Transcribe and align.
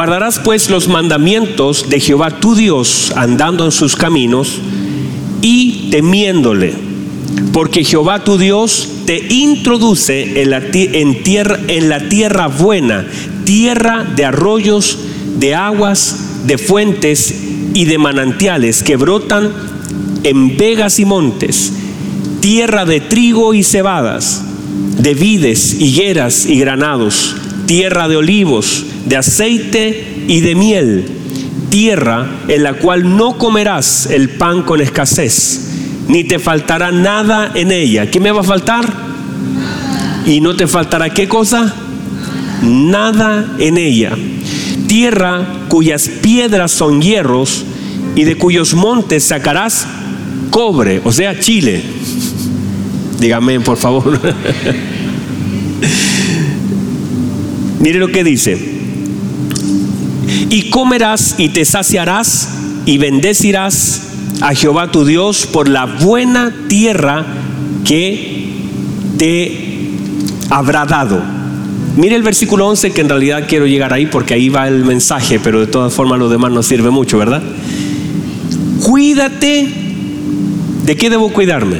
Guardarás 0.00 0.38
pues 0.38 0.70
los 0.70 0.88
mandamientos 0.88 1.90
de 1.90 2.00
Jehová 2.00 2.30
tu 2.30 2.54
Dios 2.54 3.12
andando 3.16 3.66
en 3.66 3.70
sus 3.70 3.96
caminos 3.96 4.58
y 5.42 5.90
temiéndole, 5.90 6.72
porque 7.52 7.84
Jehová 7.84 8.24
tu 8.24 8.38
Dios 8.38 8.88
te 9.04 9.18
introduce 9.28 10.40
en 10.40 10.48
la, 10.48 10.62
tierra, 10.62 11.60
en 11.68 11.90
la 11.90 12.08
tierra 12.08 12.46
buena, 12.46 13.06
tierra 13.44 14.04
de 14.16 14.24
arroyos, 14.24 15.00
de 15.36 15.54
aguas, 15.54 16.46
de 16.46 16.56
fuentes 16.56 17.34
y 17.74 17.84
de 17.84 17.98
manantiales 17.98 18.82
que 18.82 18.96
brotan 18.96 19.52
en 20.22 20.56
vegas 20.56 20.98
y 20.98 21.04
montes, 21.04 21.74
tierra 22.40 22.86
de 22.86 23.02
trigo 23.02 23.52
y 23.52 23.62
cebadas, 23.62 24.42
de 24.96 25.12
vides, 25.12 25.74
higueras 25.78 26.46
y 26.46 26.58
granados, 26.58 27.36
tierra 27.66 28.08
de 28.08 28.16
olivos, 28.16 28.86
de 29.06 29.16
aceite 29.16 30.24
y 30.28 30.40
de 30.40 30.54
miel, 30.54 31.06
tierra 31.70 32.28
en 32.48 32.62
la 32.62 32.74
cual 32.74 33.16
no 33.16 33.38
comerás 33.38 34.06
el 34.06 34.30
pan 34.30 34.62
con 34.62 34.80
escasez, 34.80 35.68
ni 36.08 36.24
te 36.24 36.38
faltará 36.38 36.92
nada 36.92 37.52
en 37.54 37.70
ella. 37.72 38.10
¿Qué 38.10 38.20
me 38.20 38.32
va 38.32 38.40
a 38.40 38.44
faltar? 38.44 38.92
Y 40.26 40.40
no 40.40 40.54
te 40.56 40.66
faltará 40.66 41.10
qué 41.10 41.28
cosa? 41.28 41.74
Nada 42.62 43.54
en 43.58 43.78
ella. 43.78 44.16
Tierra 44.86 45.60
cuyas 45.68 46.08
piedras 46.08 46.72
son 46.72 47.00
hierros 47.00 47.64
y 48.16 48.24
de 48.24 48.36
cuyos 48.36 48.74
montes 48.74 49.24
sacarás 49.24 49.86
cobre, 50.50 51.00
o 51.04 51.12
sea, 51.12 51.38
chile. 51.38 51.82
Dígame, 53.18 53.60
por 53.60 53.76
favor. 53.76 54.18
Mire 57.80 57.98
lo 57.98 58.08
que 58.08 58.24
dice. 58.24 58.79
Y 60.48 60.70
comerás 60.70 61.34
y 61.38 61.48
te 61.50 61.64
saciarás 61.64 62.48
y 62.86 62.98
bendecirás 62.98 64.02
a 64.40 64.54
Jehová 64.54 64.90
tu 64.90 65.04
Dios 65.04 65.46
por 65.46 65.68
la 65.68 65.86
buena 65.86 66.54
tierra 66.68 67.26
que 67.84 68.48
te 69.18 69.90
habrá 70.48 70.86
dado. 70.86 71.22
Mire 71.96 72.16
el 72.16 72.22
versículo 72.22 72.68
11 72.68 72.92
que 72.92 73.00
en 73.00 73.08
realidad 73.08 73.46
quiero 73.48 73.66
llegar 73.66 73.92
ahí 73.92 74.06
porque 74.06 74.34
ahí 74.34 74.48
va 74.48 74.68
el 74.68 74.84
mensaje, 74.84 75.40
pero 75.40 75.60
de 75.60 75.66
todas 75.66 75.92
formas 75.92 76.18
lo 76.18 76.28
demás 76.28 76.52
no 76.52 76.62
sirve 76.62 76.90
mucho, 76.90 77.18
¿verdad? 77.18 77.42
Cuídate. 78.82 79.68
¿De 80.84 80.96
qué 80.96 81.10
debo 81.10 81.30
cuidarme? 81.32 81.76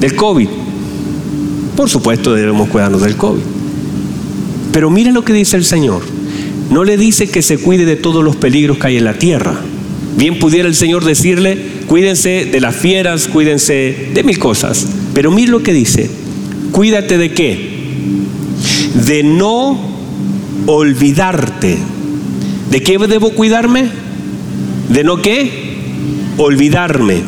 Del 0.00 0.16
COVID. 0.16 0.48
Por 1.76 1.88
supuesto 1.88 2.34
debemos 2.34 2.68
cuidarnos 2.68 3.02
del 3.02 3.16
COVID. 3.16 3.61
Pero 4.72 4.90
mire 4.90 5.12
lo 5.12 5.24
que 5.24 5.32
dice 5.32 5.56
el 5.56 5.64
Señor. 5.64 6.02
No 6.70 6.84
le 6.84 6.96
dice 6.96 7.28
que 7.28 7.42
se 7.42 7.58
cuide 7.58 7.84
de 7.84 7.96
todos 7.96 8.24
los 8.24 8.36
peligros 8.36 8.78
que 8.78 8.86
hay 8.88 8.96
en 8.96 9.04
la 9.04 9.14
tierra. 9.14 9.60
Bien 10.16 10.38
pudiera 10.38 10.68
el 10.68 10.74
Señor 10.74 11.04
decirle, 11.04 11.58
cuídense 11.86 12.46
de 12.46 12.60
las 12.60 12.76
fieras, 12.76 13.28
cuídense 13.28 14.10
de 14.14 14.22
mil 14.22 14.38
cosas. 14.38 14.86
Pero 15.14 15.30
mire 15.30 15.50
lo 15.50 15.62
que 15.62 15.72
dice. 15.72 16.10
Cuídate 16.70 17.18
de 17.18 17.32
qué? 17.32 17.70
De 19.06 19.22
no 19.22 19.78
olvidarte. 20.66 21.78
¿De 22.70 22.82
qué 22.82 22.98
debo 22.98 23.30
cuidarme? 23.30 23.90
¿De 24.88 25.04
no 25.04 25.20
qué? 25.20 25.50
Olvidarme. 26.38 27.22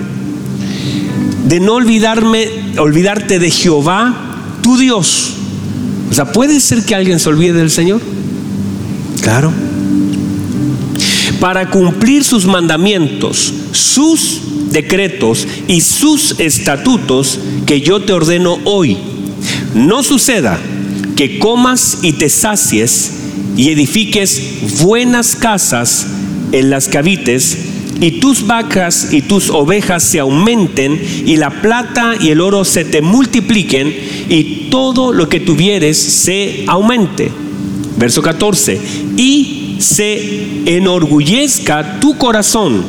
De 1.47 1.61
no 1.61 1.75
olvidarme, 1.75 2.49
olvidarte 2.79 3.39
de 3.39 3.51
Jehová 3.51 4.57
tu 4.63 4.79
Dios. 4.79 5.35
O 6.11 6.15
sea, 6.15 6.33
¿puede 6.33 6.61
ser 6.61 6.85
que 6.85 6.95
alguien 6.95 7.19
se 7.19 7.29
olvide 7.29 7.55
del 7.55 7.71
Señor? 7.71 8.01
Claro. 9.21 9.53
Para 11.41 11.71
cumplir 11.71 12.25
sus 12.25 12.47
mandamientos, 12.47 13.53
sus 13.73 14.41
decretos 14.71 15.47
y 15.69 15.81
sus 15.81 16.39
estatutos 16.39 17.39
que 17.67 17.81
yo 17.81 18.01
te 18.01 18.13
ordeno 18.13 18.59
hoy. 18.65 18.97
No 19.75 20.03
suceda 20.03 20.59
que 21.17 21.39
comas 21.39 21.99
y 22.03 22.13
te 22.13 22.29
sacies 22.29 23.13
y 23.57 23.71
edifiques 23.71 24.83
buenas 24.83 25.37
casas 25.37 26.07
en 26.53 26.71
las 26.71 26.89
que 26.89 26.99
habites 26.99 27.57
y 28.01 28.21
tus 28.21 28.47
vacas 28.47 29.13
y 29.13 29.23
tus 29.23 29.51
ovejas 29.51 30.03
se 30.03 30.21
aumenten 30.21 31.01
y 31.27 31.37
la 31.37 31.51
plata 31.51 32.15
y 32.21 32.31
el 32.31 32.41
oro 32.41 32.65
se 32.65 32.85
te 32.85 33.03
multipliquen 33.03 33.95
y 34.29 34.69
todo 34.71 35.13
lo 35.13 35.29
que 35.29 35.41
tuvieres 35.41 35.97
se 35.97 36.65
aumente. 36.67 37.31
Verso 37.97 38.23
14. 38.23 38.81
Y 39.17 39.77
se 39.79 40.67
enorgullezca 40.67 42.01
tu 42.01 42.17
corazón 42.19 42.85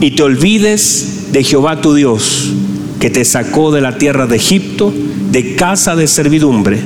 y 0.00 0.12
te 0.12 0.22
olvides 0.22 1.32
de 1.32 1.44
Jehová 1.44 1.80
tu 1.80 1.94
Dios, 1.94 2.52
que 3.00 3.10
te 3.10 3.24
sacó 3.24 3.70
de 3.70 3.80
la 3.80 3.98
tierra 3.98 4.26
de 4.26 4.36
Egipto, 4.36 4.92
de 5.30 5.56
casa 5.56 5.96
de 5.96 6.06
servidumbre, 6.06 6.80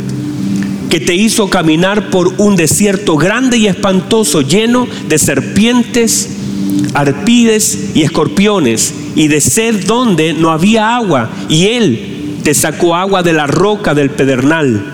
que 0.90 1.00
te 1.00 1.14
hizo 1.14 1.48
caminar 1.48 2.10
por 2.10 2.34
un 2.38 2.56
desierto 2.56 3.16
grande 3.16 3.56
y 3.58 3.66
espantoso, 3.66 4.42
lleno 4.42 4.86
de 5.08 5.18
serpientes, 5.18 6.28
arpides 6.94 7.90
y 7.94 8.02
escorpiones, 8.02 8.94
y 9.16 9.28
de 9.28 9.40
sed 9.40 9.84
donde 9.86 10.32
no 10.32 10.50
había 10.50 10.96
agua, 10.96 11.30
y 11.48 11.66
él 11.66 12.38
te 12.42 12.54
sacó 12.54 12.94
agua 12.94 13.22
de 13.22 13.32
la 13.32 13.46
roca 13.46 13.94
del 13.94 14.10
pedernal, 14.10 14.84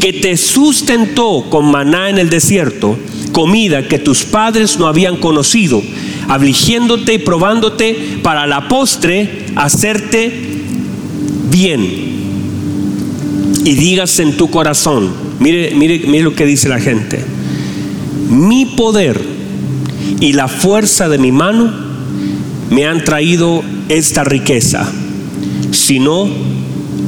que 0.00 0.12
te 0.12 0.36
sustentó 0.36 1.46
con 1.48 1.70
maná 1.70 2.10
en 2.10 2.18
el 2.18 2.30
desierto, 2.30 2.98
comida 3.32 3.86
que 3.86 3.98
tus 3.98 4.24
padres 4.24 4.78
no 4.78 4.86
habían 4.86 5.16
conocido, 5.16 5.82
afligiéndote 6.28 7.14
y 7.14 7.18
probándote 7.18 8.18
para 8.22 8.46
la 8.46 8.68
postre 8.68 9.46
hacerte 9.56 10.32
bien. 11.50 12.12
Y 13.64 13.74
digas 13.74 14.18
en 14.18 14.36
tu 14.36 14.50
corazón, 14.50 15.12
mire, 15.38 15.72
mire, 15.74 16.02
mire 16.06 16.24
lo 16.24 16.34
que 16.34 16.46
dice 16.46 16.68
la 16.68 16.80
gente, 16.80 17.24
mi 18.28 18.66
poder 18.66 19.31
y 20.20 20.32
la 20.32 20.48
fuerza 20.48 21.08
de 21.08 21.18
mi 21.18 21.32
mano 21.32 21.70
me 22.70 22.86
han 22.86 23.04
traído 23.04 23.62
esta 23.88 24.24
riqueza 24.24 24.90
sino 25.72 26.28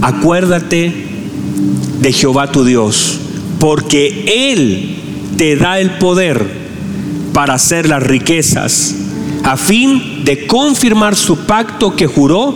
acuérdate 0.00 0.92
de 2.00 2.12
Jehová 2.12 2.50
tu 2.50 2.64
Dios, 2.64 3.18
porque 3.58 4.52
Él 4.52 4.96
te 5.36 5.56
da 5.56 5.80
el 5.80 5.92
poder 5.92 6.64
para 7.32 7.54
hacer 7.54 7.88
las 7.88 8.02
riquezas, 8.02 8.94
a 9.42 9.56
fin 9.56 10.24
de 10.24 10.46
confirmar 10.46 11.16
su 11.16 11.38
pacto 11.38 11.94
que 11.94 12.06
juró 12.06 12.54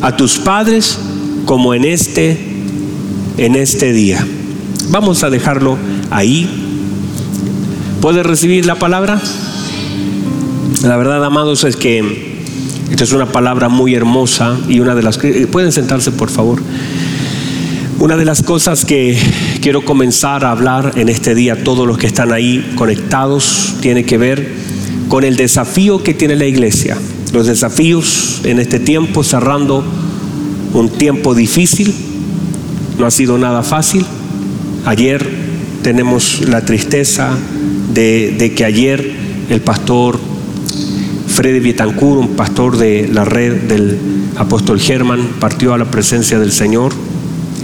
a 0.00 0.16
tus 0.16 0.38
padres 0.38 0.98
como 1.44 1.74
en 1.74 1.84
este 1.84 2.52
en 3.36 3.56
este 3.56 3.92
día. 3.92 4.24
Vamos 4.90 5.24
a 5.24 5.30
dejarlo 5.30 5.76
ahí. 6.10 6.48
¿Puedes 8.00 8.24
recibir 8.24 8.64
la 8.64 8.76
palabra? 8.76 9.20
La 10.82 10.96
verdad, 10.96 11.24
amados, 11.24 11.64
es 11.64 11.76
que 11.76 12.34
esta 12.90 13.04
es 13.04 13.12
una 13.12 13.26
palabra 13.26 13.68
muy 13.68 13.94
hermosa 13.94 14.56
y 14.68 14.80
una 14.80 14.94
de 14.94 15.02
las 15.02 15.18
que... 15.18 15.46
Pueden 15.46 15.72
sentarse, 15.72 16.12
por 16.12 16.30
favor. 16.30 16.62
Una 17.98 18.16
de 18.16 18.24
las 18.24 18.42
cosas 18.42 18.84
que 18.84 19.18
quiero 19.60 19.84
comenzar 19.84 20.44
a 20.44 20.50
hablar 20.50 20.92
en 20.96 21.08
este 21.08 21.34
día, 21.34 21.64
todos 21.64 21.86
los 21.86 21.96
que 21.96 22.06
están 22.06 22.32
ahí 22.32 22.72
conectados, 22.76 23.76
tiene 23.80 24.04
que 24.04 24.18
ver 24.18 24.48
con 25.08 25.24
el 25.24 25.36
desafío 25.36 26.02
que 26.02 26.12
tiene 26.12 26.36
la 26.36 26.46
iglesia. 26.46 26.98
Los 27.32 27.46
desafíos 27.46 28.42
en 28.44 28.58
este 28.58 28.78
tiempo, 28.78 29.24
cerrando 29.24 29.84
un 30.72 30.90
tiempo 30.90 31.34
difícil, 31.34 31.94
no 32.98 33.06
ha 33.06 33.10
sido 33.10 33.38
nada 33.38 33.62
fácil. 33.62 34.04
Ayer 34.84 35.26
tenemos 35.82 36.42
la 36.46 36.64
tristeza 36.64 37.30
de, 37.92 38.34
de 38.38 38.54
que 38.54 38.64
ayer 38.64 39.12
el 39.48 39.60
pastor 39.60 40.33
Freddy 41.34 41.58
Vitancourt, 41.58 42.20
un 42.20 42.36
pastor 42.36 42.78
de 42.78 43.08
la 43.12 43.24
red 43.24 43.62
del 43.62 43.98
apóstol 44.36 44.78
Germán, 44.78 45.30
partió 45.40 45.74
a 45.74 45.78
la 45.78 45.86
presencia 45.86 46.38
del 46.38 46.52
Señor. 46.52 46.92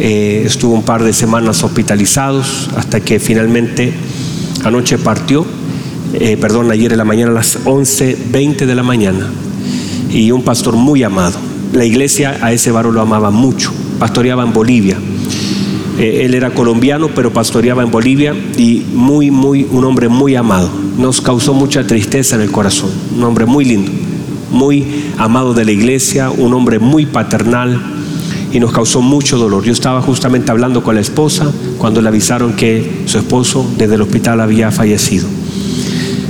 Eh, 0.00 0.43
estuvo 0.44 0.75
un 0.75 0.82
par 0.82 1.05
de 1.05 1.12
semanas 1.12 1.62
hospitalizados 1.62 2.69
hasta 2.76 2.99
que 2.99 3.20
finalmente 3.20 3.93
anoche 4.64 4.99
partió, 4.99 5.46
eh, 6.14 6.37
perdón, 6.40 6.72
ayer 6.72 6.90
en 6.90 6.99
la 6.99 7.05
mañana 7.05 7.31
a 7.31 7.34
las 7.34 7.64
11.20 7.64 8.67
de 8.67 8.75
la 8.75 8.82
mañana. 8.82 9.31
Y 10.11 10.32
un 10.32 10.43
pastor 10.43 10.75
muy 10.75 11.05
amado. 11.05 11.38
La 11.72 11.84
iglesia 11.84 12.38
a 12.43 12.52
ese 12.52 12.72
varón 12.72 12.96
lo 12.96 13.02
amaba 13.02 13.31
mucho. 13.31 13.72
Pastoreaba 14.00 14.43
en 14.43 14.52
Bolivia. 14.52 14.96
Eh, 15.96 16.22
él 16.25 16.34
era 16.34 16.50
colombiano, 16.50 17.11
pero 17.14 17.32
pastoreaba 17.32 17.84
en 17.84 17.93
Bolivia 17.93 18.34
y 18.56 18.84
muy, 18.93 19.31
muy, 19.31 19.64
un 19.70 19.84
hombre 19.84 20.08
muy 20.08 20.34
amado. 20.34 20.90
Nos 21.00 21.23
causó 21.23 21.55
mucha 21.55 21.87
tristeza 21.87 22.37
en 22.37 22.43
el 22.43 22.50
corazón. 22.50 22.91
Un 23.17 23.25
hombre 23.25 23.47
muy 23.47 23.64
lindo, 23.64 23.91
muy 24.52 25.06
amado 25.17 25.55
de 25.55 25.64
la 25.64 25.73
iglesia, 25.73 26.29
un 26.29 26.52
hombre 26.52 26.79
muy 26.79 27.06
paternal 27.06 27.81
y 28.52 28.61
nos 28.61 28.70
causó 28.70 29.00
mucho 29.00 29.38
dolor. 29.38 29.64
Yo 29.64 29.73
estaba 29.73 30.02
justamente 30.02 30.50
hablando 30.50 30.85
con 30.85 30.97
la 30.97 31.00
esposa 31.00 31.50
cuando 31.79 32.02
le 32.02 32.08
avisaron 32.08 32.52
que 32.52 33.05
su 33.06 33.17
esposo 33.17 33.67
desde 33.79 33.94
el 33.94 34.02
hospital 34.02 34.43
había 34.43 34.70
fallecido. 34.70 35.26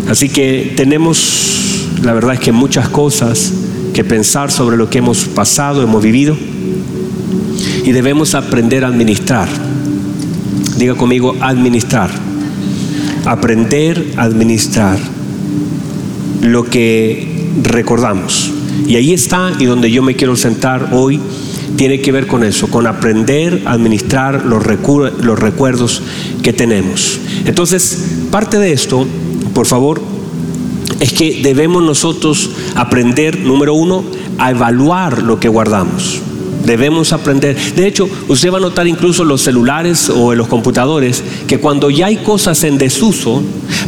Así 0.09 0.29
que 0.29 0.75
tenemos, 0.77 1.89
la 2.05 2.13
verdad 2.13 2.35
es 2.35 2.41
que 2.41 2.53
muchas 2.53 2.89
cosas 2.89 3.53
que 3.93 4.05
pensar 4.05 4.53
sobre 4.53 4.77
lo 4.77 4.89
que 4.89 4.99
hemos 4.99 5.25
pasado, 5.25 5.83
hemos 5.83 6.01
vivido, 6.01 6.37
y 7.85 7.91
debemos 7.91 8.37
aprender 8.37 8.85
a 8.85 8.89
administrar. 8.89 9.49
Diga 10.77 10.95
conmigo, 10.95 11.35
administrar. 11.41 12.30
Aprender 13.25 14.15
a 14.17 14.23
administrar 14.23 14.99
lo 16.43 16.65
que 16.65 17.51
recordamos. 17.63 18.51
Y 18.87 18.97
ahí 18.97 19.13
está, 19.13 19.53
y 19.59 19.67
donde 19.67 19.91
yo 19.91 20.03
me 20.03 20.17
quiero 20.17 20.37
sentar 20.37 20.91
hoy, 20.93 21.21
tiene 21.77 22.01
que 22.01 22.13
ver 22.13 22.27
con 22.27 22.45
eso, 22.45 22.69
con 22.69 22.87
aprender 22.87 23.63
a 23.67 23.73
administrar 23.73 24.45
los, 24.45 24.65
los 25.23 25.39
recuerdos 25.39 26.03
que 26.43 26.53
tenemos. 26.53 27.19
Entonces, 27.45 28.27
parte 28.31 28.59
de 28.59 28.73
esto, 28.73 29.07
por 29.55 29.67
favor, 29.67 30.01
es 31.01 31.13
que 31.13 31.41
debemos 31.43 31.83
nosotros 31.83 32.51
aprender, 32.75 33.39
número 33.41 33.75
uno, 33.75 34.05
a 34.39 34.51
evaluar 34.51 35.23
lo 35.23 35.41
que 35.41 35.49
guardamos. 35.49 36.21
Debemos 36.65 37.13
aprender. 37.13 37.57
De 37.75 37.87
hecho, 37.87 38.09
usted 38.29 38.53
va 38.53 38.59
a 38.59 38.61
notar 38.61 38.87
incluso 38.87 39.25
los 39.25 39.43
celulares 39.43 40.09
o 40.09 40.33
en 40.33 40.39
los 40.39 40.49
computadores 40.49 41.23
que 41.47 41.59
cuando 41.59 41.91
ya 41.91 42.07
hay 42.07 42.19
cosas 42.19 42.65
en 42.65 42.79
desuso, 42.79 43.43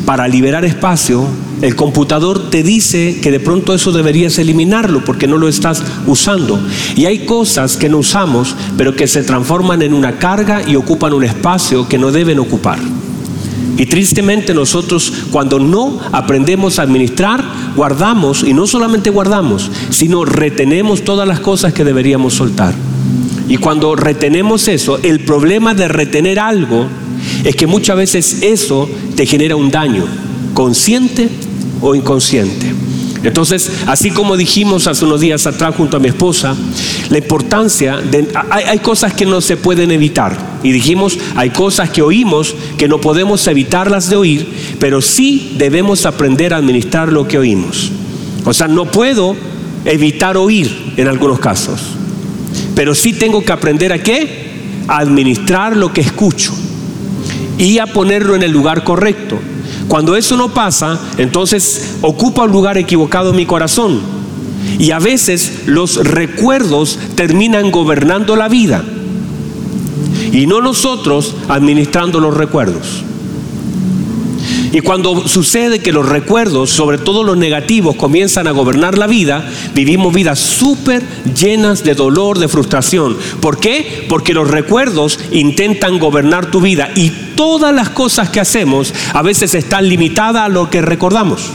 para 0.04 0.26
liberar 0.28 0.64
espacio, 0.64 1.26
el 1.60 1.76
computador 1.76 2.50
te 2.50 2.62
dice 2.62 3.20
que 3.22 3.30
de 3.30 3.40
pronto 3.40 3.74
eso 3.74 3.92
deberías 3.92 4.38
eliminarlo 4.38 5.04
porque 5.04 5.28
no 5.28 5.38
lo 5.38 5.48
estás 5.48 5.82
usando. 6.06 6.58
Y 6.96 7.06
hay 7.06 7.20
cosas 7.20 7.76
que 7.76 7.88
no 7.88 7.98
usamos, 7.98 8.56
pero 8.76 8.96
que 8.96 9.06
se 9.06 9.22
transforman 9.22 9.82
en 9.82 9.94
una 9.94 10.18
carga 10.18 10.62
y 10.66 10.76
ocupan 10.76 11.12
un 11.12 11.24
espacio 11.24 11.88
que 11.88 11.98
no 11.98 12.10
deben 12.10 12.38
ocupar. 12.40 12.78
Y 13.76 13.86
tristemente 13.86 14.54
nosotros 14.54 15.12
cuando 15.30 15.58
no 15.58 15.98
aprendemos 16.12 16.78
a 16.78 16.82
administrar, 16.82 17.42
guardamos, 17.74 18.44
y 18.44 18.52
no 18.52 18.66
solamente 18.66 19.10
guardamos, 19.10 19.70
sino 19.90 20.24
retenemos 20.24 21.02
todas 21.02 21.26
las 21.26 21.40
cosas 21.40 21.72
que 21.72 21.84
deberíamos 21.84 22.34
soltar. 22.34 22.74
Y 23.48 23.56
cuando 23.56 23.96
retenemos 23.96 24.68
eso, 24.68 24.98
el 25.02 25.20
problema 25.20 25.74
de 25.74 25.88
retener 25.88 26.38
algo 26.38 26.86
es 27.44 27.56
que 27.56 27.66
muchas 27.66 27.96
veces 27.96 28.42
eso 28.42 28.88
te 29.16 29.26
genera 29.26 29.56
un 29.56 29.70
daño, 29.70 30.04
consciente 30.54 31.28
o 31.80 31.94
inconsciente. 31.94 32.72
Entonces, 33.22 33.70
así 33.86 34.10
como 34.10 34.36
dijimos 34.36 34.86
hace 34.86 35.04
unos 35.04 35.20
días 35.20 35.46
atrás 35.46 35.74
junto 35.76 35.96
a 35.96 36.00
mi 36.00 36.08
esposa, 36.08 36.56
la 37.08 37.18
importancia 37.18 37.98
de... 37.98 38.28
Hay, 38.50 38.78
cosas 38.80 39.14
que 39.14 39.26
no 39.26 39.40
se 39.40 39.56
pueden 39.56 39.92
evitar. 39.92 40.36
Y 40.62 40.72
dijimos, 40.72 41.18
hay 41.36 41.50
cosas 41.50 41.90
que 41.90 42.02
oímos 42.02 42.54
que 42.76 42.88
no 42.88 43.00
podemos 43.00 43.46
evitarlas 43.46 44.10
de 44.10 44.16
oír, 44.16 44.48
pero 44.80 45.00
sí 45.00 45.54
debemos 45.56 46.04
aprender 46.04 46.52
a 46.52 46.56
administrar 46.56 47.12
lo 47.12 47.28
que 47.28 47.38
oímos. 47.38 47.92
O 48.44 48.52
sea, 48.52 48.66
no 48.66 48.86
puedo 48.86 49.36
evitar 49.84 50.36
oír 50.36 50.94
en 50.96 51.08
algunos 51.08 51.38
casos, 51.38 51.80
pero 52.74 52.94
sí 52.94 53.12
tengo 53.12 53.44
que 53.44 53.52
aprender 53.52 53.92
a 53.92 54.02
qué? 54.02 54.50
A 54.88 54.98
administrar 54.98 55.76
lo 55.76 55.92
que 55.92 56.00
escucho 56.00 56.52
y 57.58 57.78
a 57.78 57.86
ponerlo 57.86 58.34
en 58.34 58.42
el 58.42 58.50
lugar 58.50 58.82
correcto. 58.82 59.38
Cuando 59.92 60.16
eso 60.16 60.38
no 60.38 60.48
pasa, 60.48 60.98
entonces 61.18 61.96
ocupa 62.00 62.44
un 62.44 62.50
lugar 62.50 62.78
equivocado 62.78 63.28
en 63.28 63.36
mi 63.36 63.44
corazón. 63.44 64.00
Y 64.78 64.90
a 64.90 64.98
veces 64.98 65.64
los 65.66 65.96
recuerdos 65.96 66.98
terminan 67.14 67.70
gobernando 67.70 68.34
la 68.34 68.48
vida 68.48 68.82
y 70.32 70.46
no 70.46 70.62
nosotros 70.62 71.34
administrando 71.46 72.20
los 72.20 72.34
recuerdos. 72.34 73.04
Y 74.72 74.80
cuando 74.80 75.28
sucede 75.28 75.80
que 75.80 75.92
los 75.92 76.08
recuerdos, 76.08 76.70
sobre 76.70 76.98
todo 76.98 77.22
los 77.22 77.36
negativos, 77.36 77.94
comienzan 77.94 78.46
a 78.46 78.52
gobernar 78.52 78.96
la 78.96 79.06
vida, 79.06 79.48
vivimos 79.74 80.14
vidas 80.14 80.38
súper 80.38 81.02
llenas 81.38 81.84
de 81.84 81.94
dolor, 81.94 82.38
de 82.38 82.48
frustración. 82.48 83.16
¿Por 83.40 83.60
qué? 83.60 84.06
Porque 84.08 84.32
los 84.32 84.50
recuerdos 84.50 85.18
intentan 85.30 85.98
gobernar 85.98 86.50
tu 86.50 86.62
vida 86.62 86.90
y 86.96 87.10
todas 87.36 87.74
las 87.74 87.90
cosas 87.90 88.30
que 88.30 88.40
hacemos 88.40 88.94
a 89.12 89.22
veces 89.22 89.54
están 89.54 89.88
limitadas 89.88 90.46
a 90.46 90.48
lo 90.48 90.70
que 90.70 90.80
recordamos. 90.80 91.50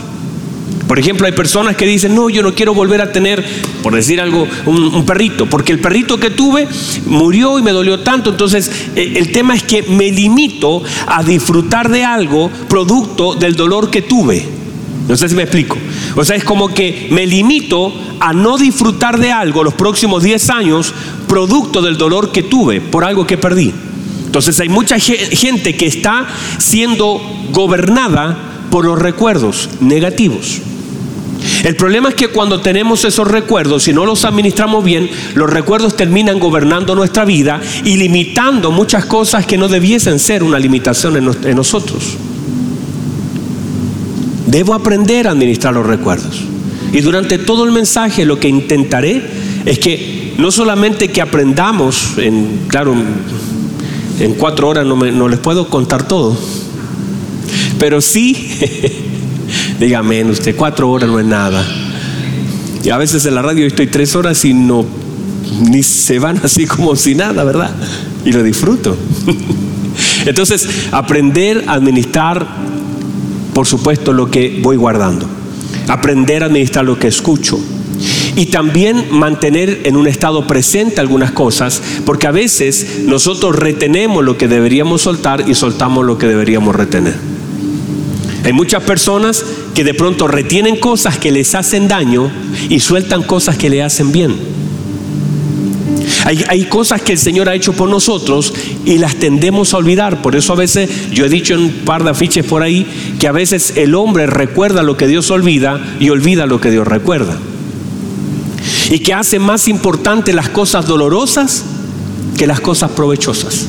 Por 0.88 0.98
ejemplo, 0.98 1.26
hay 1.26 1.32
personas 1.32 1.76
que 1.76 1.84
dicen, 1.84 2.14
no, 2.14 2.30
yo 2.30 2.42
no 2.42 2.54
quiero 2.54 2.72
volver 2.72 3.02
a 3.02 3.12
tener, 3.12 3.44
por 3.82 3.94
decir 3.94 4.22
algo, 4.22 4.48
un, 4.64 5.04
perrito, 5.04 5.44
porque 5.44 5.72
el 5.72 5.80
perrito 5.80 6.18
que 6.18 6.30
tuve 6.30 6.66
murió 7.04 7.58
y 7.58 7.62
me 7.62 7.72
dolió 7.72 8.00
tanto. 8.00 8.30
Entonces, 8.30 8.70
eh, 8.96 9.12
el 9.16 9.30
tema 9.30 9.54
es 9.54 9.62
que 9.62 9.82
me 9.82 10.10
limito 10.10 10.82
a 11.06 11.22
disfrutar 11.22 11.90
de 11.90 12.04
algo 12.04 12.50
producto 12.68 13.34
del 13.34 13.54
dolor 13.54 13.90
que 13.90 14.00
tuve. 14.00 14.46
No 15.06 15.16
sé 15.16 15.28
si 15.28 15.34
me 15.34 15.42
explico. 15.42 15.76
O 16.16 16.24
sea, 16.24 16.36
es 16.36 16.44
como 16.44 16.68
que 16.68 17.08
me 17.10 17.26
limito 17.26 17.92
a 18.18 18.32
no 18.32 18.56
disfrutar 18.56 19.18
de 19.18 19.30
algo 19.30 19.64
los 19.64 19.74
próximos 19.74 20.22
10 20.22 20.50
años 20.50 20.94
producto 21.28 21.82
del 21.82 21.98
dolor 21.98 22.32
que 22.32 22.42
tuve 22.42 22.80
por 22.80 23.04
algo 23.04 23.26
que 23.26 23.36
perdí. 23.36 23.74
Entonces 24.24 24.58
hay 24.60 24.68
mucha 24.68 24.98
gente 24.98 25.76
que 25.76 25.86
está 25.86 26.26
siendo 26.58 27.20
gobernada 27.52 28.47
por 28.70 28.84
los 28.84 28.98
recuerdos 28.98 29.68
negativos. 29.80 30.60
El 31.64 31.76
problema 31.76 32.10
es 32.10 32.14
que 32.14 32.28
cuando 32.28 32.60
tenemos 32.60 33.04
esos 33.04 33.28
recuerdos 33.28 33.88
y 33.88 33.92
no 33.92 34.06
los 34.06 34.24
administramos 34.24 34.84
bien, 34.84 35.08
los 35.34 35.50
recuerdos 35.50 35.96
terminan 35.96 36.38
gobernando 36.38 36.94
nuestra 36.94 37.24
vida 37.24 37.60
y 37.84 37.96
limitando 37.96 38.70
muchas 38.70 39.04
cosas 39.04 39.46
que 39.46 39.58
no 39.58 39.68
debiesen 39.68 40.18
ser 40.18 40.42
una 40.42 40.58
limitación 40.58 41.16
en, 41.16 41.56
nosotros. 41.56 42.16
Debo 44.46 44.74
aprender 44.74 45.28
a 45.28 45.32
administrar 45.32 45.74
los 45.74 45.86
recuerdos. 45.86 46.40
Y 46.92 47.00
durante 47.00 47.38
todo 47.38 47.64
el 47.64 47.72
mensaje 47.72 48.24
lo 48.24 48.40
que 48.40 48.48
intentaré 48.48 49.22
es 49.66 49.78
que 49.78 50.34
no 50.38 50.50
solamente 50.50 51.08
que 51.08 51.20
aprendamos, 51.20 52.16
en, 52.18 52.60
claro, 52.68 52.94
en 54.20 54.34
cuatro 54.34 54.68
horas 54.68 54.86
no 54.86 55.28
les 55.28 55.38
puedo 55.38 55.68
contar 55.68 56.08
todo, 56.08 56.36
pero 57.78 58.00
sí 58.00 58.58
Dígame, 59.78 60.24
usted, 60.24 60.56
cuatro 60.56 60.90
horas 60.90 61.08
no 61.08 61.20
es 61.20 61.26
nada. 61.26 61.64
Y 62.84 62.90
a 62.90 62.98
veces 62.98 63.24
en 63.26 63.34
la 63.34 63.42
radio 63.42 63.66
estoy 63.66 63.86
tres 63.86 64.14
horas 64.16 64.44
y 64.44 64.52
no, 64.52 64.84
ni 65.70 65.82
se 65.82 66.18
van 66.18 66.38
así 66.42 66.66
como 66.66 66.96
si 66.96 67.14
nada, 67.14 67.44
¿verdad? 67.44 67.70
Y 68.24 68.32
lo 68.32 68.42
disfruto. 68.42 68.96
Entonces, 70.26 70.68
aprender 70.90 71.64
a 71.66 71.74
administrar, 71.74 72.46
por 73.54 73.66
supuesto, 73.66 74.12
lo 74.12 74.30
que 74.30 74.58
voy 74.62 74.76
guardando. 74.76 75.26
Aprender 75.88 76.42
a 76.42 76.46
administrar 76.46 76.84
lo 76.84 76.98
que 76.98 77.08
escucho. 77.08 77.58
Y 78.36 78.46
también 78.46 79.06
mantener 79.10 79.80
en 79.84 79.96
un 79.96 80.06
estado 80.06 80.46
presente 80.46 81.00
algunas 81.00 81.32
cosas, 81.32 81.82
porque 82.04 82.28
a 82.28 82.30
veces 82.30 83.00
nosotros 83.06 83.56
retenemos 83.56 84.24
lo 84.24 84.36
que 84.36 84.46
deberíamos 84.46 85.02
soltar 85.02 85.48
y 85.48 85.54
soltamos 85.54 86.06
lo 86.06 86.18
que 86.18 86.26
deberíamos 86.26 86.76
retener. 86.76 87.37
Hay 88.48 88.54
muchas 88.54 88.82
personas 88.82 89.44
que 89.74 89.84
de 89.84 89.92
pronto 89.92 90.26
retienen 90.26 90.76
cosas 90.76 91.18
que 91.18 91.30
les 91.30 91.54
hacen 91.54 91.86
daño 91.86 92.30
y 92.70 92.80
sueltan 92.80 93.22
cosas 93.22 93.58
que 93.58 93.68
le 93.68 93.82
hacen 93.82 94.10
bien. 94.10 94.34
Hay, 96.24 96.64
cosas 96.64 97.02
que 97.02 97.12
el 97.12 97.18
Señor 97.18 97.50
ha 97.50 97.54
hecho 97.54 97.74
por 97.74 97.90
nosotros 97.90 98.54
y 98.86 98.96
las 98.96 99.16
tendemos 99.16 99.74
a 99.74 99.76
olvidar. 99.76 100.22
Por 100.22 100.34
eso 100.34 100.54
a 100.54 100.56
veces 100.56 101.10
yo 101.10 101.26
he 101.26 101.28
dicho 101.28 101.52
en 101.52 101.60
un 101.60 101.72
par 101.84 102.04
de 102.04 102.08
afiches 102.08 102.46
por 102.46 102.62
ahí 102.62 102.86
que 103.20 103.28
a 103.28 103.32
veces 103.32 103.74
el 103.76 103.94
hombre 103.94 104.26
recuerda 104.26 104.82
lo 104.82 104.96
que 104.96 105.08
Dios 105.08 105.30
olvida 105.30 105.78
y 106.00 106.08
olvida 106.08 106.46
lo 106.46 106.58
que 106.58 106.70
Dios 106.70 106.88
recuerda. 106.88 107.36
Y 108.90 109.00
que 109.00 109.12
hace 109.12 109.38
más 109.38 109.68
importante 109.68 110.32
las 110.32 110.48
cosas 110.48 110.86
dolorosas 110.86 111.66
que 112.38 112.46
las 112.46 112.60
cosas 112.60 112.92
provechosas. 112.92 113.66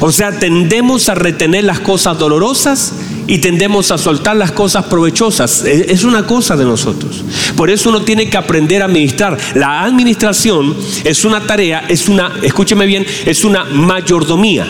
O 0.00 0.12
sea, 0.12 0.38
tendemos 0.38 1.10
a 1.10 1.14
retener 1.14 1.64
las 1.64 1.80
cosas 1.80 2.18
dolorosas 2.18 2.94
y 3.26 3.38
tendemos 3.38 3.90
a 3.90 3.98
soltar 3.98 4.36
las 4.36 4.52
cosas 4.52 4.86
provechosas. 4.86 5.64
Es 5.64 6.04
una 6.04 6.26
cosa 6.26 6.56
de 6.56 6.64
nosotros. 6.64 7.24
Por 7.56 7.70
eso 7.70 7.90
uno 7.90 8.02
tiene 8.02 8.28
que 8.28 8.36
aprender 8.36 8.82
a 8.82 8.86
administrar. 8.86 9.38
La 9.54 9.82
administración 9.82 10.76
es 11.04 11.24
una 11.24 11.46
tarea, 11.46 11.84
es 11.88 12.08
una, 12.08 12.32
escúcheme 12.42 12.86
bien, 12.86 13.06
es 13.26 13.44
una 13.44 13.64
mayordomía 13.64 14.66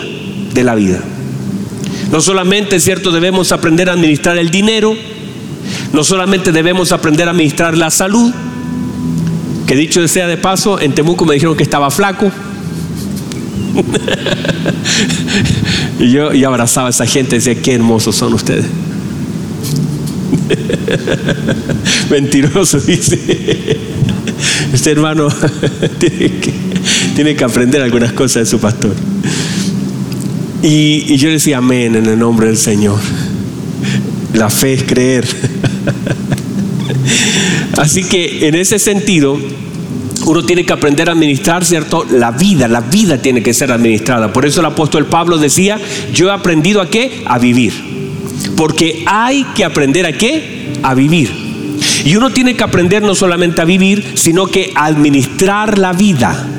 de 0.53 0.63
la 0.63 0.75
vida. 0.75 1.01
No 2.11 2.21
solamente, 2.21 2.79
cierto, 2.79 3.11
debemos 3.11 3.51
aprender 3.51 3.89
a 3.89 3.93
administrar 3.93 4.37
el 4.37 4.51
dinero, 4.51 4.95
no 5.93 6.03
solamente 6.03 6.51
debemos 6.51 6.91
aprender 6.91 7.27
a 7.27 7.31
administrar 7.31 7.77
la 7.77 7.89
salud, 7.89 8.33
que 9.65 9.75
dicho 9.75 10.05
sea 10.07 10.27
de 10.27 10.37
paso, 10.37 10.79
en 10.79 10.93
Temuco 10.93 11.25
me 11.25 11.35
dijeron 11.35 11.55
que 11.55 11.63
estaba 11.63 11.89
flaco. 11.89 12.29
y 15.99 16.11
yo 16.11 16.33
y 16.33 16.43
abrazaba 16.43 16.87
a 16.87 16.89
esa 16.89 17.05
gente 17.05 17.35
y 17.35 17.39
decía, 17.39 17.61
qué 17.61 17.73
hermosos 17.73 18.15
son 18.15 18.33
ustedes. 18.33 18.65
Mentiroso, 22.09 22.79
dice. 22.79 23.19
Este 24.73 24.91
hermano 24.91 25.27
tiene 25.99 26.39
que, 26.39 26.53
tiene 27.15 27.35
que 27.35 27.43
aprender 27.43 27.81
algunas 27.81 28.13
cosas 28.13 28.43
de 28.43 28.45
su 28.45 28.59
pastor. 28.59 28.95
Y, 30.63 31.05
y 31.13 31.17
yo 31.17 31.27
le 31.27 31.33
decía 31.33 31.57
amén 31.57 31.95
en 31.95 32.05
el 32.05 32.17
nombre 32.17 32.47
del 32.47 32.57
Señor. 32.57 32.99
La 34.33 34.49
fe 34.49 34.73
es 34.73 34.83
creer. 34.83 35.27
Así 37.77 38.03
que 38.03 38.47
en 38.47 38.55
ese 38.55 38.79
sentido, 38.79 39.37
uno 40.25 40.43
tiene 40.43 40.65
que 40.65 40.73
aprender 40.73 41.09
a 41.09 41.13
administrar, 41.13 41.65
¿cierto? 41.65 42.05
La 42.09 42.31
vida, 42.31 42.67
la 42.67 42.81
vida 42.81 43.17
tiene 43.17 43.41
que 43.41 43.53
ser 43.53 43.71
administrada. 43.71 44.31
Por 44.31 44.45
eso 44.45 44.59
el 44.59 44.67
apóstol 44.67 45.05
Pablo 45.05 45.37
decía, 45.37 45.79
yo 46.13 46.27
he 46.27 46.31
aprendido 46.31 46.81
a 46.81 46.89
qué? 46.89 47.23
A 47.25 47.39
vivir. 47.39 47.73
Porque 48.55 49.03
hay 49.05 49.43
que 49.55 49.65
aprender 49.65 50.05
a 50.05 50.13
qué? 50.13 50.73
A 50.83 50.93
vivir. 50.93 51.31
Y 52.05 52.15
uno 52.15 52.29
tiene 52.29 52.55
que 52.55 52.63
aprender 52.63 53.01
no 53.01 53.15
solamente 53.15 53.61
a 53.61 53.65
vivir, 53.65 54.13
sino 54.15 54.47
que 54.47 54.71
a 54.75 54.85
administrar 54.85 55.77
la 55.77 55.93
vida. 55.93 56.50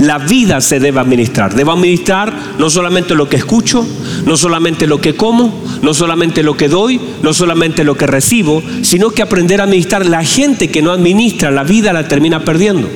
La 0.00 0.18
vida 0.18 0.60
se 0.60 0.80
debe 0.80 1.00
administrar. 1.00 1.54
Debo 1.54 1.72
administrar 1.72 2.32
no 2.58 2.70
solamente 2.70 3.14
lo 3.14 3.28
que 3.28 3.36
escucho, 3.36 3.86
no 4.24 4.36
solamente 4.36 4.86
lo 4.86 5.00
que 5.00 5.14
como, 5.14 5.62
no 5.82 5.94
solamente 5.94 6.42
lo 6.42 6.56
que 6.56 6.68
doy, 6.68 7.00
no 7.22 7.32
solamente 7.32 7.84
lo 7.84 7.96
que 7.96 8.06
recibo, 8.06 8.62
sino 8.82 9.10
que 9.10 9.22
aprender 9.22 9.60
a 9.60 9.64
administrar. 9.64 10.06
La 10.06 10.24
gente 10.24 10.68
que 10.70 10.82
no 10.82 10.92
administra 10.92 11.50
la 11.50 11.64
vida 11.64 11.92
la 11.92 12.08
termina 12.08 12.44
perdiendo. 12.44 12.88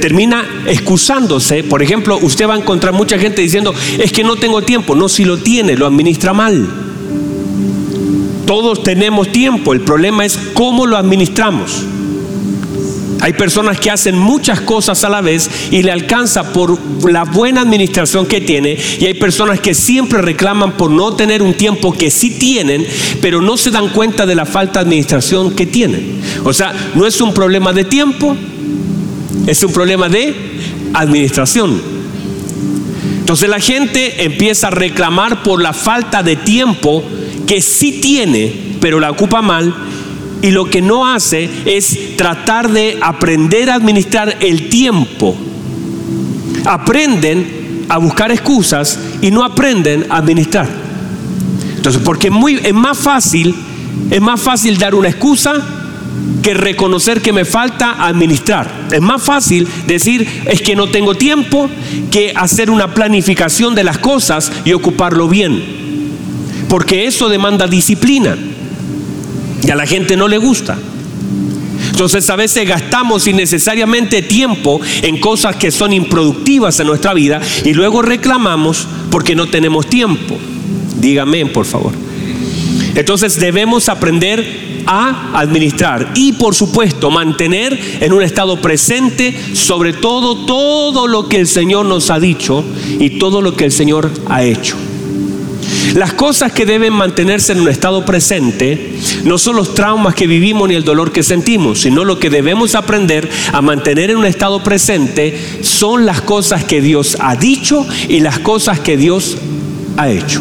Termina 0.00 0.44
excusándose. 0.66 1.64
Por 1.64 1.82
ejemplo, 1.82 2.18
usted 2.20 2.48
va 2.48 2.54
a 2.54 2.58
encontrar 2.58 2.92
mucha 2.92 3.18
gente 3.18 3.42
diciendo, 3.42 3.74
es 3.98 4.12
que 4.12 4.24
no 4.24 4.36
tengo 4.36 4.62
tiempo. 4.62 4.94
No, 4.94 5.08
si 5.08 5.24
lo 5.24 5.38
tiene, 5.38 5.76
lo 5.76 5.86
administra 5.86 6.32
mal. 6.32 6.68
Todos 8.46 8.82
tenemos 8.82 9.30
tiempo. 9.32 9.72
El 9.72 9.80
problema 9.80 10.24
es 10.24 10.38
cómo 10.54 10.86
lo 10.86 10.96
administramos. 10.96 11.84
Hay 13.20 13.34
personas 13.34 13.78
que 13.78 13.90
hacen 13.90 14.16
muchas 14.16 14.60
cosas 14.60 15.04
a 15.04 15.08
la 15.08 15.20
vez 15.20 15.50
y 15.70 15.82
le 15.82 15.92
alcanza 15.92 16.52
por 16.52 16.78
la 17.10 17.24
buena 17.24 17.60
administración 17.60 18.26
que 18.26 18.40
tiene. 18.40 18.76
Y 18.98 19.04
hay 19.04 19.14
personas 19.14 19.60
que 19.60 19.74
siempre 19.74 20.22
reclaman 20.22 20.72
por 20.72 20.90
no 20.90 21.14
tener 21.14 21.42
un 21.42 21.54
tiempo 21.54 21.92
que 21.92 22.10
sí 22.10 22.30
tienen, 22.30 22.86
pero 23.20 23.42
no 23.42 23.56
se 23.56 23.70
dan 23.70 23.88
cuenta 23.90 24.24
de 24.24 24.34
la 24.34 24.46
falta 24.46 24.80
de 24.80 24.86
administración 24.86 25.54
que 25.54 25.66
tienen. 25.66 26.20
O 26.44 26.52
sea, 26.52 26.72
no 26.94 27.06
es 27.06 27.20
un 27.20 27.34
problema 27.34 27.72
de 27.72 27.84
tiempo, 27.84 28.36
es 29.46 29.62
un 29.62 29.72
problema 29.72 30.08
de 30.08 30.34
administración. 30.94 31.80
Entonces 33.18 33.48
la 33.48 33.60
gente 33.60 34.24
empieza 34.24 34.68
a 34.68 34.70
reclamar 34.70 35.42
por 35.42 35.62
la 35.62 35.72
falta 35.72 36.22
de 36.22 36.36
tiempo 36.36 37.04
que 37.46 37.60
sí 37.60 38.00
tiene, 38.00 38.52
pero 38.80 38.98
la 38.98 39.10
ocupa 39.10 39.42
mal 39.42 39.74
y 40.42 40.50
lo 40.50 40.64
que 40.64 40.80
no 40.80 41.06
hace 41.06 41.48
es 41.64 42.16
tratar 42.16 42.70
de 42.70 42.98
aprender 43.00 43.70
a 43.70 43.74
administrar 43.74 44.36
el 44.40 44.68
tiempo. 44.68 45.36
Aprenden 46.64 47.86
a 47.88 47.98
buscar 47.98 48.30
excusas 48.30 48.98
y 49.20 49.30
no 49.30 49.44
aprenden 49.44 50.06
a 50.08 50.18
administrar. 50.18 50.68
Entonces, 51.76 52.02
porque 52.04 52.28
es, 52.28 52.32
muy, 52.32 52.60
es 52.62 52.74
más 52.74 52.98
fácil, 52.98 53.54
es 54.10 54.20
más 54.20 54.40
fácil 54.40 54.78
dar 54.78 54.94
una 54.94 55.08
excusa 55.08 55.54
que 56.42 56.54
reconocer 56.54 57.20
que 57.20 57.32
me 57.32 57.44
falta 57.44 58.06
administrar. 58.06 58.70
Es 58.90 59.00
más 59.00 59.22
fácil 59.22 59.66
decir 59.86 60.26
es 60.46 60.62
que 60.62 60.76
no 60.76 60.88
tengo 60.88 61.14
tiempo 61.14 61.68
que 62.10 62.32
hacer 62.34 62.70
una 62.70 62.94
planificación 62.94 63.74
de 63.74 63.84
las 63.84 63.98
cosas 63.98 64.50
y 64.64 64.72
ocuparlo 64.72 65.28
bien. 65.28 65.80
Porque 66.68 67.06
eso 67.06 67.28
demanda 67.28 67.66
disciplina 67.66 68.36
y 69.66 69.70
a 69.70 69.76
la 69.76 69.86
gente 69.86 70.16
no 70.16 70.28
le 70.28 70.38
gusta. 70.38 70.76
Entonces 71.90 72.28
a 72.30 72.36
veces 72.36 72.66
gastamos 72.66 73.26
innecesariamente 73.26 74.22
tiempo 74.22 74.80
en 75.02 75.18
cosas 75.18 75.56
que 75.56 75.70
son 75.70 75.92
improductivas 75.92 76.78
en 76.80 76.86
nuestra 76.86 77.14
vida 77.14 77.40
y 77.64 77.74
luego 77.74 78.00
reclamamos 78.00 78.86
porque 79.10 79.34
no 79.34 79.48
tenemos 79.48 79.86
tiempo. 79.88 80.38
Dígame, 80.98 81.44
por 81.46 81.66
favor. 81.66 81.92
Entonces 82.94 83.38
debemos 83.38 83.88
aprender 83.88 84.70
a 84.86 85.38
administrar 85.38 86.12
y 86.14 86.32
por 86.32 86.54
supuesto 86.54 87.10
mantener 87.10 87.78
en 88.00 88.12
un 88.12 88.22
estado 88.22 88.60
presente 88.60 89.38
sobre 89.54 89.92
todo 89.92 90.46
todo 90.46 91.06
lo 91.06 91.28
que 91.28 91.36
el 91.36 91.46
Señor 91.46 91.86
nos 91.86 92.10
ha 92.10 92.18
dicho 92.18 92.64
y 92.98 93.18
todo 93.18 93.42
lo 93.42 93.54
que 93.54 93.66
el 93.66 93.72
Señor 93.72 94.10
ha 94.26 94.42
hecho. 94.42 94.76
Las 95.94 96.12
cosas 96.12 96.52
que 96.52 96.66
deben 96.66 96.92
mantenerse 96.92 97.52
en 97.52 97.60
un 97.60 97.68
estado 97.68 98.04
presente 98.04 98.94
no 99.24 99.38
son 99.38 99.56
los 99.56 99.74
traumas 99.74 100.14
que 100.14 100.26
vivimos 100.26 100.68
ni 100.68 100.74
el 100.74 100.84
dolor 100.84 101.12
que 101.12 101.22
sentimos, 101.22 101.80
sino 101.80 102.04
lo 102.04 102.18
que 102.18 102.30
debemos 102.30 102.74
aprender 102.74 103.28
a 103.52 103.60
mantener 103.60 104.10
en 104.10 104.18
un 104.18 104.26
estado 104.26 104.62
presente 104.62 105.38
son 105.62 106.06
las 106.06 106.20
cosas 106.20 106.64
que 106.64 106.80
Dios 106.80 107.16
ha 107.20 107.34
dicho 107.34 107.86
y 108.08 108.20
las 108.20 108.38
cosas 108.38 108.80
que 108.80 108.96
Dios 108.96 109.36
ha 109.96 110.08
hecho. 110.10 110.40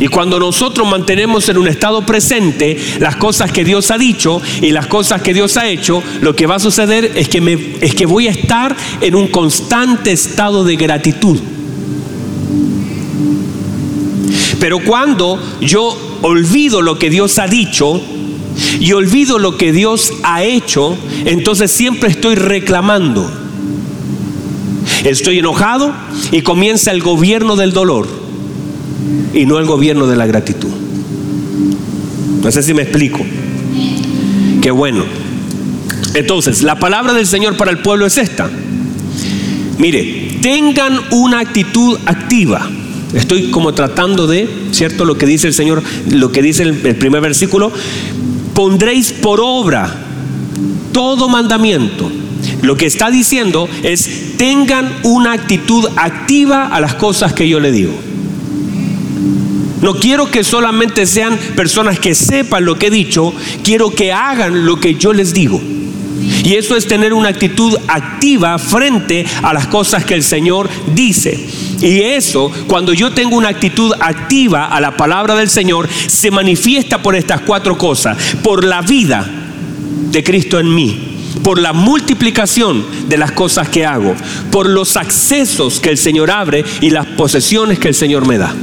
Y 0.00 0.08
cuando 0.08 0.38
nosotros 0.38 0.88
mantenemos 0.88 1.46
en 1.50 1.58
un 1.58 1.68
estado 1.68 2.06
presente 2.06 2.78
las 3.00 3.16
cosas 3.16 3.52
que 3.52 3.64
Dios 3.64 3.90
ha 3.90 3.98
dicho 3.98 4.40
y 4.62 4.70
las 4.70 4.86
cosas 4.86 5.20
que 5.20 5.34
Dios 5.34 5.58
ha 5.58 5.68
hecho, 5.68 6.02
lo 6.22 6.34
que 6.34 6.46
va 6.46 6.54
a 6.54 6.60
suceder 6.60 7.12
es 7.14 7.28
que, 7.28 7.76
es 7.82 7.94
que 7.94 8.06
voy 8.06 8.26
a 8.26 8.30
estar 8.30 8.74
en 9.02 9.14
un 9.14 9.28
constante 9.28 10.12
estado 10.12 10.64
de 10.64 10.76
gratitud. 10.76 11.38
Pero 14.60 14.78
cuando 14.78 15.42
yo 15.60 15.96
olvido 16.22 16.82
lo 16.82 16.98
que 16.98 17.10
Dios 17.10 17.38
ha 17.38 17.48
dicho 17.48 18.00
y 18.78 18.92
olvido 18.92 19.38
lo 19.38 19.56
que 19.56 19.72
Dios 19.72 20.12
ha 20.22 20.44
hecho, 20.44 20.96
entonces 21.24 21.70
siempre 21.72 22.10
estoy 22.10 22.34
reclamando. 22.34 23.28
Estoy 25.04 25.38
enojado 25.38 25.92
y 26.30 26.42
comienza 26.42 26.90
el 26.90 27.00
gobierno 27.00 27.56
del 27.56 27.72
dolor 27.72 28.06
y 29.32 29.46
no 29.46 29.58
el 29.58 29.66
gobierno 29.66 30.06
de 30.06 30.16
la 30.16 30.26
gratitud. 30.26 30.68
No 32.42 32.50
sé 32.52 32.62
si 32.62 32.74
me 32.74 32.82
explico. 32.82 33.20
Qué 34.60 34.70
bueno. 34.70 35.04
Entonces, 36.14 36.62
la 36.62 36.78
palabra 36.78 37.14
del 37.14 37.26
Señor 37.26 37.56
para 37.56 37.70
el 37.70 37.78
pueblo 37.78 38.04
es 38.04 38.18
esta. 38.18 38.50
Mire, 39.78 40.38
tengan 40.42 40.98
una 41.12 41.40
actitud 41.40 41.98
activa. 42.04 42.68
Estoy 43.14 43.50
como 43.50 43.74
tratando 43.74 44.26
de, 44.26 44.48
¿cierto? 44.70 45.04
Lo 45.04 45.18
que 45.18 45.26
dice 45.26 45.48
el 45.48 45.54
Señor, 45.54 45.82
lo 46.10 46.30
que 46.30 46.42
dice 46.42 46.62
el, 46.62 46.74
primer 46.74 47.20
versículo, 47.20 47.72
pondréis 48.54 49.12
por 49.12 49.40
obra 49.42 49.92
todo 50.92 51.28
mandamiento. 51.28 52.10
Lo 52.62 52.76
que 52.76 52.86
está 52.86 53.10
diciendo 53.10 53.68
es, 53.82 54.36
tengan 54.36 54.88
una 55.02 55.32
actitud 55.32 55.88
activa 55.96 56.66
a 56.66 56.80
las 56.80 56.94
cosas 56.94 57.32
que 57.32 57.48
yo 57.48 57.58
le 57.58 57.72
digo. 57.72 57.92
No 59.82 59.94
quiero 59.94 60.30
que 60.30 60.44
solamente 60.44 61.06
sean 61.06 61.38
personas 61.56 61.98
que 61.98 62.14
sepan 62.14 62.64
lo 62.64 62.78
que 62.78 62.88
he 62.88 62.90
dicho, 62.90 63.32
quiero 63.64 63.90
que 63.90 64.12
hagan 64.12 64.66
lo 64.66 64.78
que 64.78 64.94
yo 64.94 65.12
les 65.12 65.32
digo. 65.32 65.60
Y 66.44 66.54
eso 66.54 66.76
es 66.76 66.86
tener 66.86 67.12
una 67.12 67.30
actitud 67.30 67.76
activa 67.88 68.58
frente 68.58 69.26
a 69.42 69.52
las 69.52 69.66
cosas 69.66 70.04
que 70.04 70.14
el 70.14 70.22
Señor 70.22 70.68
dice. 70.94 71.46
Y 71.80 72.02
eso, 72.02 72.50
cuando 72.66 72.92
yo 72.92 73.12
tengo 73.12 73.36
una 73.36 73.48
actitud 73.48 73.92
activa 74.00 74.66
a 74.66 74.80
la 74.80 74.96
palabra 74.96 75.34
del 75.34 75.48
Señor, 75.48 75.88
se 76.06 76.30
manifiesta 76.30 77.02
por 77.02 77.16
estas 77.16 77.40
cuatro 77.40 77.78
cosas. 77.78 78.16
Por 78.42 78.64
la 78.64 78.82
vida 78.82 79.28
de 80.10 80.24
Cristo 80.24 80.58
en 80.58 80.74
mí 80.74 81.06
por 81.42 81.58
la 81.58 81.72
multiplicación 81.72 82.84
de 83.08 83.16
las 83.16 83.32
cosas 83.32 83.68
que 83.68 83.86
hago, 83.86 84.14
por 84.50 84.68
los 84.68 84.96
accesos 84.96 85.80
que 85.80 85.90
el 85.90 85.96
Señor 85.96 86.30
abre 86.30 86.64
y 86.80 86.90
las 86.90 87.06
posesiones 87.06 87.78
que 87.78 87.88
el 87.88 87.94
Señor 87.94 88.26
me 88.26 88.36
da. 88.36 88.54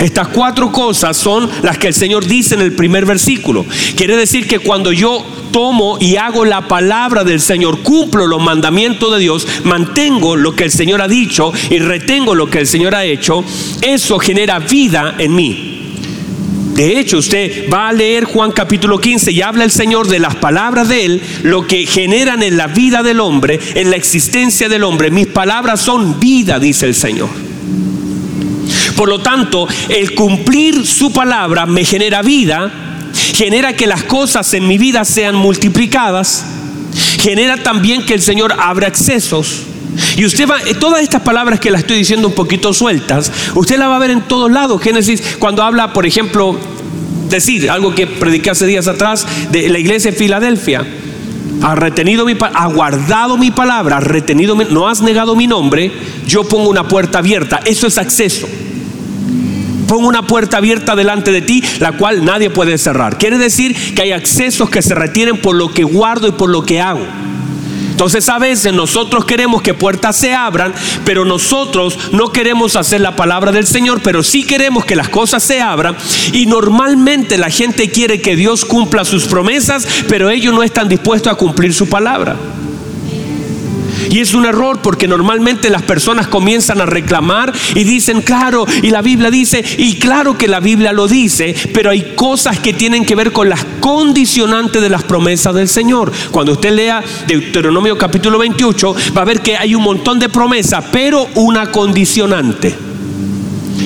Estas 0.00 0.28
cuatro 0.28 0.72
cosas 0.72 1.14
son 1.16 1.48
las 1.62 1.76
que 1.76 1.88
el 1.88 1.94
Señor 1.94 2.24
dice 2.26 2.54
en 2.54 2.62
el 2.62 2.72
primer 2.72 3.04
versículo. 3.04 3.66
Quiere 3.96 4.16
decir 4.16 4.48
que 4.48 4.58
cuando 4.58 4.92
yo 4.92 5.22
tomo 5.52 5.98
y 6.00 6.16
hago 6.16 6.46
la 6.46 6.66
palabra 6.68 7.22
del 7.22 7.38
Señor, 7.38 7.80
cumplo 7.80 8.26
los 8.26 8.42
mandamientos 8.42 9.12
de 9.12 9.18
Dios, 9.18 9.46
mantengo 9.64 10.36
lo 10.36 10.56
que 10.56 10.64
el 10.64 10.70
Señor 10.70 11.02
ha 11.02 11.08
dicho 11.08 11.52
y 11.68 11.78
retengo 11.80 12.34
lo 12.34 12.48
que 12.48 12.60
el 12.60 12.66
Señor 12.66 12.94
ha 12.94 13.04
hecho, 13.04 13.44
eso 13.82 14.18
genera 14.18 14.58
vida 14.58 15.16
en 15.18 15.34
mí. 15.34 15.66
De 16.74 16.98
hecho, 16.98 17.18
usted 17.18 17.68
va 17.70 17.88
a 17.88 17.92
leer 17.92 18.24
Juan 18.24 18.52
capítulo 18.52 18.98
15 18.98 19.32
y 19.32 19.42
habla 19.42 19.64
el 19.64 19.70
Señor 19.70 20.08
de 20.08 20.18
las 20.18 20.36
palabras 20.36 20.88
de 20.88 21.04
Él, 21.04 21.22
lo 21.42 21.66
que 21.66 21.84
generan 21.84 22.42
en 22.42 22.56
la 22.56 22.68
vida 22.68 23.02
del 23.02 23.20
hombre, 23.20 23.60
en 23.74 23.90
la 23.90 23.96
existencia 23.96 24.70
del 24.70 24.84
hombre. 24.84 25.10
Mis 25.10 25.26
palabras 25.26 25.82
son 25.82 26.18
vida, 26.18 26.58
dice 26.58 26.86
el 26.86 26.94
Señor. 26.94 27.49
Por 29.00 29.08
lo 29.08 29.20
tanto, 29.20 29.66
el 29.88 30.14
cumplir 30.14 30.86
su 30.86 31.10
palabra 31.10 31.64
me 31.64 31.86
genera 31.86 32.20
vida, 32.20 32.70
genera 33.34 33.72
que 33.72 33.86
las 33.86 34.02
cosas 34.02 34.52
en 34.52 34.68
mi 34.68 34.76
vida 34.76 35.06
sean 35.06 35.36
multiplicadas, 35.36 36.44
genera 37.18 37.56
también 37.56 38.04
que 38.04 38.12
el 38.12 38.20
Señor 38.20 38.54
abra 38.58 38.88
accesos. 38.88 39.62
Y 40.18 40.26
usted 40.26 40.46
va, 40.46 40.58
todas 40.78 41.02
estas 41.02 41.22
palabras 41.22 41.60
que 41.60 41.70
las 41.70 41.80
estoy 41.80 41.96
diciendo 41.96 42.28
un 42.28 42.34
poquito 42.34 42.74
sueltas, 42.74 43.32
usted 43.54 43.78
la 43.78 43.88
va 43.88 43.96
a 43.96 44.00
ver 44.00 44.10
en 44.10 44.20
todos 44.20 44.52
lados. 44.52 44.82
Génesis, 44.82 45.22
cuando 45.38 45.62
habla, 45.62 45.94
por 45.94 46.04
ejemplo, 46.04 46.58
decir 47.30 47.70
algo 47.70 47.94
que 47.94 48.06
prediqué 48.06 48.50
hace 48.50 48.66
días 48.66 48.86
atrás 48.86 49.26
de 49.50 49.70
la 49.70 49.78
iglesia 49.78 50.10
de 50.10 50.18
Filadelfia. 50.18 50.86
has 51.62 51.78
retenido 51.78 52.26
mi 52.26 52.36
has 52.38 52.74
guardado 52.74 53.38
mi 53.38 53.50
palabra, 53.50 53.96
has 53.96 54.04
retenido 54.04 54.54
no 54.56 54.88
has 54.88 55.00
negado 55.00 55.34
mi 55.36 55.46
nombre, 55.46 55.90
yo 56.26 56.44
pongo 56.44 56.68
una 56.68 56.86
puerta 56.86 57.20
abierta. 57.20 57.60
Eso 57.64 57.86
es 57.86 57.96
acceso. 57.96 58.46
Pongo 59.90 60.06
una 60.06 60.22
puerta 60.22 60.58
abierta 60.58 60.94
delante 60.94 61.32
de 61.32 61.42
ti, 61.42 61.64
la 61.80 61.90
cual 61.90 62.24
nadie 62.24 62.48
puede 62.48 62.78
cerrar. 62.78 63.18
Quiere 63.18 63.38
decir 63.38 63.74
que 63.92 64.02
hay 64.02 64.12
accesos 64.12 64.70
que 64.70 64.82
se 64.82 64.94
retienen 64.94 65.38
por 65.38 65.56
lo 65.56 65.74
que 65.74 65.82
guardo 65.82 66.28
y 66.28 66.30
por 66.30 66.48
lo 66.48 66.62
que 66.62 66.80
hago. 66.80 67.04
Entonces 67.90 68.28
a 68.28 68.38
veces 68.38 68.72
nosotros 68.72 69.24
queremos 69.24 69.62
que 69.62 69.74
puertas 69.74 70.14
se 70.16 70.32
abran, 70.32 70.72
pero 71.04 71.24
nosotros 71.24 71.98
no 72.12 72.30
queremos 72.30 72.76
hacer 72.76 73.00
la 73.00 73.16
palabra 73.16 73.50
del 73.50 73.66
Señor, 73.66 74.00
pero 74.00 74.22
sí 74.22 74.44
queremos 74.44 74.84
que 74.84 74.94
las 74.94 75.08
cosas 75.08 75.42
se 75.42 75.60
abran. 75.60 75.96
Y 76.32 76.46
normalmente 76.46 77.36
la 77.36 77.50
gente 77.50 77.90
quiere 77.90 78.22
que 78.22 78.36
Dios 78.36 78.64
cumpla 78.64 79.04
sus 79.04 79.24
promesas, 79.24 79.88
pero 80.08 80.30
ellos 80.30 80.54
no 80.54 80.62
están 80.62 80.88
dispuestos 80.88 81.32
a 81.32 81.36
cumplir 81.36 81.74
su 81.74 81.88
palabra. 81.88 82.36
Y 84.08 84.20
es 84.20 84.34
un 84.34 84.46
error 84.46 84.80
porque 84.82 85.08
normalmente 85.08 85.70
las 85.70 85.82
personas 85.82 86.28
comienzan 86.28 86.80
a 86.80 86.86
reclamar 86.86 87.52
y 87.74 87.84
dicen, 87.84 88.22
claro, 88.22 88.66
y 88.82 88.90
la 88.90 89.02
Biblia 89.02 89.30
dice, 89.30 89.64
y 89.78 89.98
claro 89.98 90.38
que 90.38 90.48
la 90.48 90.60
Biblia 90.60 90.92
lo 90.92 91.08
dice, 91.08 91.54
pero 91.74 91.90
hay 91.90 92.14
cosas 92.14 92.58
que 92.58 92.72
tienen 92.72 93.04
que 93.04 93.14
ver 93.14 93.32
con 93.32 93.48
las 93.48 93.64
condicionantes 93.80 94.80
de 94.80 94.88
las 94.88 95.02
promesas 95.04 95.54
del 95.54 95.68
Señor. 95.68 96.12
Cuando 96.30 96.52
usted 96.52 96.72
lea 96.72 97.02
Deuteronomio 97.26 97.98
capítulo 97.98 98.38
28, 98.38 98.94
va 99.16 99.22
a 99.22 99.26
ver 99.26 99.40
que 99.40 99.56
hay 99.56 99.74
un 99.74 99.82
montón 99.82 100.18
de 100.18 100.28
promesas, 100.28 100.84
pero 100.90 101.28
una 101.34 101.70
condicionante. 101.70 102.74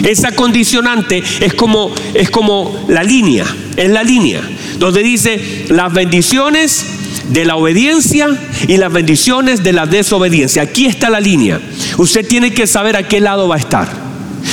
Esa 0.02 0.32
condicionante 0.32 1.22
es 1.40 1.54
como, 1.54 1.92
es 2.12 2.28
como 2.30 2.84
la 2.88 3.02
línea, 3.02 3.46
es 3.76 3.88
la 3.90 4.02
línea, 4.02 4.42
donde 4.78 5.02
dice 5.02 5.66
las 5.68 5.92
bendiciones 5.92 6.93
de 7.30 7.44
la 7.44 7.56
obediencia 7.56 8.28
y 8.66 8.76
las 8.76 8.92
bendiciones 8.92 9.62
de 9.62 9.72
la 9.72 9.86
desobediencia. 9.86 10.62
Aquí 10.62 10.86
está 10.86 11.10
la 11.10 11.20
línea. 11.20 11.60
Usted 11.98 12.26
tiene 12.26 12.52
que 12.52 12.66
saber 12.66 12.96
a 12.96 13.06
qué 13.06 13.20
lado 13.20 13.48
va 13.48 13.56
a 13.56 13.58
estar. 13.58 14.04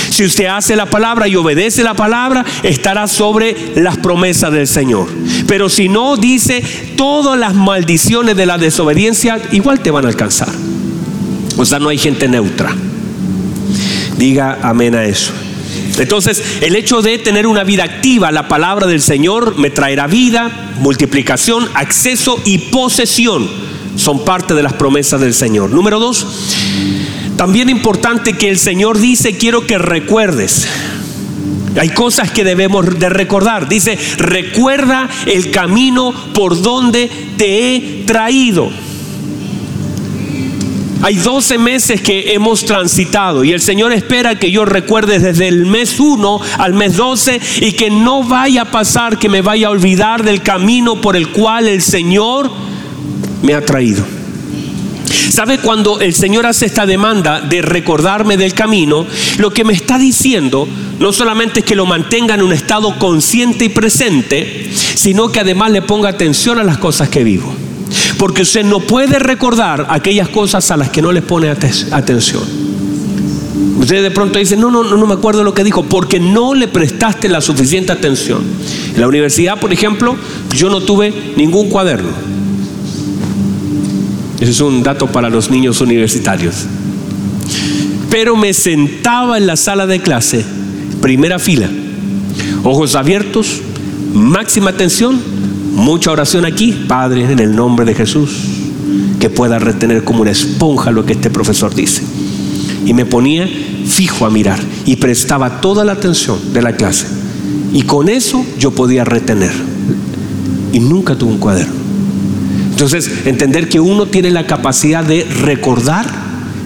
Si 0.10 0.24
usted 0.24 0.46
hace 0.46 0.76
la 0.76 0.86
palabra 0.86 1.28
y 1.28 1.36
obedece 1.36 1.84
la 1.84 1.94
palabra, 1.94 2.46
estará 2.64 3.08
sobre 3.08 3.56
las 3.76 3.98
promesas 3.98 4.52
del 4.52 4.68
Señor. 4.68 5.08
Pero 5.48 5.70
si 5.70 5.90
no 5.90 6.18
dice 6.18 6.64
todas 6.96 7.38
las 7.38 7.54
maldiciones 7.54 8.36
de 8.36 8.46
la 8.46 8.58
desobediencia, 8.58 9.42
igual 9.52 9.82
te 9.82 9.92
van 9.92 10.06
a 10.06 10.10
alcanzar. 10.10 10.50
O 11.58 11.66
sea, 11.66 11.80
no 11.80 11.90
hay 11.90 11.98
gente 11.98 12.28
neutra. 12.28 12.74
Diga 14.18 14.60
amén 14.62 14.96
a 14.96 15.04
eso. 15.04 15.32
Entonces, 15.98 16.42
el 16.62 16.76
hecho 16.76 17.02
de 17.02 17.18
tener 17.18 17.48
una 17.48 17.64
vida 17.64 17.84
activa, 17.84 18.32
la 18.32 18.48
palabra 18.48 18.88
del 18.88 19.02
Señor 19.02 19.58
me 19.58 19.70
traerá 19.70 20.08
vida, 20.08 20.74
multiplicación, 20.80 21.70
acceso 21.74 22.40
y 22.46 22.58
posesión. 22.58 23.50
Son 23.96 24.24
parte 24.24 24.54
de 24.54 24.64
las 24.64 24.74
promesas 24.74 25.20
del 25.22 25.34
Señor. 25.34 25.70
Número 25.72 26.00
dos, 26.00 26.26
también 27.38 27.70
importante 27.70 28.34
que 28.34 28.50
el 28.50 28.58
Señor 28.58 29.00
dice, 29.00 29.38
quiero 29.38 29.68
que 29.68 29.78
recuerdes. 29.78 30.68
Hay 31.80 31.90
cosas 31.90 32.32
que 32.32 32.44
debemos 32.44 33.00
de 33.00 33.10
recordar. 33.10 33.70
Dice, 33.70 33.98
recuerda 34.18 35.10
el 35.26 35.52
camino 35.52 36.14
por 36.34 36.62
donde 36.62 37.10
te 37.38 37.76
he 37.76 38.04
traído. 38.06 38.70
Hay 41.04 41.16
12 41.16 41.58
meses 41.58 42.02
que 42.02 42.34
hemos 42.34 42.64
transitado 42.64 43.44
y 43.44 43.52
el 43.54 43.62
Señor 43.62 43.92
espera 43.92 44.38
que 44.38 44.52
yo 44.52 44.66
recuerde 44.66 45.18
desde 45.18 45.48
el 45.48 45.66
mes 45.66 46.00
1 46.00 46.42
al 46.60 46.74
mes 46.74 46.96
12 46.96 47.42
y 47.62 47.72
que 47.72 47.90
no 47.90 48.24
vaya 48.24 48.64
a 48.64 48.72
pasar 48.72 49.18
que 49.18 49.28
me 49.28 49.42
vaya 49.42 49.68
a 49.68 49.72
olvidar 49.72 50.24
del 50.24 50.44
camino 50.44 51.02
por 51.02 51.16
el 51.16 51.30
cual 51.30 51.68
el 51.68 51.82
Señor 51.82 52.52
me 53.42 53.56
ha 53.56 53.66
traído. 53.66 54.04
¿Sabe 55.32 55.58
cuando 55.58 56.02
el 56.02 56.14
Señor 56.14 56.46
hace 56.46 56.68
esta 56.68 56.86
demanda 56.86 57.42
de 57.42 57.64
recordarme 57.64 58.38
del 58.38 58.54
camino? 58.54 59.08
Lo 59.38 59.52
que 59.52 59.64
me 59.64 59.74
está 59.74 59.98
diciendo 59.98 60.68
no 61.00 61.12
solamente 61.14 61.62
es 61.62 61.66
que 61.66 61.76
lo 61.76 61.88
mantenga 61.88 62.36
en 62.36 62.44
un 62.44 62.54
estado 62.54 63.00
consciente 63.00 63.66
y 63.66 63.70
presente, 63.70 64.70
sino 64.72 65.32
que 65.32 65.40
además 65.40 65.72
le 65.72 65.82
ponga 65.82 66.10
atención 66.10 66.60
a 66.60 66.64
las 66.64 66.78
cosas 66.78 67.10
que 67.10 67.24
vivo. 67.24 67.52
Porque 68.22 68.44
usted 68.44 68.64
no 68.64 68.82
puede 68.82 69.18
recordar 69.18 69.88
aquellas 69.90 70.30
cosas 70.30 70.70
a 70.70 70.78
las 70.78 70.92
que 70.92 71.02
no 71.02 71.12
le 71.12 71.24
pone 71.24 71.50
atención. 71.50 72.44
Usted 73.80 74.04
de 74.04 74.12
pronto 74.12 74.38
dice, 74.38 74.56
no, 74.56 74.70
no, 74.70 74.84
no, 74.84 74.96
no 74.96 75.08
me 75.08 75.16
acuerdo 75.16 75.44
lo 75.44 75.56
que 75.56 75.64
dijo, 75.64 75.86
porque 75.86 76.20
no 76.20 76.54
le 76.54 76.68
prestaste 76.68 77.28
la 77.30 77.42
suficiente 77.42 77.92
atención. 77.92 78.44
En 78.94 79.02
la 79.02 79.08
universidad, 79.08 79.60
por 79.60 79.74
ejemplo, 79.74 80.16
yo 80.56 80.70
no 80.70 80.82
tuve 80.82 81.12
ningún 81.36 81.68
cuaderno. 81.70 82.12
Ese 84.40 84.52
es 84.52 84.62
un 84.62 84.84
dato 84.84 85.08
para 85.08 85.32
los 85.32 85.50
niños 85.50 85.82
universitarios. 85.82 86.68
Pero 88.12 88.36
me 88.36 88.54
sentaba 88.54 89.40
en 89.40 89.48
la 89.48 89.56
sala 89.56 89.88
de 89.88 90.00
clase, 90.00 90.46
primera 91.02 91.40
fila, 91.40 91.72
ojos 92.64 92.94
abiertos, 92.94 93.62
máxima 94.14 94.70
atención, 94.70 95.20
Mucha 95.72 96.12
oración 96.12 96.46
aquí, 96.46 96.86
Padre, 96.88 97.32
en 97.32 97.40
el 97.40 97.56
nombre 97.56 97.86
de 97.86 97.96
Jesús, 97.96 98.30
que 99.20 99.30
pueda 99.30 99.58
retener 99.60 100.04
como 100.04 100.22
una 100.22 100.32
esponja 100.32 100.92
lo 100.92 101.06
que 101.06 101.14
este 101.14 101.30
profesor 101.30 101.74
dice. 101.74 102.04
Y 102.86 102.94
me 102.94 103.06
ponía 103.06 103.50
fijo 103.86 104.26
a 104.26 104.30
mirar 104.30 104.60
y 104.86 104.98
prestaba 104.98 105.62
toda 105.62 105.86
la 105.86 105.94
atención 105.94 106.38
de 106.54 106.62
la 106.62 106.76
clase. 106.76 107.08
Y 107.74 107.84
con 107.84 108.10
eso 108.10 108.46
yo 108.60 108.72
podía 108.72 109.06
retener. 109.06 109.52
Y 110.74 110.80
nunca 110.80 111.16
tuve 111.16 111.32
un 111.32 111.38
cuaderno. 111.38 111.74
Entonces, 112.72 113.10
entender 113.26 113.70
que 113.70 113.80
uno 113.80 114.08
tiene 114.08 114.32
la 114.32 114.48
capacidad 114.48 115.04
de 115.04 115.24
recordar 115.24 116.06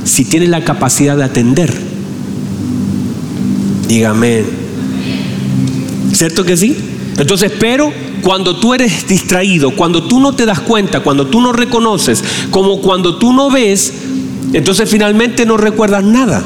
si 0.04 0.24
tiene 0.24 0.48
la 0.48 0.64
capacidad 0.64 1.18
de 1.18 1.24
atender. 1.24 1.74
Dígame. 3.88 4.44
¿Cierto 6.14 6.46
que 6.46 6.56
sí? 6.56 6.76
Entonces, 7.18 7.52
pero 7.60 7.92
cuando 8.26 8.56
tú 8.56 8.74
eres 8.74 9.08
distraído, 9.08 9.70
cuando 9.76 10.02
tú 10.02 10.20
no 10.20 10.34
te 10.34 10.48
das 10.48 10.60
cuenta, 10.60 11.02
cuando 11.02 11.28
tú 11.28 11.42
no 11.42 11.54
reconoces, 11.54 12.24
como 12.50 12.82
cuando 12.82 13.18
tú 13.18 13.32
no 13.32 13.52
ves, 13.52 13.94
entonces 14.52 14.90
finalmente 14.90 15.46
no 15.46 15.58
recuerdas 15.58 16.04
nada. 16.04 16.42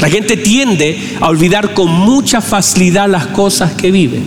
La 0.00 0.08
gente 0.08 0.36
tiende 0.36 0.96
a 1.20 1.30
olvidar 1.30 1.74
con 1.74 1.90
mucha 1.90 2.40
facilidad 2.40 3.08
las 3.08 3.26
cosas 3.26 3.72
que 3.72 3.90
vive. 3.90 4.22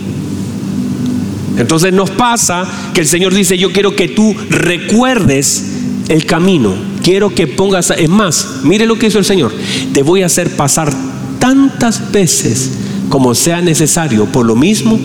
Entonces 1.56 1.90
nos 1.94 2.10
pasa 2.10 2.66
que 2.92 3.00
el 3.00 3.06
Señor 3.06 3.32
dice, 3.32 3.56
yo 3.56 3.72
quiero 3.72 3.96
que 3.96 4.08
tú 4.08 4.36
recuerdes 4.50 5.64
el 6.08 6.26
camino. 6.26 6.74
Quiero 7.02 7.34
que 7.34 7.46
pongas, 7.46 7.94
es 7.96 8.10
más, 8.10 8.60
mire 8.62 8.84
lo 8.84 8.98
que 8.98 9.06
hizo 9.06 9.18
el 9.18 9.24
Señor. 9.24 9.54
Te 9.94 10.02
voy 10.02 10.22
a 10.22 10.26
hacer 10.26 10.54
pasar 10.54 10.92
tantas 11.38 12.12
veces 12.12 12.72
como 13.08 13.34
sea 13.34 13.62
necesario 13.62 14.26
por 14.26 14.44
lo 14.44 14.54
mismo 14.54 15.00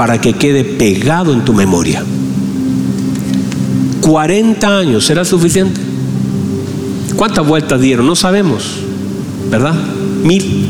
para 0.00 0.18
que 0.18 0.32
quede 0.32 0.64
pegado 0.64 1.34
en 1.34 1.44
tu 1.44 1.52
memoria. 1.52 2.02
40 4.00 4.78
años, 4.78 5.04
¿será 5.04 5.26
suficiente? 5.26 5.78
¿Cuántas 7.16 7.46
vueltas 7.46 7.78
dieron? 7.82 8.06
No 8.06 8.16
sabemos, 8.16 8.76
¿verdad? 9.50 9.74
Mil, 10.24 10.68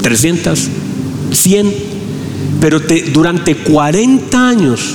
trescientas, 0.00 0.68
cien. 1.32 1.74
Pero 2.60 2.80
te, 2.80 3.02
durante 3.10 3.56
40 3.56 4.48
años 4.48 4.94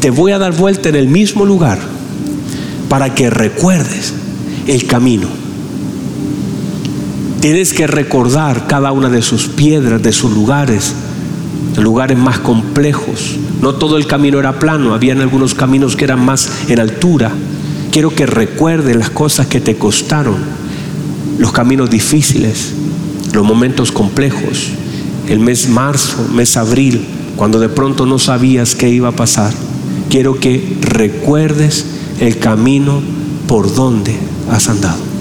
te 0.00 0.10
voy 0.10 0.32
a 0.32 0.38
dar 0.38 0.54
vuelta 0.54 0.90
en 0.90 0.96
el 0.96 1.08
mismo 1.08 1.46
lugar 1.46 1.78
para 2.90 3.14
que 3.14 3.30
recuerdes 3.30 4.12
el 4.66 4.84
camino. 4.84 5.28
Tienes 7.40 7.72
que 7.72 7.86
recordar 7.86 8.66
cada 8.66 8.92
una 8.92 9.08
de 9.08 9.22
sus 9.22 9.46
piedras, 9.46 10.02
de 10.02 10.12
sus 10.12 10.30
lugares, 10.30 10.92
lugares 11.76 12.18
más 12.18 12.38
complejos. 12.38 13.36
No 13.60 13.74
todo 13.74 13.96
el 13.96 14.06
camino 14.06 14.38
era 14.38 14.58
plano, 14.58 14.94
habían 14.94 15.20
algunos 15.20 15.54
caminos 15.54 15.96
que 15.96 16.04
eran 16.04 16.24
más 16.24 16.50
en 16.68 16.80
altura. 16.80 17.32
Quiero 17.90 18.14
que 18.14 18.26
recuerdes 18.26 18.96
las 18.96 19.10
cosas 19.10 19.46
que 19.46 19.60
te 19.60 19.76
costaron, 19.76 20.36
los 21.38 21.52
caminos 21.52 21.90
difíciles, 21.90 22.72
los 23.32 23.44
momentos 23.44 23.92
complejos, 23.92 24.70
el 25.28 25.38
mes 25.38 25.68
marzo, 25.68 26.26
mes 26.34 26.56
abril, 26.56 27.04
cuando 27.36 27.60
de 27.60 27.68
pronto 27.68 28.06
no 28.06 28.18
sabías 28.18 28.74
qué 28.74 28.88
iba 28.88 29.08
a 29.08 29.12
pasar. 29.12 29.52
Quiero 30.10 30.38
que 30.38 30.76
recuerdes 30.80 31.86
el 32.20 32.38
camino 32.38 33.00
por 33.46 33.74
donde 33.74 34.16
has 34.50 34.68
andado. 34.68 35.11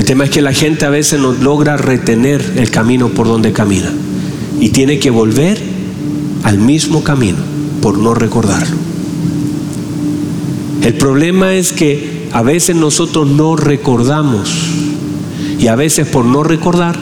El 0.00 0.06
tema 0.06 0.24
es 0.24 0.30
que 0.30 0.40
la 0.40 0.54
gente 0.54 0.86
a 0.86 0.88
veces 0.88 1.20
no 1.20 1.32
logra 1.32 1.76
retener 1.76 2.54
el 2.56 2.70
camino 2.70 3.10
por 3.10 3.26
donde 3.26 3.52
camina 3.52 3.92
y 4.58 4.70
tiene 4.70 4.98
que 4.98 5.10
volver 5.10 5.60
al 6.42 6.56
mismo 6.56 7.04
camino 7.04 7.36
por 7.82 7.98
no 7.98 8.14
recordarlo. 8.14 8.78
El 10.82 10.94
problema 10.94 11.52
es 11.52 11.72
que 11.72 12.28
a 12.32 12.40
veces 12.40 12.76
nosotros 12.76 13.28
no 13.28 13.56
recordamos 13.56 14.48
y 15.58 15.66
a 15.66 15.76
veces 15.76 16.08
por 16.08 16.24
no 16.24 16.44
recordar 16.44 16.98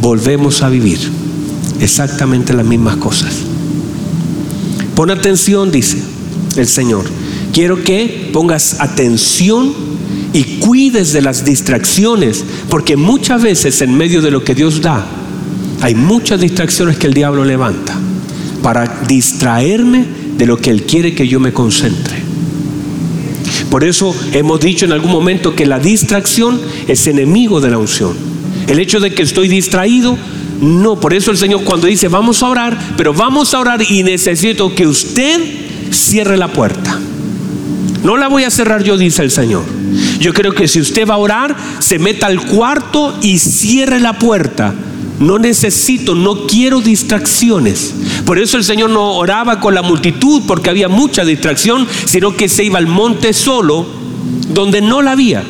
volvemos 0.00 0.62
a 0.62 0.68
vivir 0.68 1.00
exactamente 1.80 2.54
las 2.54 2.64
mismas 2.64 2.98
cosas. 2.98 3.34
Pon 4.94 5.10
atención, 5.10 5.72
dice, 5.72 5.98
el 6.56 6.68
Señor. 6.68 7.04
Quiero 7.52 7.82
que 7.82 8.30
pongas 8.32 8.76
atención 8.78 9.87
y 10.32 10.58
cuides 10.58 11.12
de 11.12 11.22
las 11.22 11.44
distracciones, 11.44 12.44
porque 12.68 12.96
muchas 12.96 13.42
veces 13.42 13.80
en 13.80 13.96
medio 13.96 14.20
de 14.20 14.30
lo 14.30 14.44
que 14.44 14.54
Dios 14.54 14.82
da, 14.82 15.06
hay 15.80 15.94
muchas 15.94 16.40
distracciones 16.40 16.98
que 16.98 17.06
el 17.06 17.14
diablo 17.14 17.44
levanta 17.44 17.98
para 18.62 19.02
distraerme 19.06 20.04
de 20.36 20.46
lo 20.46 20.58
que 20.58 20.70
Él 20.70 20.82
quiere 20.82 21.14
que 21.14 21.28
yo 21.28 21.40
me 21.40 21.52
concentre. 21.52 22.16
Por 23.70 23.84
eso 23.84 24.14
hemos 24.32 24.60
dicho 24.60 24.84
en 24.84 24.92
algún 24.92 25.10
momento 25.10 25.54
que 25.54 25.66
la 25.66 25.78
distracción 25.78 26.60
es 26.86 27.06
enemigo 27.06 27.60
de 27.60 27.70
la 27.70 27.78
unción. 27.78 28.16
El 28.66 28.78
hecho 28.78 29.00
de 29.00 29.12
que 29.12 29.22
estoy 29.22 29.48
distraído, 29.48 30.16
no, 30.60 31.00
por 31.00 31.14
eso 31.14 31.30
el 31.30 31.36
Señor 31.36 31.64
cuando 31.64 31.86
dice 31.86 32.08
vamos 32.08 32.42
a 32.42 32.48
orar, 32.48 32.78
pero 32.96 33.14
vamos 33.14 33.54
a 33.54 33.60
orar 33.60 33.82
y 33.88 34.02
necesito 34.02 34.74
que 34.74 34.86
usted 34.86 35.40
cierre 35.90 36.36
la 36.36 36.48
puerta. 36.48 36.98
No 38.02 38.16
la 38.16 38.28
voy 38.28 38.44
a 38.44 38.50
cerrar 38.50 38.82
yo, 38.82 38.96
dice 38.96 39.22
el 39.22 39.30
Señor. 39.30 39.64
Yo 40.20 40.32
creo 40.32 40.52
que 40.52 40.68
si 40.68 40.80
usted 40.80 41.06
va 41.06 41.14
a 41.14 41.18
orar, 41.18 41.56
se 41.80 41.98
meta 41.98 42.26
al 42.26 42.40
cuarto 42.40 43.16
y 43.22 43.38
cierre 43.38 44.00
la 44.00 44.18
puerta. 44.18 44.74
No 45.18 45.38
necesito, 45.38 46.14
no 46.14 46.46
quiero 46.46 46.80
distracciones. 46.80 47.92
Por 48.24 48.38
eso 48.38 48.56
el 48.56 48.64
Señor 48.64 48.90
no 48.90 49.14
oraba 49.16 49.58
con 49.58 49.74
la 49.74 49.82
multitud 49.82 50.42
porque 50.46 50.70
había 50.70 50.88
mucha 50.88 51.24
distracción, 51.24 51.86
sino 52.04 52.36
que 52.36 52.48
se 52.48 52.64
iba 52.64 52.78
al 52.78 52.86
monte 52.86 53.32
solo 53.32 53.84
donde 54.50 54.80
no 54.80 55.02
la 55.02 55.12
había. 55.12 55.42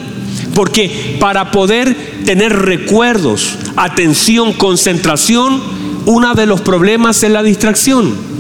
Porque 0.55 1.17
para 1.21 1.51
poder 1.51 1.95
tener 2.25 2.53
recuerdos, 2.53 3.57
atención, 3.77 4.55
concentración, 4.55 5.61
uno 6.07 6.35
de 6.35 6.47
los 6.47 6.63
problemas 6.63 7.23
es 7.23 7.31
la 7.31 7.43
distracción. 7.43 8.38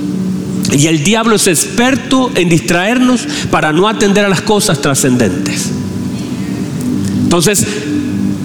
Y 0.72 0.86
el 0.86 1.02
diablo 1.02 1.36
es 1.36 1.46
experto 1.46 2.30
en 2.34 2.48
distraernos 2.48 3.26
para 3.50 3.72
no 3.72 3.88
atender 3.88 4.24
a 4.24 4.28
las 4.28 4.42
cosas 4.42 4.80
trascendentes. 4.80 5.70
Entonces, 7.22 7.66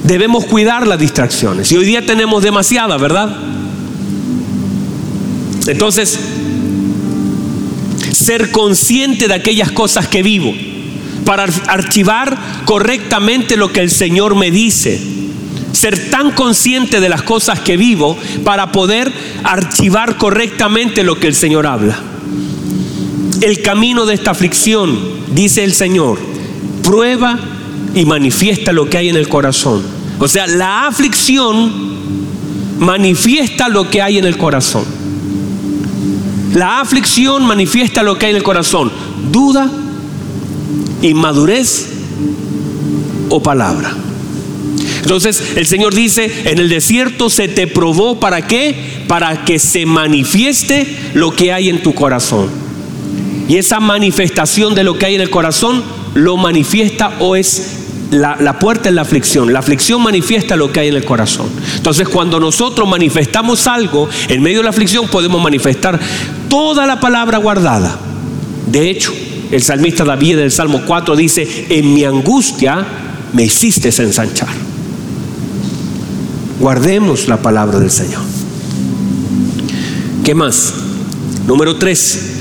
debemos 0.03 0.45
cuidar 0.45 0.87
las 0.87 0.99
distracciones. 0.99 1.71
Y 1.71 1.77
hoy 1.77 1.85
día 1.85 2.05
tenemos 2.05 2.43
demasiadas, 2.43 2.99
¿verdad? 2.99 3.35
Entonces, 5.67 6.19
ser 8.11 8.51
consciente 8.51 9.27
de 9.27 9.33
aquellas 9.33 9.71
cosas 9.71 10.07
que 10.07 10.23
vivo, 10.23 10.53
para 11.25 11.45
archivar 11.67 12.37
correctamente 12.65 13.55
lo 13.57 13.71
que 13.71 13.79
el 13.79 13.89
Señor 13.89 14.35
me 14.35 14.51
dice. 14.51 14.99
Ser 15.71 16.09
tan 16.09 16.31
consciente 16.31 16.99
de 16.99 17.09
las 17.09 17.23
cosas 17.23 17.59
que 17.59 17.77
vivo 17.77 18.17
para 18.43 18.71
poder 18.71 19.11
archivar 19.43 20.17
correctamente 20.17 21.03
lo 21.03 21.19
que 21.19 21.27
el 21.27 21.35
Señor 21.35 21.65
habla. 21.65 22.12
El 23.43 23.61
camino 23.61 24.05
de 24.05 24.13
esta 24.13 24.31
aflicción, 24.31 24.97
dice 25.35 25.65
el 25.65 25.73
Señor, 25.73 26.17
prueba 26.81 27.37
y 27.93 28.05
manifiesta 28.05 28.71
lo 28.71 28.89
que 28.89 28.97
hay 28.97 29.09
en 29.09 29.17
el 29.17 29.27
corazón. 29.27 29.83
O 30.17 30.29
sea, 30.29 30.47
la 30.47 30.87
aflicción 30.87 31.69
manifiesta 32.79 33.67
lo 33.67 33.89
que 33.89 34.01
hay 34.01 34.17
en 34.17 34.23
el 34.23 34.37
corazón. 34.37 34.85
La 36.53 36.79
aflicción 36.79 37.45
manifiesta 37.45 38.01
lo 38.01 38.17
que 38.17 38.27
hay 38.27 38.29
en 38.29 38.37
el 38.37 38.43
corazón. 38.43 38.89
Duda, 39.29 39.69
inmadurez 41.01 41.89
o 43.27 43.43
palabra. 43.43 43.93
Entonces 45.01 45.43
el 45.57 45.65
Señor 45.67 45.93
dice, 45.93 46.31
en 46.45 46.59
el 46.59 46.69
desierto 46.69 47.29
se 47.29 47.49
te 47.49 47.67
probó 47.67 48.21
para 48.21 48.47
qué? 48.47 49.03
Para 49.09 49.43
que 49.43 49.59
se 49.59 49.85
manifieste 49.85 51.11
lo 51.13 51.31
que 51.31 51.51
hay 51.51 51.67
en 51.67 51.83
tu 51.83 51.93
corazón. 51.93 52.62
Y 53.47 53.57
esa 53.57 53.79
manifestación 53.79 54.73
de 54.75 54.83
lo 54.83 54.97
que 54.97 55.07
hay 55.07 55.15
en 55.15 55.21
el 55.21 55.29
corazón 55.29 55.83
lo 56.13 56.37
manifiesta 56.37 57.17
o 57.19 57.35
es 57.35 57.79
la, 58.11 58.59
puerta 58.59 58.89
es 58.89 58.95
la 58.95 59.01
aflicción. 59.01 59.51
La 59.51 59.59
aflicción 59.59 60.01
manifiesta 60.01 60.55
lo 60.55 60.71
que 60.71 60.81
hay 60.81 60.87
en 60.89 60.95
el 60.95 61.05
corazón. 61.05 61.47
Entonces, 61.75 62.07
cuando 62.07 62.39
nosotros 62.39 62.87
manifestamos 62.87 63.67
algo, 63.67 64.07
en 64.29 64.41
medio 64.41 64.59
de 64.59 64.63
la 64.63 64.69
aflicción 64.69 65.07
podemos 65.07 65.41
manifestar 65.41 65.99
toda 66.47 66.85
la 66.85 66.99
palabra 66.99 67.39
guardada. 67.39 67.99
De 68.67 68.89
hecho, 68.89 69.13
el 69.51 69.61
salmista 69.61 70.03
David 70.03 70.37
del 70.37 70.51
Salmo 70.51 70.83
4 70.85 71.15
dice, 71.15 71.67
en 71.69 71.93
mi 71.93 72.03
angustia 72.05 72.85
me 73.33 73.43
hiciste 73.43 73.89
ensanchar. 73.89 74.49
Guardemos 76.59 77.27
la 77.27 77.41
palabra 77.41 77.79
del 77.79 77.91
Señor. 77.91 78.21
¿Qué 80.23 80.33
más? 80.33 80.73
Número 81.45 81.75
3. 81.75 82.32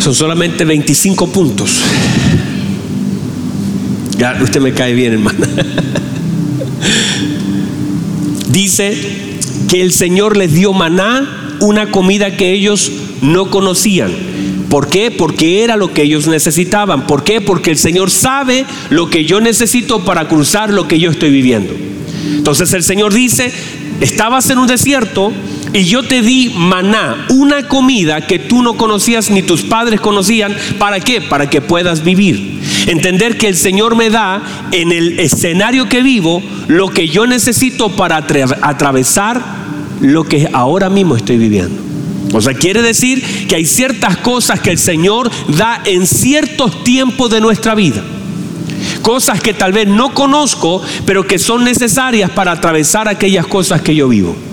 Son 0.00 0.14
solamente 0.14 0.64
25 0.64 1.28
puntos. 1.28 1.78
Ya, 4.16 4.38
usted 4.42 4.60
me 4.60 4.72
cae 4.72 4.94
bien, 4.94 5.12
hermana. 5.14 5.46
Dice 8.50 8.96
que 9.68 9.82
el 9.82 9.92
Señor 9.92 10.36
les 10.36 10.52
dio 10.52 10.72
maná, 10.72 11.56
una 11.60 11.90
comida 11.90 12.36
que 12.36 12.52
ellos 12.52 12.90
no 13.22 13.50
conocían. 13.50 14.10
¿Por 14.70 14.88
qué? 14.88 15.10
Porque 15.10 15.62
era 15.64 15.76
lo 15.76 15.92
que 15.92 16.02
ellos 16.02 16.26
necesitaban. 16.26 17.06
¿Por 17.06 17.24
qué? 17.24 17.40
Porque 17.40 17.70
el 17.70 17.78
Señor 17.78 18.10
sabe 18.10 18.64
lo 18.88 19.10
que 19.10 19.24
yo 19.24 19.40
necesito 19.40 20.04
para 20.04 20.28
cruzar 20.28 20.70
lo 20.70 20.88
que 20.88 20.98
yo 20.98 21.10
estoy 21.10 21.30
viviendo. 21.30 21.74
Entonces 22.36 22.72
el 22.72 22.82
Señor 22.82 23.12
dice, 23.12 23.52
estabas 24.00 24.48
en 24.50 24.58
un 24.58 24.66
desierto, 24.66 25.32
y 25.72 25.84
yo 25.84 26.02
te 26.02 26.20
di 26.22 26.52
maná, 26.56 27.26
una 27.28 27.68
comida 27.68 28.26
que 28.26 28.38
tú 28.38 28.62
no 28.62 28.76
conocías 28.76 29.30
ni 29.30 29.42
tus 29.42 29.62
padres 29.62 30.00
conocían. 30.00 30.56
¿Para 30.78 30.98
qué? 30.98 31.20
Para 31.20 31.48
que 31.48 31.60
puedas 31.60 32.02
vivir. 32.02 32.60
Entender 32.86 33.38
que 33.38 33.46
el 33.46 33.56
Señor 33.56 33.94
me 33.94 34.10
da 34.10 34.42
en 34.72 34.90
el 34.90 35.20
escenario 35.20 35.88
que 35.88 36.02
vivo 36.02 36.42
lo 36.66 36.88
que 36.88 37.08
yo 37.08 37.26
necesito 37.26 37.90
para 37.90 38.16
atravesar 38.16 39.42
lo 40.00 40.24
que 40.24 40.48
ahora 40.52 40.90
mismo 40.90 41.14
estoy 41.14 41.38
viviendo. 41.38 41.80
O 42.32 42.40
sea, 42.40 42.54
quiere 42.54 42.82
decir 42.82 43.46
que 43.46 43.56
hay 43.56 43.64
ciertas 43.64 44.16
cosas 44.16 44.60
que 44.60 44.70
el 44.70 44.78
Señor 44.78 45.30
da 45.48 45.82
en 45.84 46.06
ciertos 46.06 46.82
tiempos 46.82 47.30
de 47.30 47.40
nuestra 47.40 47.74
vida. 47.74 48.02
Cosas 49.02 49.40
que 49.40 49.54
tal 49.54 49.72
vez 49.72 49.86
no 49.86 50.14
conozco, 50.14 50.82
pero 51.06 51.26
que 51.26 51.38
son 51.38 51.64
necesarias 51.64 52.30
para 52.30 52.52
atravesar 52.52 53.08
aquellas 53.08 53.46
cosas 53.46 53.82
que 53.82 53.94
yo 53.94 54.08
vivo. 54.08 54.49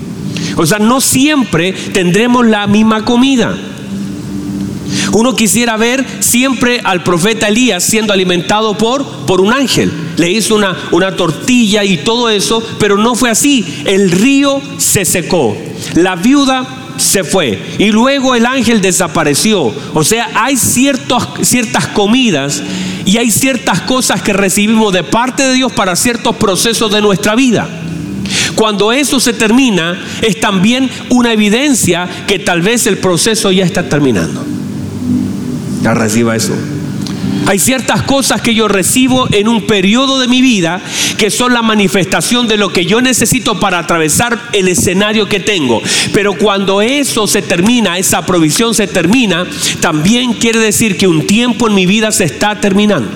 O 0.58 0.65
sea, 0.65 0.80
no 0.80 1.00
siempre 1.00 1.74
tendremos 1.93 2.46
la 2.46 2.67
misma 2.67 3.06
comida. 3.06 3.56
Uno 5.13 5.36
quisiera 5.36 5.78
ver 5.78 6.06
siempre 6.20 6.82
al 6.84 7.04
profeta 7.04 7.48
Elías 7.48 7.84
siendo 7.84 8.13
alimentado 8.13 8.78
por, 8.78 9.06
por 9.26 9.41
un 9.41 9.54
ángel. 9.54 9.91
Le 10.17 10.30
hizo 10.30 10.56
una, 10.56 10.78
una 10.91 11.15
tortilla 11.15 11.84
y 11.84 11.98
todo 11.98 12.30
eso, 12.30 12.62
pero 12.80 12.98
no 12.98 13.15
fue 13.15 13.30
así. 13.30 13.84
El 13.86 14.12
río 14.12 14.62
se 14.78 15.06
secó. 15.06 15.56
La 15.96 16.15
viuda 16.15 16.67
se 16.98 17.24
fue 17.24 17.62
y 17.78 17.91
luego 17.91 18.36
el 18.36 18.46
ángel 18.46 18.82
desapareció. 18.82 19.74
O 19.93 20.04
sea, 20.04 20.30
hay 20.36 20.58
ciertos, 20.58 21.28
ciertas 21.41 21.88
comidas 21.88 22.63
y 23.06 23.17
hay 23.17 23.32
ciertas 23.32 23.82
cosas 23.82 24.22
que 24.22 24.34
recibimos 24.34 24.91
de 24.93 25.04
parte 25.04 25.43
de 25.43 25.54
Dios 25.54 25.72
para 25.72 25.96
ciertos 25.96 26.36
procesos 26.36 26.91
de 26.91 27.02
nuestra 27.02 27.36
vida. 27.36 27.70
Cuando 28.58 28.91
eso 28.91 29.20
se 29.20 29.34
termina, 29.34 30.04
es 30.24 30.39
también 30.39 30.89
una 31.10 31.32
evidencia 31.32 32.10
que 32.26 32.39
tal 32.39 32.63
vez 32.63 32.88
el 32.88 32.98
proceso 32.98 33.52
ya 33.52 33.63
está 33.63 33.88
terminando. 33.88 34.43
Ya 35.84 35.93
reciba 35.93 36.36
eso. 36.36 36.56
Hay 37.46 37.60
ciertas 37.60 38.02
cosas 38.02 38.41
que 38.41 38.56
yo 38.56 38.67
recibo 38.67 39.28
en 39.32 39.48
un 39.48 39.67
periodo 39.67 40.20
de 40.20 40.28
mi 40.28 40.41
vida 40.41 40.82
que 41.20 41.30
son 41.30 41.54
la 41.54 41.62
manifestación 41.62 42.48
de 42.48 42.58
lo 42.58 42.74
que 42.74 42.88
yo 42.88 43.00
necesito 43.00 43.60
para 43.60 43.78
atravesar 43.78 44.50
el 44.54 44.67
escenario 44.67 45.30
que 45.30 45.39
tengo. 45.39 45.80
Pero 46.12 46.34
cuando 46.34 46.82
eso 46.82 47.28
se 47.28 47.43
termina, 47.43 48.00
esa 48.00 48.26
provisión 48.26 48.74
se 48.74 48.88
termina, 48.88 49.46
también 49.82 50.34
quiere 50.34 50.58
decir 50.58 50.98
que 50.98 51.08
un 51.08 51.28
tiempo 51.28 51.67
en 51.67 51.76
mi 51.76 51.86
vida 51.86 52.12
se 52.12 52.24
está 52.24 52.60
terminando. 52.60 53.12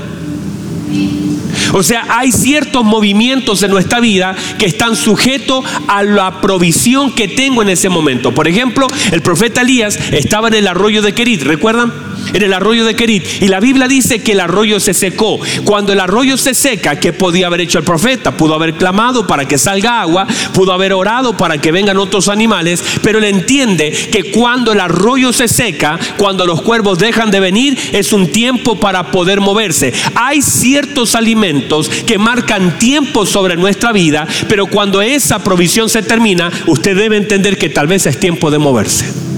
O 1.74 1.84
sea, 1.84 2.06
hay 2.10 2.32
ciertos 2.32 2.84
movimientos 2.84 3.64
en 3.64 3.72
nuestra 3.72 4.00
vida 4.00 4.36
que 4.58 4.66
están 4.66 4.96
sujetos 4.96 5.64
a 5.88 6.04
la 6.04 6.42
provisión 6.42 7.14
que 7.14 7.28
tengo 7.28 7.62
en 7.62 7.70
ese 7.70 7.90
momento. 7.90 8.34
Por 8.34 8.48
ejemplo, 8.48 8.88
el 9.12 9.22
profeta 9.22 9.62
Elías 9.62 9.98
estaba 10.12 10.48
en 10.50 10.56
el 10.56 10.68
arroyo 10.68 11.02
de 11.02 11.14
Kerit, 11.14 11.44
¿recuerdan? 11.44 12.11
En 12.34 12.42
el 12.42 12.54
arroyo 12.54 12.86
de 12.86 12.96
Kerit. 12.96 13.26
Y 13.42 13.48
la 13.48 13.60
Biblia 13.60 13.88
dice 13.88 14.20
que 14.20 14.34
el 14.34 14.40
arroyo 14.40 14.80
se 14.80 14.94
secó. 14.94 15.40
Cuando 15.64 15.94
el 15.94 16.00
arroyo 16.00 16.38
se 16.38 16.54
seca, 16.54 17.00
¿qué 17.00 17.14
podía 17.14 17.48
haber 17.48 17.62
hecho 17.62 17.78
el 17.78 17.84
profeta? 17.84 18.32
Pudo 18.32 18.56
haber 18.56 18.74
clamado 18.74 19.28
para 19.28 19.46
que 19.46 19.58
salga 19.58 20.02
agua, 20.02 20.28
pudo 20.54 20.74
haber 20.74 20.94
orado 20.94 21.36
para 21.38 21.58
que 21.58 21.72
vengan 21.72 21.98
otros 21.98 22.28
animales, 22.28 22.84
pero 23.02 23.20
él 23.20 23.26
entiende 23.26 23.92
que 23.92 24.32
cuando 24.32 24.74
el 24.74 24.80
arroyo 24.80 25.34
se 25.34 25.48
seca, 25.48 26.00
cuando 26.18 26.46
los 26.46 26.62
cuervos 26.62 27.00
dejan 27.00 27.32
de 27.32 27.40
venir, 27.40 27.78
es 27.92 28.14
un 28.14 28.32
tiempo 28.32 28.80
para 28.80 29.12
poder 29.12 29.42
moverse. 29.42 29.94
Hay 30.16 30.42
ciertos 30.42 31.16
alimentos 31.16 31.90
que 31.90 32.18
marcan 32.18 32.78
tiempo 32.80 33.26
sobre 33.26 33.56
nuestra 33.56 33.92
vida, 33.92 34.28
pero 34.48 34.68
cuando 34.68 35.02
esa 35.02 35.44
provisión 35.44 35.90
se 35.90 36.04
termina, 36.04 36.52
usted 36.68 36.96
debe 36.96 37.18
entender 37.18 37.58
que 37.58 37.70
tal 37.70 37.88
vez 37.88 38.06
es 38.06 38.20
tiempo 38.20 38.52
de 38.52 38.60
moverse. 38.60 39.31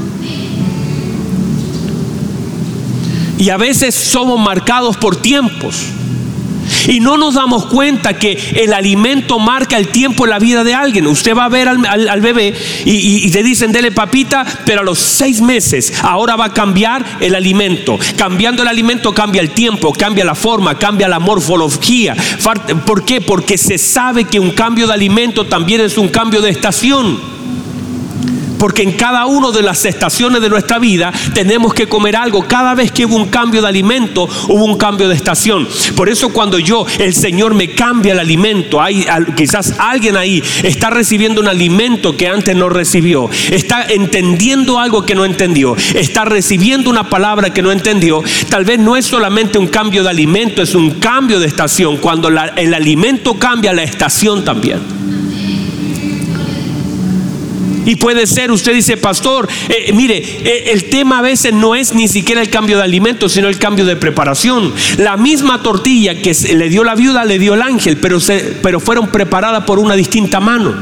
Y 3.37 3.49
a 3.49 3.57
veces 3.57 3.95
somos 3.95 4.39
marcados 4.39 4.97
por 4.97 5.15
tiempos. 5.15 5.75
Y 6.87 6.99
no 6.99 7.17
nos 7.17 7.35
damos 7.35 7.65
cuenta 7.65 8.17
que 8.17 8.37
el 8.55 8.73
alimento 8.73 9.39
marca 9.39 9.77
el 9.77 9.89
tiempo 9.89 10.25
en 10.25 10.31
la 10.31 10.39
vida 10.39 10.63
de 10.63 10.73
alguien. 10.73 11.07
Usted 11.07 11.35
va 11.35 11.45
a 11.45 11.49
ver 11.49 11.67
al, 11.67 12.21
bebé 12.21 12.53
y, 12.85 13.29
te 13.31 13.43
dicen, 13.43 13.71
dele 13.71 13.91
papita, 13.91 14.45
pero 14.65 14.81
a 14.81 14.83
los 14.83 14.99
seis 14.99 15.41
meses 15.41 15.93
ahora 16.01 16.35
va 16.35 16.45
a 16.45 16.53
cambiar 16.53 17.05
el 17.19 17.35
alimento. 17.35 17.97
Cambiando 18.17 18.61
el 18.61 18.67
alimento 18.67 19.13
cambia 19.13 19.41
el 19.41 19.51
tiempo, 19.51 19.93
cambia 19.93 20.25
la 20.25 20.35
forma, 20.35 20.77
cambia 20.77 21.07
la 21.07 21.19
morfología. 21.19 22.15
¿Por 22.85 23.05
qué? 23.05 23.21
Porque 23.21 23.57
se 23.57 23.77
sabe 23.77 24.25
que 24.25 24.39
un 24.39 24.51
cambio 24.51 24.87
de 24.87 24.93
alimento 24.93 25.45
también 25.45 25.81
es 25.81 25.97
un 25.97 26.09
cambio 26.09 26.41
de 26.41 26.49
estación. 26.49 27.32
Porque 28.63 28.81
en 28.81 28.93
cada 28.93 29.25
una 29.25 29.51
de 29.51 29.61
las 29.61 29.83
estaciones 29.83 30.41
de 30.41 30.47
nuestra 30.47 30.79
vida 30.79 31.11
tenemos 31.33 31.73
que 31.73 31.89
comer 31.89 32.15
algo. 32.15 32.47
Cada 32.47 32.73
vez 32.73 32.93
que 32.93 33.05
hubo 33.05 33.17
un 33.17 33.27
cambio 33.27 33.61
de 33.61 33.67
alimento, 33.67 34.23
hubo 34.47 34.63
un 34.63 34.77
cambio 34.77 35.09
de 35.09 35.15
estación. 35.15 35.67
Por 35.97 36.07
eso 36.07 36.29
cuando 36.29 36.57
yo, 36.59 36.85
el 36.97 37.13
Señor 37.13 37.55
me 37.55 37.71
cambia 37.75 38.13
el 38.13 38.19
alimento, 38.19 38.79
quizás 39.35 39.73
alguien 39.79 40.15
ahí 40.15 40.41
está 40.63 40.89
recibiendo 40.89 41.41
un 41.41 41.49
alimento 41.49 42.15
que 42.15 42.29
antes 42.29 42.55
no 42.55 42.69
recibió. 42.69 43.29
Está 43.51 43.83
entendiendo 43.83 44.79
algo 44.79 45.05
que 45.05 45.13
no 45.13 45.25
entendió. 45.25 45.75
Está 45.93 46.23
recibiendo 46.23 46.89
una 46.89 47.09
palabra 47.09 47.53
que 47.53 47.61
no 47.61 47.69
entendió. 47.69 48.23
Tal 48.47 48.63
vez 48.63 48.79
no 48.79 48.95
es 48.95 49.05
solamente 49.05 49.57
un 49.57 49.67
cambio 49.67 50.03
de 50.03 50.09
alimento, 50.09 50.61
es 50.61 50.73
un 50.73 50.91
cambio 51.01 51.41
de 51.41 51.47
estación. 51.47 51.97
Cuando 51.97 52.29
el 52.29 52.73
alimento 52.73 53.33
cambia, 53.33 53.73
la 53.73 53.83
estación 53.83 54.45
también. 54.45 55.02
Y 57.85 57.95
puede 57.95 58.27
ser, 58.27 58.51
usted 58.51 58.73
dice, 58.73 58.97
pastor, 58.97 59.47
eh, 59.69 59.91
mire, 59.93 60.17
eh, 60.17 60.71
el 60.71 60.85
tema 60.85 61.19
a 61.19 61.21
veces 61.21 61.53
no 61.53 61.75
es 61.75 61.93
ni 61.93 62.07
siquiera 62.07 62.41
el 62.41 62.49
cambio 62.49 62.77
de 62.77 62.83
alimentos, 62.83 63.33
sino 63.33 63.49
el 63.49 63.57
cambio 63.57 63.85
de 63.85 63.95
preparación. 63.95 64.73
La 64.97 65.17
misma 65.17 65.61
tortilla 65.61 66.21
que 66.21 66.33
le 66.55 66.69
dio 66.69 66.83
la 66.83 66.95
viuda, 66.95 67.25
le 67.25 67.39
dio 67.39 67.53
el 67.53 67.61
ángel, 67.61 67.97
pero, 67.97 68.19
pero 68.61 68.79
fueron 68.79 69.07
preparadas 69.07 69.65
por 69.65 69.79
una 69.79 69.95
distinta 69.95 70.39
mano, 70.39 70.73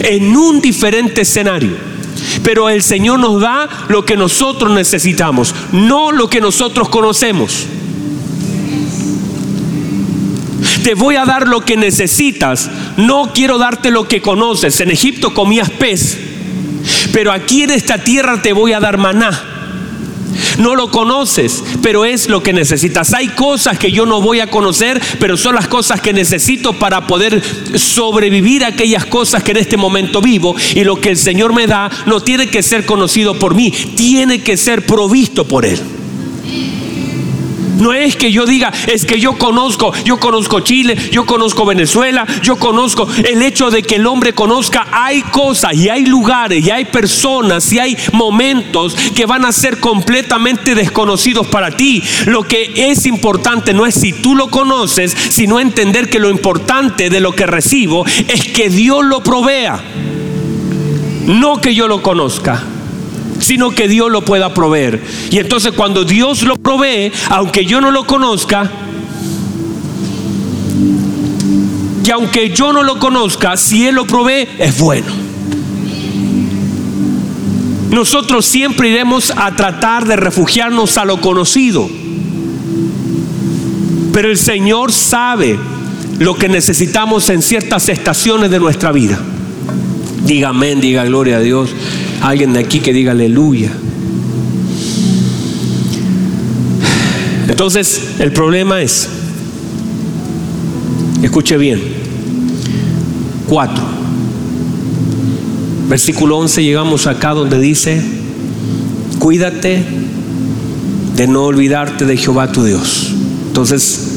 en 0.00 0.36
un 0.36 0.60
diferente 0.60 1.22
escenario. 1.22 1.94
Pero 2.42 2.68
el 2.68 2.82
Señor 2.82 3.18
nos 3.18 3.40
da 3.40 3.68
lo 3.88 4.04
que 4.04 4.16
nosotros 4.16 4.72
necesitamos, 4.72 5.54
no 5.72 6.12
lo 6.12 6.28
que 6.28 6.40
nosotros 6.40 6.88
conocemos. 6.88 7.66
Te 10.84 10.92
voy 10.94 11.16
a 11.16 11.24
dar 11.24 11.48
lo 11.48 11.62
que 11.62 11.78
necesitas, 11.78 12.70
no 12.98 13.32
quiero 13.32 13.56
darte 13.56 13.90
lo 13.90 14.06
que 14.06 14.20
conoces. 14.20 14.80
En 14.80 14.90
Egipto 14.90 15.32
comías 15.32 15.70
pez, 15.70 16.18
pero 17.10 17.32
aquí 17.32 17.62
en 17.62 17.70
esta 17.70 17.96
tierra 17.96 18.42
te 18.42 18.52
voy 18.52 18.74
a 18.74 18.80
dar 18.80 18.98
maná. 18.98 19.52
No 20.58 20.74
lo 20.74 20.90
conoces, 20.90 21.64
pero 21.82 22.04
es 22.04 22.28
lo 22.28 22.42
que 22.42 22.52
necesitas. 22.52 23.14
Hay 23.14 23.28
cosas 23.28 23.78
que 23.78 23.92
yo 23.92 24.04
no 24.04 24.20
voy 24.20 24.40
a 24.40 24.50
conocer, 24.50 25.00
pero 25.18 25.38
son 25.38 25.54
las 25.54 25.68
cosas 25.68 26.02
que 26.02 26.12
necesito 26.12 26.74
para 26.74 27.06
poder 27.06 27.42
sobrevivir 27.78 28.62
a 28.62 28.68
aquellas 28.68 29.06
cosas 29.06 29.42
que 29.42 29.52
en 29.52 29.56
este 29.56 29.78
momento 29.78 30.20
vivo. 30.20 30.54
Y 30.74 30.84
lo 30.84 31.00
que 31.00 31.08
el 31.08 31.16
Señor 31.16 31.54
me 31.54 31.66
da 31.66 31.90
no 32.04 32.20
tiene 32.20 32.48
que 32.48 32.62
ser 32.62 32.84
conocido 32.84 33.38
por 33.38 33.54
mí, 33.54 33.70
tiene 33.70 34.42
que 34.42 34.58
ser 34.58 34.84
provisto 34.84 35.48
por 35.48 35.64
Él. 35.64 35.80
No 37.84 37.92
es 37.92 38.16
que 38.16 38.32
yo 38.32 38.46
diga, 38.46 38.72
es 38.86 39.04
que 39.04 39.20
yo 39.20 39.36
conozco, 39.36 39.92
yo 40.06 40.18
conozco 40.18 40.60
Chile, 40.60 40.96
yo 41.12 41.26
conozco 41.26 41.66
Venezuela, 41.66 42.26
yo 42.42 42.56
conozco 42.56 43.06
el 43.22 43.42
hecho 43.42 43.70
de 43.70 43.82
que 43.82 43.96
el 43.96 44.06
hombre 44.06 44.32
conozca, 44.32 44.86
hay 44.90 45.20
cosas 45.20 45.74
y 45.74 45.90
hay 45.90 46.06
lugares 46.06 46.64
y 46.64 46.70
hay 46.70 46.86
personas 46.86 47.70
y 47.74 47.78
hay 47.78 47.94
momentos 48.14 48.96
que 49.14 49.26
van 49.26 49.44
a 49.44 49.52
ser 49.52 49.80
completamente 49.80 50.74
desconocidos 50.74 51.46
para 51.48 51.72
ti. 51.72 52.02
Lo 52.24 52.44
que 52.44 52.72
es 52.74 53.04
importante 53.04 53.74
no 53.74 53.84
es 53.84 53.96
si 53.96 54.14
tú 54.14 54.34
lo 54.34 54.48
conoces, 54.48 55.14
sino 55.28 55.60
entender 55.60 56.08
que 56.08 56.20
lo 56.20 56.30
importante 56.30 57.10
de 57.10 57.20
lo 57.20 57.32
que 57.32 57.44
recibo 57.44 58.06
es 58.06 58.48
que 58.48 58.70
Dios 58.70 59.04
lo 59.04 59.22
provea, 59.22 59.78
no 61.26 61.60
que 61.60 61.74
yo 61.74 61.86
lo 61.86 62.00
conozca 62.00 62.64
sino 63.44 63.70
que 63.70 63.88
Dios 63.88 64.10
lo 64.10 64.24
pueda 64.24 64.54
proveer. 64.54 65.02
Y 65.30 65.38
entonces 65.38 65.72
cuando 65.72 66.04
Dios 66.04 66.42
lo 66.42 66.56
provee, 66.56 67.12
aunque 67.28 67.66
yo 67.66 67.80
no 67.80 67.90
lo 67.90 68.06
conozca, 68.06 68.70
que 72.02 72.12
aunque 72.12 72.50
yo 72.50 72.72
no 72.72 72.82
lo 72.82 72.98
conozca, 72.98 73.56
si 73.56 73.86
Él 73.86 73.96
lo 73.96 74.06
provee, 74.06 74.48
es 74.58 74.78
bueno. 74.78 75.12
Nosotros 77.90 78.46
siempre 78.46 78.88
iremos 78.88 79.32
a 79.36 79.54
tratar 79.54 80.06
de 80.06 80.16
refugiarnos 80.16 80.98
a 80.98 81.04
lo 81.04 81.20
conocido. 81.20 81.88
Pero 84.12 84.30
el 84.30 84.38
Señor 84.38 84.90
sabe 84.90 85.58
lo 86.18 86.34
que 86.34 86.48
necesitamos 86.48 87.28
en 87.28 87.42
ciertas 87.42 87.88
estaciones 87.88 88.50
de 88.50 88.58
nuestra 88.58 88.90
vida. 88.90 89.18
Diga 90.24 90.48
amén, 90.48 90.80
diga 90.80 91.04
gloria 91.04 91.36
a 91.36 91.40
Dios. 91.40 91.70
Alguien 92.24 92.54
de 92.54 92.60
aquí 92.60 92.80
que 92.80 92.94
diga 92.94 93.12
aleluya. 93.12 93.70
Entonces, 97.46 98.14
el 98.18 98.32
problema 98.32 98.80
es, 98.80 99.10
escuche 101.22 101.58
bien, 101.58 101.82
4. 103.46 103.84
Versículo 105.90 106.38
11 106.38 106.64
llegamos 106.64 107.06
acá 107.06 107.34
donde 107.34 107.60
dice, 107.60 108.02
cuídate 109.18 109.84
de 111.16 111.26
no 111.26 111.42
olvidarte 111.42 112.06
de 112.06 112.16
Jehová 112.16 112.50
tu 112.50 112.64
Dios. 112.64 113.12
Entonces, 113.48 114.13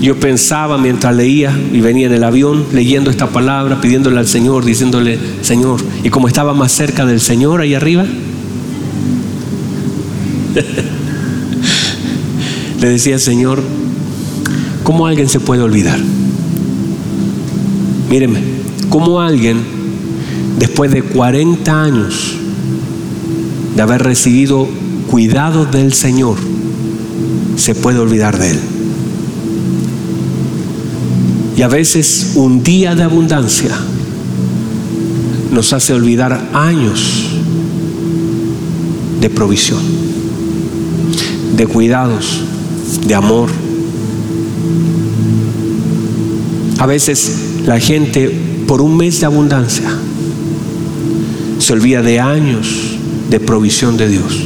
yo 0.00 0.18
pensaba 0.20 0.78
mientras 0.78 1.14
leía 1.14 1.52
y 1.72 1.80
venía 1.80 2.06
en 2.06 2.12
el 2.12 2.22
avión 2.22 2.66
leyendo 2.72 3.10
esta 3.10 3.26
palabra, 3.28 3.80
pidiéndole 3.80 4.18
al 4.18 4.28
Señor, 4.28 4.64
diciéndole, 4.64 5.18
Señor, 5.42 5.80
y 6.04 6.10
como 6.10 6.28
estaba 6.28 6.54
más 6.54 6.70
cerca 6.70 7.04
del 7.04 7.20
Señor 7.20 7.60
ahí 7.60 7.74
arriba, 7.74 8.04
le 12.80 12.88
decía, 12.88 13.18
Señor, 13.18 13.60
¿cómo 14.84 15.06
alguien 15.06 15.28
se 15.28 15.40
puede 15.40 15.62
olvidar? 15.62 15.98
Míreme, 18.08 18.40
¿cómo 18.88 19.20
alguien, 19.20 19.58
después 20.60 20.92
de 20.92 21.02
40 21.02 21.82
años 21.82 22.36
de 23.74 23.82
haber 23.82 24.04
recibido 24.04 24.68
cuidado 25.10 25.66
del 25.66 25.92
Señor, 25.92 26.36
se 27.56 27.74
puede 27.74 27.98
olvidar 27.98 28.38
de 28.38 28.52
Él? 28.52 28.67
Y 31.58 31.62
a 31.62 31.66
veces 31.66 32.34
un 32.36 32.62
día 32.62 32.94
de 32.94 33.02
abundancia 33.02 33.76
nos 35.50 35.72
hace 35.72 35.92
olvidar 35.92 36.50
años 36.52 37.24
de 39.20 39.28
provisión, 39.28 39.80
de 41.56 41.66
cuidados, 41.66 42.42
de 43.04 43.12
amor. 43.12 43.48
A 46.78 46.86
veces 46.86 47.32
la 47.66 47.80
gente 47.80 48.30
por 48.68 48.80
un 48.80 48.96
mes 48.96 49.18
de 49.18 49.26
abundancia 49.26 49.90
se 51.58 51.72
olvida 51.72 52.02
de 52.02 52.20
años 52.20 52.68
de 53.30 53.40
provisión 53.40 53.96
de 53.96 54.08
Dios. 54.08 54.44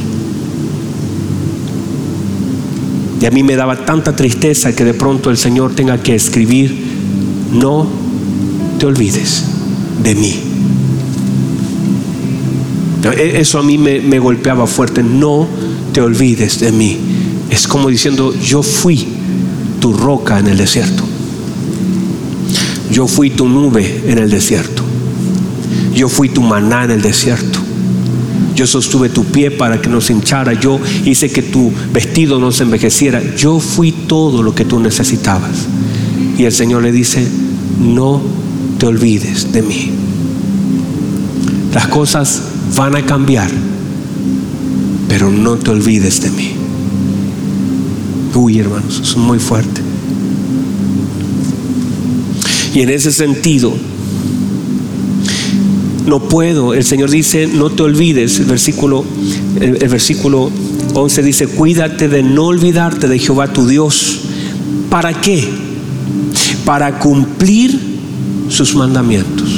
Y 3.21 3.25
a 3.27 3.29
mí 3.29 3.43
me 3.43 3.55
daba 3.55 3.85
tanta 3.85 4.15
tristeza 4.15 4.75
que 4.75 4.83
de 4.83 4.95
pronto 4.95 5.29
el 5.29 5.37
Señor 5.37 5.75
tenga 5.75 6.01
que 6.01 6.15
escribir 6.15 6.82
no 7.53 7.87
te 8.79 8.85
olvides 8.85 9.45
de 10.03 10.15
mí. 10.15 10.53
E, 13.17 13.39
eso 13.39 13.59
a 13.59 13.63
mí 13.63 13.77
me, 13.77 14.19
golpeaba 14.19 14.67
fuerte, 14.67 15.03
no 15.03 15.47
te 15.93 16.01
olvides 16.01 16.59
de 16.59 16.71
mí. 16.71 16.97
Es 17.49 17.67
como 17.67 17.89
diciendo, 17.89 18.33
yo 18.35 18.63
fui 18.63 19.05
tu 19.79 19.93
roca 19.93 20.39
en 20.39 20.47
el 20.47 20.57
desierto. 20.57 21.03
Yo 22.91 23.07
fui 23.07 23.29
tu 23.29 23.47
nube 23.47 24.03
en 24.07 24.17
el 24.17 24.29
desierto. 24.29 24.83
Yo 25.93 26.09
fui 26.09 26.29
tu 26.29 26.41
maná 26.41 26.85
en 26.85 26.91
el 26.91 27.01
desierto. 27.01 27.59
Yo 28.55 28.67
sostuve 28.67 29.09
tu 29.09 29.25
pie 29.25 29.51
para 29.51 29.81
que 29.81 29.89
no 29.89 29.99
se 29.99 30.13
hinchara. 30.13 30.53
Yo 30.53 30.79
hice 31.05 31.31
que 31.31 31.41
tu 31.41 31.71
vestido 31.91 32.39
no 32.39 32.51
se 32.51 32.63
envejeciera. 32.63 33.21
Yo 33.35 33.59
fui 33.59 33.91
todo 33.91 34.43
lo 34.43 34.53
que 34.53 34.65
tú 34.65 34.79
necesitabas. 34.79 35.67
Y 36.37 36.45
el 36.45 36.51
Señor 36.51 36.83
le 36.83 36.91
dice, 36.91 37.27
no 37.79 38.21
te 38.77 38.85
olvides 38.85 39.51
de 39.51 39.61
mí. 39.61 39.91
Las 41.73 41.87
cosas 41.87 42.41
van 42.75 42.95
a 42.95 43.05
cambiar, 43.05 43.49
pero 45.07 45.31
no 45.31 45.55
te 45.55 45.71
olvides 45.71 46.21
de 46.21 46.31
mí. 46.31 46.51
Uy, 48.35 48.59
hermanos, 48.59 49.01
es 49.03 49.15
muy 49.17 49.39
fuerte. 49.39 49.81
Y 52.73 52.81
en 52.81 52.89
ese 52.89 53.11
sentido, 53.11 53.73
no 56.07 56.19
puedo, 56.27 56.73
el 56.73 56.83
Señor 56.83 57.09
dice, 57.09 57.47
no 57.47 57.69
te 57.69 57.83
olvides, 57.83 58.39
el 58.39 58.45
versículo, 58.45 59.05
el, 59.59 59.87
versículo 59.87 60.51
11 60.93 61.23
dice, 61.23 61.47
cuídate 61.47 62.07
de 62.07 62.23
no 62.23 62.47
olvidarte 62.47 63.07
de 63.07 63.19
Jehová 63.19 63.53
tu 63.53 63.67
Dios. 63.67 64.21
¿Para 64.89 65.13
qué? 65.13 65.47
Para 66.65 66.99
cumplir 66.99 67.79
sus 68.49 68.75
mandamientos. 68.75 69.49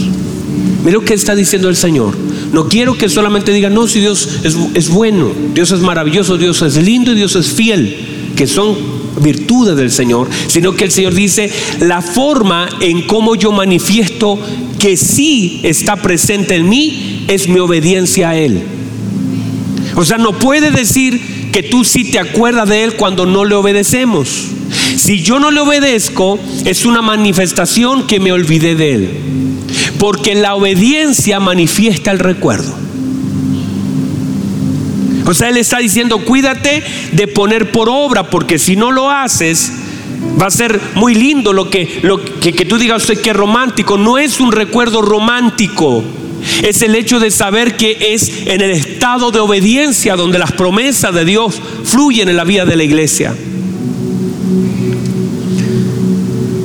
Mira 0.84 0.98
lo 0.98 1.06
que 1.06 1.14
está 1.14 1.36
diciendo 1.36 1.70
el 1.70 1.76
Señor. 1.76 2.16
No 2.52 2.68
quiero 2.70 2.98
que 2.98 3.10
solamente 3.10 3.52
digan, 3.52 3.74
no, 3.74 3.88
si 3.88 4.00
Dios 4.00 4.40
es, 4.44 4.56
es 4.74 4.90
bueno, 4.90 5.32
Dios 5.54 5.72
es 5.72 5.80
maravilloso, 5.80 6.38
Dios 6.38 6.62
es 6.62 6.76
lindo 6.78 7.12
y 7.12 7.16
Dios 7.16 7.36
es 7.36 7.48
fiel, 7.48 7.98
que 8.36 8.48
son 8.48 8.76
virtudes 9.22 9.76
del 9.78 9.92
Señor, 9.92 10.28
sino 10.48 10.76
que 10.76 10.86
el 10.86 10.92
Señor 10.92 11.14
dice 11.14 11.52
la 11.80 12.02
forma 12.02 12.70
en 12.82 13.04
cómo 13.04 13.36
yo 13.36 13.52
manifiesto 13.52 14.40
que 14.80 14.98
sí 14.98 15.62
está 15.64 15.96
presente 15.96 16.56
en 16.56 16.70
mí 16.70 17.26
es 17.28 17.48
mi 17.48 17.60
obediencia 17.60 18.30
a 18.30 18.38
Él. 18.38 18.62
O 19.96 20.04
sea, 20.04 20.18
no 20.18 20.34
puede 20.34 20.72
decir 20.72 21.50
que 21.52 21.64
tú 21.64 21.84
sí 21.84 22.12
te 22.12 22.20
acuerdas 22.20 22.70
de 22.70 22.84
Él 22.84 22.96
cuando 22.96 23.26
no 23.26 23.46
le 23.46 23.56
obedecemos. 23.56 24.50
Si 24.96 25.22
yo 25.22 25.40
no 25.40 25.52
le 25.52 25.60
obedezco, 25.60 26.40
es 26.64 26.86
una 26.86 27.02
manifestación 27.02 28.08
que 28.08 28.20
me 28.20 28.32
olvidé 28.32 28.76
de 28.76 28.94
Él. 28.94 29.10
Porque 30.00 30.36
la 30.36 30.56
obediencia 30.56 31.40
manifiesta 31.40 32.12
el 32.12 32.20
recuerdo. 32.20 32.74
O 35.26 35.34
sea, 35.34 35.50
Él 35.50 35.58
está 35.58 35.80
diciendo, 35.80 36.20
cuídate 36.20 36.84
de 37.12 37.28
poner 37.28 37.72
por 37.72 37.90
obra, 37.90 38.30
porque 38.30 38.60
si 38.60 38.76
no 38.76 38.92
lo 38.92 39.10
haces, 39.10 39.72
va 40.40 40.48
a 40.48 40.52
ser 40.52 40.80
muy 40.96 41.16
lindo 41.16 41.52
lo 41.52 41.70
que, 41.70 42.00
lo 42.04 42.24
que, 42.24 42.52
tú 42.66 42.78
digas, 42.78 43.06
que 43.06 43.34
romántico. 43.34 43.98
No 43.98 44.18
es 44.18 44.40
un 44.40 44.52
recuerdo 44.52 45.02
romántico 45.02 46.04
es 46.64 46.84
el 46.84 46.96
hecho 46.96 47.20
de 47.20 47.32
saber 47.32 47.76
que 47.76 47.98
es 48.14 48.46
en 48.46 48.62
el 48.62 48.72
estado 48.72 49.32
de 49.32 49.40
obediencia 49.40 50.16
donde 50.16 50.38
las 50.38 50.52
promesas 50.52 51.14
de 51.14 51.26
Dios 51.26 51.60
fluyen 51.84 52.30
en 52.30 52.38
la 52.38 52.44
vida 52.44 52.66
de 52.66 52.76
la 52.76 52.84
iglesia. 52.84 53.36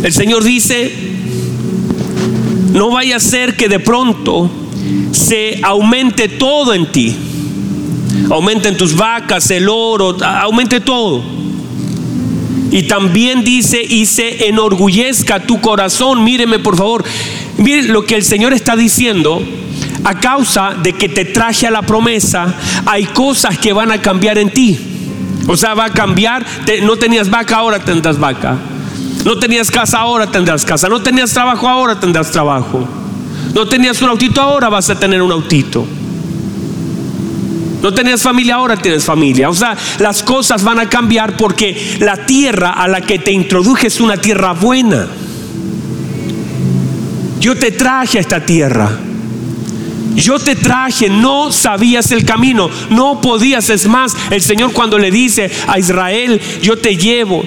El 0.02 0.12
Señor 0.12 0.42
dice, 0.44 0.90
no 2.72 2.90
vaya 2.90 3.16
a 3.16 3.20
ser 3.20 3.56
que 3.56 3.68
de 3.68 3.80
pronto 3.80 4.50
se 5.12 5.60
aumente 5.62 6.28
todo 6.28 6.72
en 6.72 6.90
ti. 6.90 7.14
Aumenten 8.30 8.76
tus 8.76 8.96
vacas, 8.96 9.50
el 9.50 9.68
oro, 9.68 10.16
aumente 10.24 10.80
todo. 10.80 11.22
Y 12.70 12.84
también 12.84 13.44
dice, 13.44 13.82
y 13.82 14.06
se 14.06 14.46
enorgullezca 14.48 15.40
tu 15.40 15.60
corazón. 15.60 16.24
Míreme 16.24 16.58
por 16.60 16.76
favor. 16.76 17.04
Mire 17.58 17.82
lo 17.84 18.04
que 18.04 18.14
el 18.14 18.24
Señor 18.24 18.52
está 18.52 18.76
diciendo 18.76 19.42
a 20.04 20.18
causa 20.18 20.76
de 20.82 20.94
que 20.94 21.08
te 21.08 21.26
traje 21.26 21.66
a 21.66 21.70
la 21.70 21.82
promesa, 21.82 22.54
hay 22.86 23.04
cosas 23.04 23.58
que 23.58 23.72
van 23.72 23.90
a 23.90 24.00
cambiar 24.00 24.38
en 24.38 24.50
ti. 24.50 24.78
O 25.46 25.56
sea, 25.56 25.74
va 25.74 25.86
a 25.86 25.92
cambiar. 25.92 26.46
no 26.82 26.96
tenías 26.96 27.28
vaca, 27.28 27.56
ahora 27.56 27.80
tendrás 27.80 28.18
vaca. 28.18 28.56
No 29.24 29.38
tenías 29.38 29.70
casa, 29.70 29.98
ahora 29.98 30.26
tendrás 30.26 30.64
casa. 30.64 30.88
No 30.88 31.02
tenías 31.02 31.32
trabajo, 31.32 31.68
ahora 31.68 31.98
tendrás 31.98 32.30
trabajo. 32.30 32.86
No 33.54 33.66
tenías 33.66 34.00
un 34.02 34.08
autito, 34.08 34.40
ahora 34.40 34.68
vas 34.68 34.88
a 34.90 34.98
tener 34.98 35.20
un 35.20 35.32
autito. 35.32 35.86
No 37.82 37.94
tenías 37.94 38.22
familia, 38.22 38.56
ahora 38.56 38.76
tienes 38.76 39.04
familia. 39.04 39.48
O 39.48 39.54
sea, 39.54 39.76
las 39.98 40.22
cosas 40.22 40.62
van 40.62 40.78
a 40.78 40.88
cambiar 40.88 41.36
porque 41.36 41.96
la 42.00 42.26
tierra 42.26 42.70
a 42.70 42.88
la 42.88 43.00
que 43.00 43.18
te 43.18 43.32
introduje 43.32 43.86
es 43.86 44.00
una 44.00 44.16
tierra 44.16 44.52
buena. 44.52 45.06
Yo 47.40 47.56
te 47.56 47.72
traje 47.72 48.18
a 48.18 48.20
esta 48.20 48.44
tierra. 48.44 48.90
Yo 50.14 50.38
te 50.38 50.56
traje, 50.56 51.08
no 51.08 51.52
sabías 51.52 52.10
el 52.10 52.24
camino, 52.24 52.68
no 52.90 53.20
podías. 53.20 53.70
Es 53.70 53.86
más, 53.86 54.14
el 54.30 54.42
Señor 54.42 54.72
cuando 54.72 54.98
le 54.98 55.10
dice 55.10 55.50
a 55.66 55.78
Israel, 55.78 56.40
yo 56.60 56.76
te 56.76 56.96
llevo, 56.96 57.42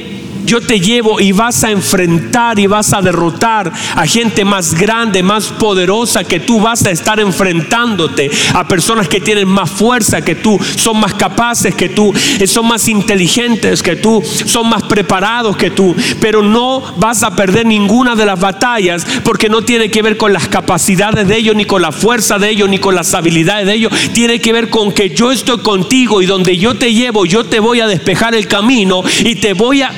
yo 0.45 0.61
te 0.61 0.79
llevo 0.79 1.19
y 1.19 1.31
vas 1.31 1.63
a 1.63 1.71
enfrentar 1.71 2.59
y 2.59 2.67
vas 2.67 2.93
a 2.93 3.01
derrotar 3.01 3.71
a 3.95 4.05
gente 4.05 4.45
más 4.45 4.73
grande, 4.73 5.23
más 5.23 5.47
poderosa 5.47 6.23
que 6.23 6.39
tú. 6.39 6.59
Vas 6.59 6.85
a 6.85 6.91
estar 6.91 7.19
enfrentándote 7.19 8.29
a 8.53 8.67
personas 8.67 9.07
que 9.07 9.19
tienen 9.19 9.47
más 9.47 9.69
fuerza 9.69 10.21
que 10.21 10.35
tú, 10.35 10.59
son 10.75 10.99
más 10.99 11.13
capaces 11.13 11.75
que 11.75 11.89
tú, 11.89 12.13
eh, 12.39 12.47
son 12.47 12.67
más 12.67 12.87
inteligentes 12.87 13.81
que 13.81 13.95
tú, 13.95 14.23
son 14.45 14.69
más 14.69 14.83
preparados 14.83 15.57
que 15.57 15.71
tú. 15.71 15.95
Pero 16.19 16.41
no 16.41 16.81
vas 16.97 17.23
a 17.23 17.35
perder 17.35 17.65
ninguna 17.65 18.15
de 18.15 18.25
las 18.25 18.39
batallas 18.39 19.05
porque 19.23 19.49
no 19.49 19.61
tiene 19.61 19.89
que 19.89 20.01
ver 20.01 20.17
con 20.17 20.33
las 20.33 20.47
capacidades 20.47 21.27
de 21.27 21.37
ellos, 21.37 21.55
ni 21.55 21.65
con 21.65 21.81
la 21.81 21.91
fuerza 21.91 22.37
de 22.37 22.49
ellos, 22.49 22.69
ni 22.69 22.79
con 22.79 22.95
las 22.95 23.13
habilidades 23.13 23.67
de 23.67 23.73
ellos. 23.73 23.93
Tiene 24.13 24.39
que 24.39 24.53
ver 24.53 24.69
con 24.69 24.91
que 24.91 25.09
yo 25.09 25.31
estoy 25.31 25.59
contigo 25.59 26.21
y 26.21 26.25
donde 26.25 26.57
yo 26.57 26.75
te 26.75 26.93
llevo, 26.93 27.25
yo 27.25 27.45
te 27.45 27.59
voy 27.59 27.79
a 27.79 27.87
despejar 27.87 28.35
el 28.35 28.47
camino 28.47 29.03
y 29.23 29.35
te 29.35 29.53
voy 29.53 29.81
a 29.81 29.91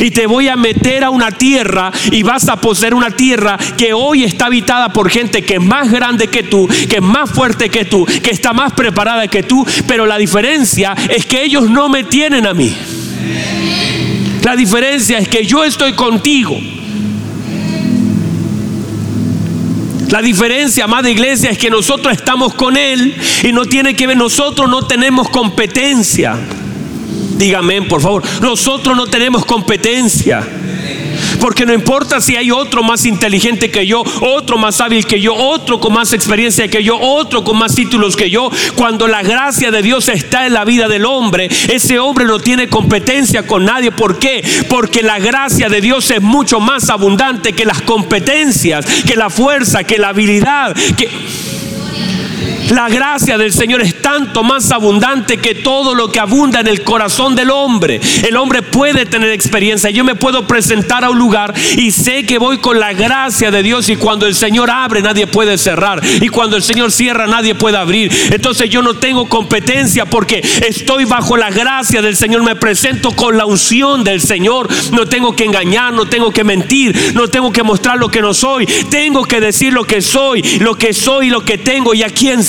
y 0.00 0.10
te 0.10 0.26
voy 0.26 0.48
a 0.48 0.56
meter 0.56 1.04
a 1.04 1.10
una 1.10 1.30
tierra 1.30 1.92
y 2.10 2.22
vas 2.22 2.48
a 2.48 2.56
poseer 2.56 2.94
una 2.94 3.10
tierra 3.10 3.56
que 3.76 3.92
hoy 3.92 4.24
está 4.24 4.46
habitada 4.46 4.92
por 4.92 5.10
gente 5.10 5.42
que 5.42 5.54
es 5.54 5.62
más 5.62 5.90
grande 5.90 6.28
que 6.28 6.42
tú, 6.42 6.68
que 6.88 6.96
es 6.96 7.02
más 7.02 7.30
fuerte 7.30 7.68
que 7.68 7.84
tú, 7.84 8.04
que 8.04 8.30
está 8.30 8.52
más 8.52 8.72
preparada 8.72 9.28
que 9.28 9.42
tú, 9.42 9.66
pero 9.86 10.06
la 10.06 10.18
diferencia 10.18 10.94
es 11.08 11.26
que 11.26 11.44
ellos 11.44 11.68
no 11.68 11.88
me 11.88 12.04
tienen 12.04 12.46
a 12.46 12.54
mí. 12.54 12.74
La 14.42 14.56
diferencia 14.56 15.18
es 15.18 15.28
que 15.28 15.44
yo 15.44 15.64
estoy 15.64 15.92
contigo. 15.92 16.58
La 20.08 20.22
diferencia, 20.22 20.84
amada 20.84 21.08
iglesia, 21.08 21.50
es 21.50 21.58
que 21.58 21.70
nosotros 21.70 22.12
estamos 22.12 22.54
con 22.54 22.76
Él 22.76 23.14
y 23.44 23.52
no 23.52 23.64
tiene 23.66 23.94
que 23.94 24.08
ver, 24.08 24.16
nosotros 24.16 24.68
no 24.68 24.82
tenemos 24.82 25.28
competencia. 25.28 26.36
Dígame, 27.40 27.80
por 27.80 28.02
favor. 28.02 28.22
Nosotros 28.42 28.94
no 28.94 29.06
tenemos 29.06 29.46
competencia. 29.46 30.46
Porque 31.40 31.64
no 31.64 31.72
importa 31.72 32.20
si 32.20 32.36
hay 32.36 32.50
otro 32.50 32.82
más 32.82 33.06
inteligente 33.06 33.70
que 33.70 33.86
yo, 33.86 34.04
otro 34.20 34.58
más 34.58 34.78
hábil 34.82 35.06
que 35.06 35.22
yo, 35.22 35.34
otro 35.34 35.80
con 35.80 35.94
más 35.94 36.12
experiencia 36.12 36.68
que 36.68 36.84
yo, 36.84 36.98
otro 37.00 37.42
con 37.42 37.56
más 37.56 37.74
títulos 37.74 38.14
que 38.14 38.28
yo. 38.28 38.50
Cuando 38.74 39.08
la 39.08 39.22
gracia 39.22 39.70
de 39.70 39.80
Dios 39.80 40.10
está 40.10 40.46
en 40.46 40.52
la 40.52 40.66
vida 40.66 40.86
del 40.86 41.06
hombre, 41.06 41.48
ese 41.68 41.98
hombre 41.98 42.26
no 42.26 42.40
tiene 42.40 42.68
competencia 42.68 43.46
con 43.46 43.64
nadie. 43.64 43.90
¿Por 43.90 44.18
qué? 44.18 44.44
Porque 44.68 45.02
la 45.02 45.18
gracia 45.18 45.70
de 45.70 45.80
Dios 45.80 46.10
es 46.10 46.20
mucho 46.20 46.60
más 46.60 46.90
abundante 46.90 47.54
que 47.54 47.64
las 47.64 47.80
competencias, 47.80 48.84
que 49.06 49.16
la 49.16 49.30
fuerza, 49.30 49.82
que 49.84 49.96
la 49.96 50.10
habilidad, 50.10 50.76
que... 50.94 51.08
La 52.70 52.88
gracia 52.88 53.36
del 53.36 53.52
Señor 53.52 53.82
es 53.82 54.00
tanto 54.00 54.44
más 54.44 54.70
abundante 54.70 55.38
que 55.38 55.56
todo 55.56 55.92
lo 55.92 56.12
que 56.12 56.20
abunda 56.20 56.60
en 56.60 56.68
el 56.68 56.84
corazón 56.84 57.34
del 57.34 57.50
hombre. 57.50 58.00
El 58.26 58.36
hombre 58.36 58.62
puede 58.62 59.06
tener 59.06 59.30
experiencia. 59.30 59.90
Yo 59.90 60.04
me 60.04 60.14
puedo 60.14 60.46
presentar 60.46 61.04
a 61.04 61.10
un 61.10 61.18
lugar 61.18 61.52
y 61.76 61.90
sé 61.90 62.24
que 62.24 62.38
voy 62.38 62.58
con 62.58 62.78
la 62.78 62.92
gracia 62.92 63.50
de 63.50 63.64
Dios 63.64 63.88
y 63.88 63.96
cuando 63.96 64.26
el 64.26 64.36
Señor 64.36 64.70
abre 64.70 65.02
nadie 65.02 65.26
puede 65.26 65.58
cerrar 65.58 66.00
y 66.20 66.28
cuando 66.28 66.56
el 66.56 66.62
Señor 66.62 66.92
cierra 66.92 67.26
nadie 67.26 67.56
puede 67.56 67.76
abrir. 67.76 68.12
Entonces 68.30 68.70
yo 68.70 68.82
no 68.82 68.94
tengo 68.94 69.28
competencia 69.28 70.06
porque 70.06 70.40
estoy 70.66 71.06
bajo 71.06 71.36
la 71.36 71.50
gracia 71.50 72.00
del 72.02 72.16
Señor. 72.16 72.44
Me 72.44 72.54
presento 72.54 73.10
con 73.10 73.36
la 73.36 73.46
unción 73.46 74.04
del 74.04 74.20
Señor. 74.20 74.68
No 74.92 75.06
tengo 75.06 75.34
que 75.34 75.44
engañar, 75.44 75.92
no 75.92 76.06
tengo 76.06 76.30
que 76.30 76.44
mentir, 76.44 77.14
no 77.14 77.26
tengo 77.26 77.50
que 77.50 77.64
mostrar 77.64 77.98
lo 77.98 78.08
que 78.08 78.22
no 78.22 78.32
soy. 78.32 78.66
Tengo 78.90 79.24
que 79.24 79.40
decir 79.40 79.72
lo 79.72 79.82
que 79.82 80.00
soy, 80.00 80.42
lo 80.60 80.76
que 80.76 80.94
soy, 80.94 81.30
lo 81.30 81.44
que 81.44 81.58
tengo 81.58 81.94
y 81.94 82.04
a 82.04 82.10
quién 82.10 82.44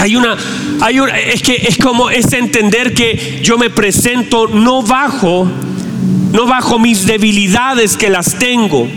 hay 0.00 0.16
una, 0.16 0.36
hay 0.80 0.98
es 1.32 1.42
que 1.42 1.54
es 1.54 1.78
como 1.78 2.10
es 2.10 2.32
entender 2.32 2.94
que 2.94 3.40
yo 3.42 3.58
me 3.58 3.70
presento 3.70 4.48
no 4.48 4.82
bajo, 4.82 5.46
no 6.32 6.46
bajo 6.46 6.78
mis 6.78 7.06
debilidades 7.06 7.96
que 7.96 8.10
las 8.10 8.38
tengo. 8.38 8.88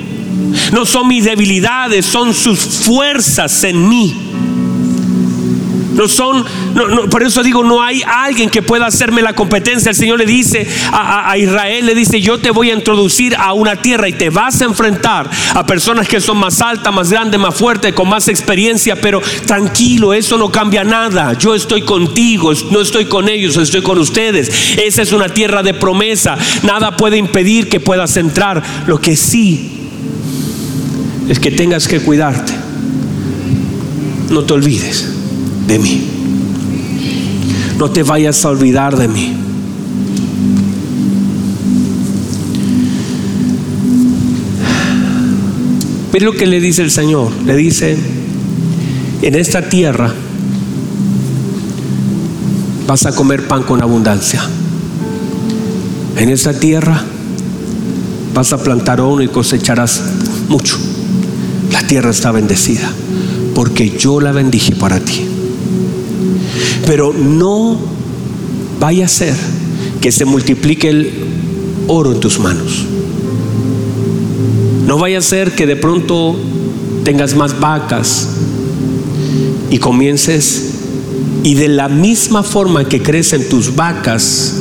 No 0.71 0.86
son 0.86 1.07
mis 1.07 1.23
debilidades, 1.23 2.05
son 2.05 2.34
sus 2.34 2.59
fuerzas 2.59 3.63
en 3.63 3.88
mí. 3.88 4.26
No 5.97 6.07
son, 6.07 6.45
por 7.09 7.23
eso 7.23 7.41
digo, 7.41 7.63
no 7.63 7.81
hay 7.81 8.03
alguien 8.05 8.51
que 8.51 8.61
pueda 8.61 8.85
hacerme 8.85 9.23
la 9.23 9.33
competencia. 9.33 9.89
El 9.89 9.95
Señor 9.95 10.19
le 10.19 10.27
dice 10.27 10.67
a, 10.91 11.31
a, 11.31 11.37
Israel, 11.39 11.87
le 11.87 11.95
dice, 11.95 12.21
yo 12.21 12.37
te 12.37 12.51
voy 12.51 12.69
a 12.69 12.75
introducir 12.75 13.35
a 13.35 13.53
una 13.53 13.75
tierra 13.77 14.07
y 14.07 14.13
te 14.13 14.29
vas 14.29 14.61
a 14.61 14.65
enfrentar 14.65 15.27
a 15.55 15.65
personas 15.65 16.07
que 16.07 16.21
son 16.21 16.37
más 16.37 16.61
altas, 16.61 16.93
más 16.93 17.09
grandes, 17.09 17.39
más 17.39 17.55
fuertes, 17.55 17.95
con 17.95 18.07
más 18.07 18.27
experiencia, 18.27 18.95
pero 19.01 19.23
tranquilo, 19.47 20.13
eso 20.13 20.37
no 20.37 20.51
cambia 20.51 20.83
nada. 20.83 21.33
Yo 21.33 21.55
estoy 21.55 21.81
contigo, 21.81 22.53
no 22.69 22.79
estoy 22.79 23.05
con 23.05 23.27
ellos, 23.27 23.57
estoy 23.57 23.81
con 23.81 23.97
ustedes. 23.97 24.77
Esa 24.77 25.01
es 25.01 25.11
una 25.13 25.29
tierra 25.29 25.63
de 25.63 25.73
promesa. 25.73 26.37
Nada 26.61 26.95
puede 26.95 27.17
impedir 27.17 27.69
que 27.69 27.79
puedas 27.79 28.17
entrar. 28.17 28.61
Lo 28.85 29.01
que 29.01 29.15
sí 29.15 29.71
es 31.27 31.39
que 31.39 31.49
tengas 31.49 31.87
que 31.87 31.99
cuidarte. 32.01 32.53
No 34.29 34.43
te 34.43 34.53
olvides 34.53 35.16
de 35.68 35.80
mí. 35.80 36.07
No 37.78 37.91
te 37.91 38.03
vayas 38.03 38.43
a 38.43 38.49
olvidar 38.49 38.97
de 38.97 39.07
mí. 39.07 39.36
Mira 46.11 46.26
lo 46.26 46.34
que 46.34 46.47
le 46.47 46.59
dice 46.59 46.82
el 46.82 46.89
Señor. 46.89 47.32
Le 47.45 47.55
dice, 47.55 47.95
en 49.22 49.36
esta 49.36 49.70
tierra 49.70 50.11
vas 52.88 53.05
a 53.05 53.13
comer 53.13 53.47
pan 53.47 53.63
con 53.63 53.82
abundancia. 53.84 54.41
En 56.15 56.30
esta 56.30 56.53
tierra 56.57 57.03
vas 58.34 58.53
a 58.53 58.63
plantar 58.63 59.01
uno 59.01 59.22
y 59.22 59.28
cosecharás 59.28 60.01
mucho. 60.47 60.78
La 61.72 61.86
tierra 61.86 62.09
está 62.09 62.32
bendecida 62.32 62.89
porque 63.53 63.89
yo 63.89 64.20
la 64.20 64.32
bendije 64.32 64.76
para 64.76 64.99
ti. 64.99 65.36
Pero 66.85 67.13
no 67.13 67.77
vaya 68.79 69.05
a 69.05 69.09
ser 69.09 69.35
que 70.01 70.11
se 70.11 70.25
multiplique 70.25 70.89
el 70.89 71.11
oro 71.87 72.11
en 72.13 72.19
tus 72.19 72.39
manos. 72.39 72.85
No 74.85 74.97
vaya 74.97 75.19
a 75.19 75.21
ser 75.21 75.51
que 75.53 75.65
de 75.65 75.75
pronto 75.75 76.35
tengas 77.03 77.35
más 77.35 77.59
vacas 77.59 78.29
y 79.69 79.77
comiences 79.79 80.73
y 81.43 81.55
de 81.55 81.67
la 81.67 81.89
misma 81.89 82.43
forma 82.43 82.87
que 82.87 83.01
crecen 83.01 83.47
tus 83.49 83.75
vacas 83.75 84.55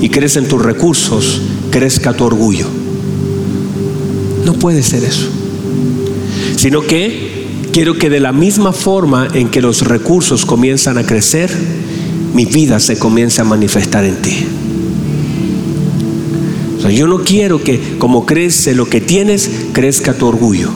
y 0.00 0.08
crecen 0.08 0.48
tus 0.48 0.62
recursos, 0.62 1.40
crezca 1.70 2.12
tu 2.12 2.24
orgullo. 2.24 2.66
No 4.44 4.54
puede 4.54 4.82
ser 4.82 5.04
eso. 5.04 5.26
Sino 6.56 6.82
que 6.82 7.35
quiero 7.76 7.98
que 7.98 8.08
de 8.08 8.20
la 8.20 8.32
misma 8.32 8.72
forma 8.72 9.28
en 9.34 9.50
que 9.50 9.60
los 9.60 9.82
recursos 9.82 10.46
comienzan 10.46 10.96
a 10.96 11.04
crecer, 11.04 11.50
mi 12.32 12.46
vida 12.46 12.80
se 12.80 12.98
comience 12.98 13.42
a 13.42 13.44
manifestar 13.44 14.02
en 14.06 14.16
ti. 14.22 14.46
yo 16.90 17.06
no 17.06 17.18
quiero 17.18 17.62
que 17.62 17.98
como 17.98 18.24
crece 18.24 18.74
lo 18.74 18.88
que 18.88 19.02
tienes, 19.02 19.50
crezca 19.74 20.14
tu 20.14 20.26
orgullo. 20.26 20.70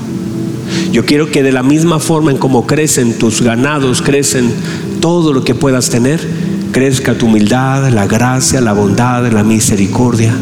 Yo 0.92 1.06
quiero 1.06 1.30
que 1.30 1.42
de 1.42 1.52
la 1.52 1.62
misma 1.62 2.00
forma 2.00 2.32
en 2.32 2.36
como 2.36 2.66
crecen 2.66 3.16
tus 3.16 3.40
ganados, 3.40 4.02
crecen 4.02 4.52
todo 5.00 5.32
lo 5.32 5.42
que 5.42 5.54
puedas 5.54 5.88
tener, 5.88 6.20
crezca 6.70 7.16
tu 7.16 7.28
humildad, 7.28 7.88
la 7.88 8.06
gracia, 8.06 8.60
la 8.60 8.74
bondad, 8.74 9.26
la 9.32 9.42
misericordia. 9.42 10.34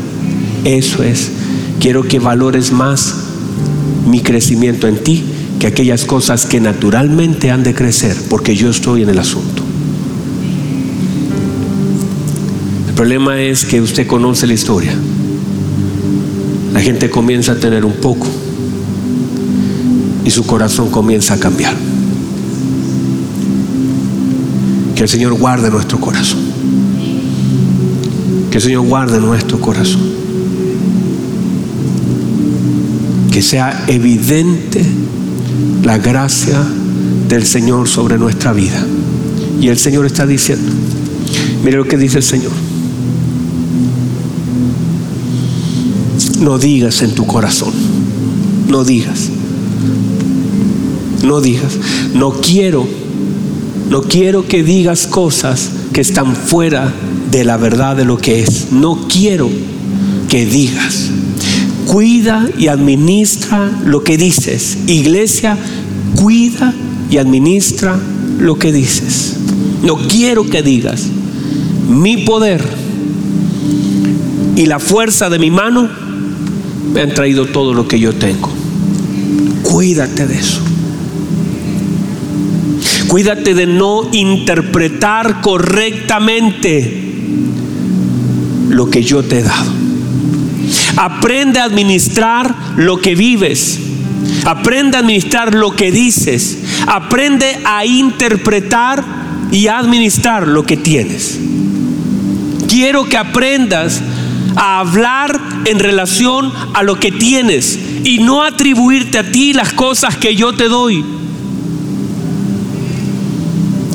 Eso 0.65 1.05
es. 1.05 1.31
Quiero 1.79 2.03
que 2.03 2.19
valores 2.19 2.73
más 2.73 3.15
mi 4.09 4.23
crecimiento 4.23 4.89
en 4.89 5.05
ti 5.05 5.38
que 5.59 5.67
aquellas 5.67 6.05
cosas 6.05 6.47
que 6.47 6.61
naturalmente 6.61 7.51
han 7.51 7.65
de 7.65 7.75
crecer, 7.75 8.17
porque 8.29 8.55
yo 8.55 8.71
estoy 8.71 9.03
en 9.03 9.09
el 9.09 9.19
asunto. 9.19 9.65
El 12.89 12.95
problema 12.95 13.41
es 13.41 13.65
que 13.65 13.81
usted 13.81 14.07
conoce 14.07 14.47
la 14.47 14.55
historia. 14.55 14.93
La 16.73 16.81
gente 16.81 17.11
comienza 17.11 17.53
a 17.53 17.55
tener 17.57 17.85
un 17.85 17.95
poco 17.95 18.27
y 20.25 20.31
su 20.31 20.45
corazón 20.47 20.91
comienza 20.91 21.35
a 21.35 21.39
cambiar. 21.39 21.75
Que 24.95 25.03
el 25.03 25.09
Señor 25.09 25.35
guarde 25.35 25.71
nuestro 25.71 26.01
corazón. 26.01 26.41
Que 28.51 28.59
el 28.59 28.63
Señor 28.63 28.87
guarde 28.87 29.21
nuestro 29.21 29.61
corazón. 29.61 30.03
Que 33.33 33.43
sea 33.43 33.85
evidente 33.89 34.85
la 35.89 35.99
gracia 35.99 36.63
del 37.29 37.45
Señor 37.45 37.89
sobre 37.89 38.17
nuestra 38.17 38.53
vida. 38.53 38.81
Y 39.61 39.69
el 39.69 39.79
Señor 39.79 40.07
está 40.07 40.25
diciendo, 40.25 40.71
mire 41.65 41.79
lo 41.79 41.89
que 41.89 41.97
dice 41.97 42.19
el 42.19 42.25
Señor. 42.25 42.53
No 46.41 46.59
digas 46.59 47.03
en 47.03 47.15
tu 47.17 47.27
corazón, 47.27 47.73
no 48.69 48.85
digas 48.85 49.31
no 51.23 51.41
digas, 51.41 51.79
no 52.15 52.33
quiero, 52.33 52.87
no 53.91 54.03
quiero 54.03 54.47
que 54.47 54.63
digas 54.63 55.07
cosas 55.07 55.71
que 55.93 56.01
están 56.01 56.37
fuera 56.37 56.93
de 57.31 57.45
la 57.45 57.57
verdad 57.57 57.97
de 57.97 58.05
lo 58.05 58.19
que 58.19 58.43
es. 58.43 58.73
No 58.73 59.09
quiero 59.09 59.51
que 60.29 60.47
digas. 60.47 61.11
Cuida 61.87 62.49
y 62.59 62.69
administra 62.69 63.71
lo 63.85 64.05
que 64.05 64.17
dices. 64.19 64.79
Iglesia, 64.87 65.57
cuida 66.17 66.75
y 67.11 67.19
administra 67.19 67.99
lo 68.39 68.59
que 68.59 68.73
dices. 68.73 69.37
No 69.83 69.97
quiero 69.97 70.49
que 70.49 70.63
digas, 70.63 71.07
mi 71.89 72.19
poder 72.19 72.63
y 74.57 74.67
la 74.67 74.79
fuerza 74.79 75.31
de 75.31 75.39
mi 75.39 75.51
mano 75.51 75.89
me 76.93 77.03
han 77.03 77.15
traído 77.15 77.47
todo 77.47 77.75
lo 77.75 77.87
que 77.87 78.01
yo 78.01 78.13
tengo. 78.15 78.51
Cuídate 79.63 80.27
de 80.27 80.39
eso. 80.39 80.61
Cuídate 83.09 83.55
de 83.55 83.67
no 83.67 84.09
interpretar 84.13 85.41
correctamente 85.41 87.05
lo 88.69 88.91
que 88.91 89.03
yo 89.03 89.23
te 89.23 89.39
he 89.39 89.43
dado. 89.43 89.71
Aprende 90.97 91.61
a 91.61 91.65
administrar 91.65 92.75
lo 92.77 93.01
que 93.01 93.15
vives. 93.15 93.79
Aprende 94.45 94.97
a 94.97 95.01
administrar 95.01 95.55
lo 95.55 95.75
que 95.75 95.91
dices. 95.91 96.59
Aprende 96.87 97.59
a 97.65 97.85
interpretar 97.85 99.05
y 99.51 99.69
administrar 99.69 100.47
lo 100.47 100.65
que 100.65 100.77
tienes. 100.77 101.39
Quiero 102.69 103.05
que 103.05 103.17
aprendas 103.17 104.01
a 104.57 104.81
hablar 104.81 105.41
en 105.65 105.79
relación 105.79 106.53
a 106.75 106.83
lo 106.83 106.99
que 106.99 107.13
tienes 107.13 107.79
y 108.05 108.19
no 108.19 108.43
atribuirte 108.43 109.19
a 109.19 109.31
ti 109.31 109.53
las 109.53 109.73
cosas 109.73 110.17
que 110.17 110.35
yo 110.35 110.53
te 110.53 110.69
doy 110.69 111.05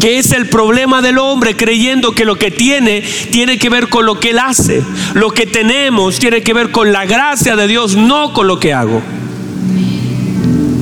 que 0.04 0.18
es 0.18 0.34
el 0.34 0.50
problema 0.50 1.02
del 1.02 1.18
hombre 1.18 1.56
creyendo 1.56 2.12
que 2.12 2.26
lo 2.26 2.36
que 2.36 2.52
tiene 2.52 3.02
tiene 3.32 3.58
que 3.58 3.70
ver 3.70 3.88
con 3.88 4.06
lo 4.06 4.20
que 4.20 4.32
él 4.32 4.40
hace. 4.40 4.84
Lo 5.14 5.32
que 5.32 5.46
tenemos 5.46 6.20
tiene 6.20 6.42
que 6.42 6.54
ver 6.54 6.72
con 6.72 6.92
la 6.92 7.06
gracia 7.06 7.56
de 7.56 7.70
Dios, 7.70 7.96
no 7.96 8.34
con 8.34 8.48
lo 8.48 8.60
que 8.60 8.74
hago. 8.74 9.02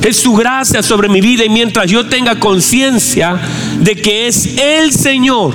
Es 0.04 0.16
su 0.16 0.32
gracia 0.34 0.82
sobre 0.82 1.08
mi 1.08 1.20
vida 1.20 1.44
y 1.44 1.48
mientras 1.48 1.90
yo 1.90 2.06
tenga 2.06 2.38
conciencia 2.40 3.40
de 3.78 3.94
que 3.94 4.26
es 4.26 4.58
el 4.58 4.92
Señor 4.92 5.54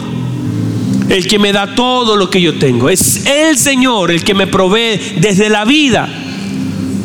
el 1.09 1.27
que 1.27 1.39
me 1.39 1.53
da 1.53 1.75
todo 1.75 2.15
lo 2.15 2.29
que 2.29 2.41
yo 2.41 2.57
tengo. 2.57 2.89
Es 2.89 3.25
el 3.25 3.57
Señor 3.57 4.11
el 4.11 4.23
que 4.23 4.33
me 4.33 4.47
provee 4.47 5.17
desde 5.19 5.49
la 5.49 5.65
vida 5.65 6.09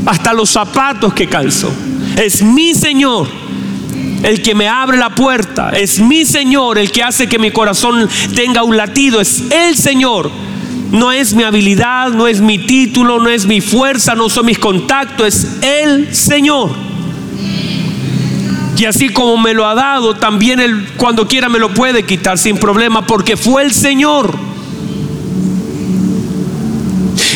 hasta 0.07 0.32
los 0.32 0.51
zapatos 0.51 1.12
que 1.14 1.28
calzo. 1.28 1.72
Es 2.16 2.43
mi 2.43 2.74
Señor 2.74 3.28
el 4.22 4.40
que 4.40 4.55
me 4.55 4.68
abre 4.68 4.99
la 4.99 5.11
puerta, 5.11 5.70
es 5.70 5.99
mi 5.99 6.24
Señor 6.24 6.78
el 6.78 6.93
que 6.93 7.03
hace 7.03 7.28
que 7.28 7.40
mi 7.40 7.51
corazón 7.51 8.09
tenga 8.34 8.62
un 8.62 8.76
latido, 8.76 9.20
es 9.20 9.43
el 9.51 9.76
Señor. 9.76 10.30
No 10.93 11.11
es 11.11 11.32
mi 11.32 11.43
habilidad, 11.43 12.11
no 12.11 12.28
es 12.28 12.40
mi 12.40 12.59
título, 12.59 13.18
no 13.18 13.30
es 13.30 13.47
mi 13.47 13.61
fuerza, 13.61 14.14
no 14.14 14.28
son 14.28 14.47
mis 14.47 14.59
contactos, 14.59 15.26
es 15.26 15.47
el 15.62 16.14
Señor. 16.14 16.91
Y 18.83 18.85
así 18.85 19.11
como 19.11 19.37
me 19.37 19.55
lo 19.55 19.64
ha 19.64 19.76
dado, 19.76 20.16
también 20.16 20.59
Él 20.59 20.89
cuando 20.97 21.28
quiera 21.28 21.49
me 21.49 21.61
lo 21.61 21.72
puede 21.72 22.05
quitar 22.05 22.37
sin 22.37 22.57
problema, 22.59 23.07
porque 23.07 23.37
fue 23.37 23.62
el 23.62 23.72
Señor. 23.72 24.35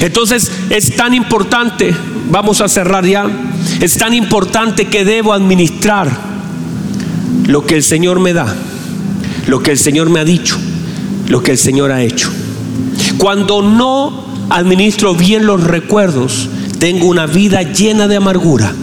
Entonces 0.01 0.51
es 0.71 0.97
tan 0.97 1.15
importante, 1.15 1.95
vamos 2.33 2.61
a 2.61 2.67
cerrar 2.67 3.07
ya, 3.07 3.27
es 3.81 3.97
tan 3.97 4.13
importante 4.13 4.87
que 4.87 5.05
debo 5.05 5.33
administrar 5.33 6.11
lo 7.47 7.65
que 7.65 7.77
el 7.77 7.85
Señor 7.85 8.19
me 8.19 8.33
da, 8.33 8.53
lo 9.47 9.63
que 9.63 9.71
el 9.71 9.79
Señor 9.79 10.11
me 10.11 10.19
ha 10.19 10.25
dicho, 10.25 10.59
lo 11.29 11.45
que 11.45 11.53
el 11.53 11.59
Señor 11.59 11.93
ha 11.93 12.03
hecho. 12.03 12.29
Cuando 13.19 13.63
no 13.63 14.27
administro 14.51 15.15
bien 15.15 15.47
los 15.47 15.63
recuerdos, 15.63 16.49
tengo 16.81 17.07
una 17.07 17.27
vida 17.27 17.63
llena 17.63 18.09
de 18.09 18.17
amargura 18.17 18.75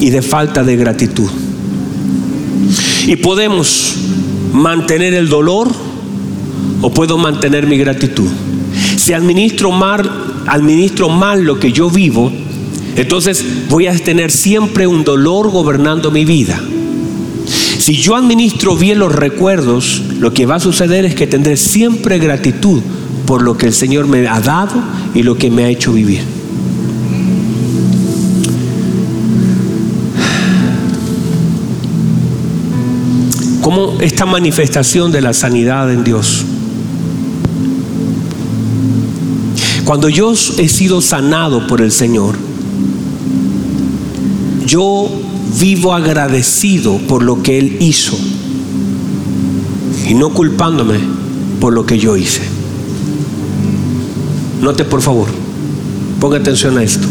y 0.00 0.10
de 0.10 0.22
falta 0.22 0.64
de 0.64 0.76
gratitud. 0.76 1.30
Y 3.06 3.16
podemos 3.16 3.96
mantener 4.52 5.14
el 5.14 5.28
dolor 5.28 5.68
o 6.82 6.90
puedo 6.90 7.18
mantener 7.18 7.66
mi 7.66 7.76
gratitud. 7.76 8.28
Si 8.96 9.12
administro 9.12 9.70
mal, 9.70 10.10
administro 10.46 11.08
mal 11.08 11.44
lo 11.44 11.58
que 11.58 11.72
yo 11.72 11.90
vivo, 11.90 12.32
entonces 12.96 13.44
voy 13.68 13.86
a 13.86 13.96
tener 13.96 14.30
siempre 14.30 14.86
un 14.86 15.04
dolor 15.04 15.50
gobernando 15.50 16.10
mi 16.10 16.24
vida. 16.24 16.60
Si 17.78 17.94
yo 17.94 18.16
administro 18.16 18.76
bien 18.76 18.98
los 18.98 19.14
recuerdos, 19.14 20.02
lo 20.18 20.32
que 20.32 20.46
va 20.46 20.56
a 20.56 20.60
suceder 20.60 21.04
es 21.04 21.14
que 21.14 21.26
tendré 21.26 21.56
siempre 21.56 22.18
gratitud 22.18 22.80
por 23.26 23.42
lo 23.42 23.56
que 23.56 23.66
el 23.66 23.72
Señor 23.72 24.06
me 24.06 24.26
ha 24.28 24.40
dado 24.40 24.74
y 25.14 25.22
lo 25.22 25.36
que 25.36 25.50
me 25.50 25.64
ha 25.64 25.68
hecho 25.68 25.92
vivir. 25.92 26.39
Como 33.60 34.00
esta 34.00 34.26
manifestación 34.26 35.12
de 35.12 35.20
la 35.20 35.32
sanidad 35.32 35.92
en 35.92 36.04
Dios. 36.04 36.44
Cuando 39.84 40.08
yo 40.08 40.32
he 40.32 40.68
sido 40.68 41.00
sanado 41.00 41.66
por 41.66 41.80
el 41.80 41.90
Señor, 41.90 42.36
yo 44.66 45.10
vivo 45.58 45.92
agradecido 45.92 46.98
por 47.08 47.22
lo 47.22 47.42
que 47.42 47.58
Él 47.58 47.76
hizo 47.80 48.16
y 50.08 50.14
no 50.14 50.30
culpándome 50.30 51.00
por 51.60 51.72
lo 51.72 51.84
que 51.86 51.98
yo 51.98 52.16
hice. 52.16 52.42
Note 54.60 54.84
por 54.84 55.02
favor, 55.02 55.28
ponga 56.20 56.38
atención 56.38 56.78
a 56.78 56.82
esto. 56.82 57.06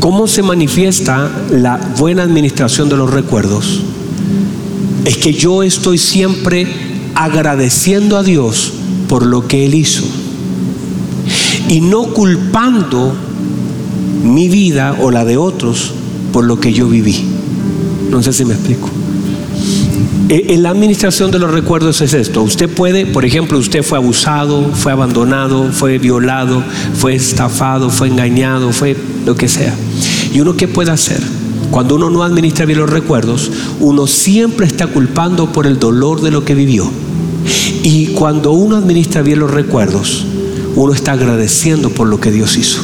¿Cómo 0.00 0.26
se 0.28 0.42
manifiesta 0.42 1.30
la 1.50 1.78
buena 1.98 2.22
administración 2.22 2.88
de 2.88 2.96
los 2.96 3.10
recuerdos? 3.10 3.82
Es 5.04 5.16
que 5.16 5.32
yo 5.32 5.62
estoy 5.62 5.98
siempre 5.98 6.66
agradeciendo 7.14 8.16
a 8.16 8.22
Dios 8.22 8.72
por 9.08 9.24
lo 9.24 9.46
que 9.46 9.64
Él 9.64 9.74
hizo 9.74 10.04
y 11.68 11.80
no 11.80 12.04
culpando 12.04 13.14
mi 14.22 14.48
vida 14.48 14.96
o 15.00 15.10
la 15.10 15.24
de 15.24 15.36
otros 15.36 15.92
por 16.32 16.44
lo 16.44 16.58
que 16.60 16.72
yo 16.72 16.88
viví. 16.88 17.24
No 18.10 18.22
sé 18.22 18.32
si 18.32 18.44
me 18.44 18.54
explico. 18.54 18.88
E, 20.28 20.54
en 20.54 20.62
la 20.62 20.70
administración 20.70 21.30
de 21.30 21.38
los 21.38 21.50
recuerdos 21.50 22.00
es 22.00 22.14
esto. 22.14 22.42
Usted 22.42 22.68
puede, 22.68 23.06
por 23.06 23.24
ejemplo, 23.24 23.58
usted 23.58 23.82
fue 23.82 23.98
abusado, 23.98 24.70
fue 24.74 24.92
abandonado, 24.92 25.70
fue 25.72 25.98
violado, 25.98 26.62
fue 26.94 27.14
estafado, 27.14 27.90
fue 27.90 28.08
engañado, 28.08 28.72
fue 28.72 28.96
lo 29.24 29.36
que 29.36 29.48
sea. 29.48 29.74
¿Y 30.32 30.40
uno 30.40 30.56
qué 30.56 30.68
puede 30.68 30.90
hacer? 30.90 31.20
Cuando 31.70 31.96
uno 31.96 32.10
no 32.10 32.22
administra 32.22 32.66
bien 32.66 32.78
los 32.78 32.90
recuerdos, 32.90 33.50
uno 33.80 34.06
siempre 34.06 34.66
está 34.66 34.86
culpando 34.86 35.52
por 35.52 35.66
el 35.66 35.78
dolor 35.78 36.22
de 36.22 36.30
lo 36.30 36.44
que 36.44 36.54
vivió. 36.54 36.90
Y 37.82 38.08
cuando 38.08 38.52
uno 38.52 38.76
administra 38.76 39.22
bien 39.22 39.40
los 39.40 39.50
recuerdos, 39.50 40.24
uno 40.76 40.92
está 40.92 41.12
agradeciendo 41.12 41.90
por 41.90 42.08
lo 42.08 42.20
que 42.20 42.30
Dios 42.30 42.56
hizo. 42.56 42.80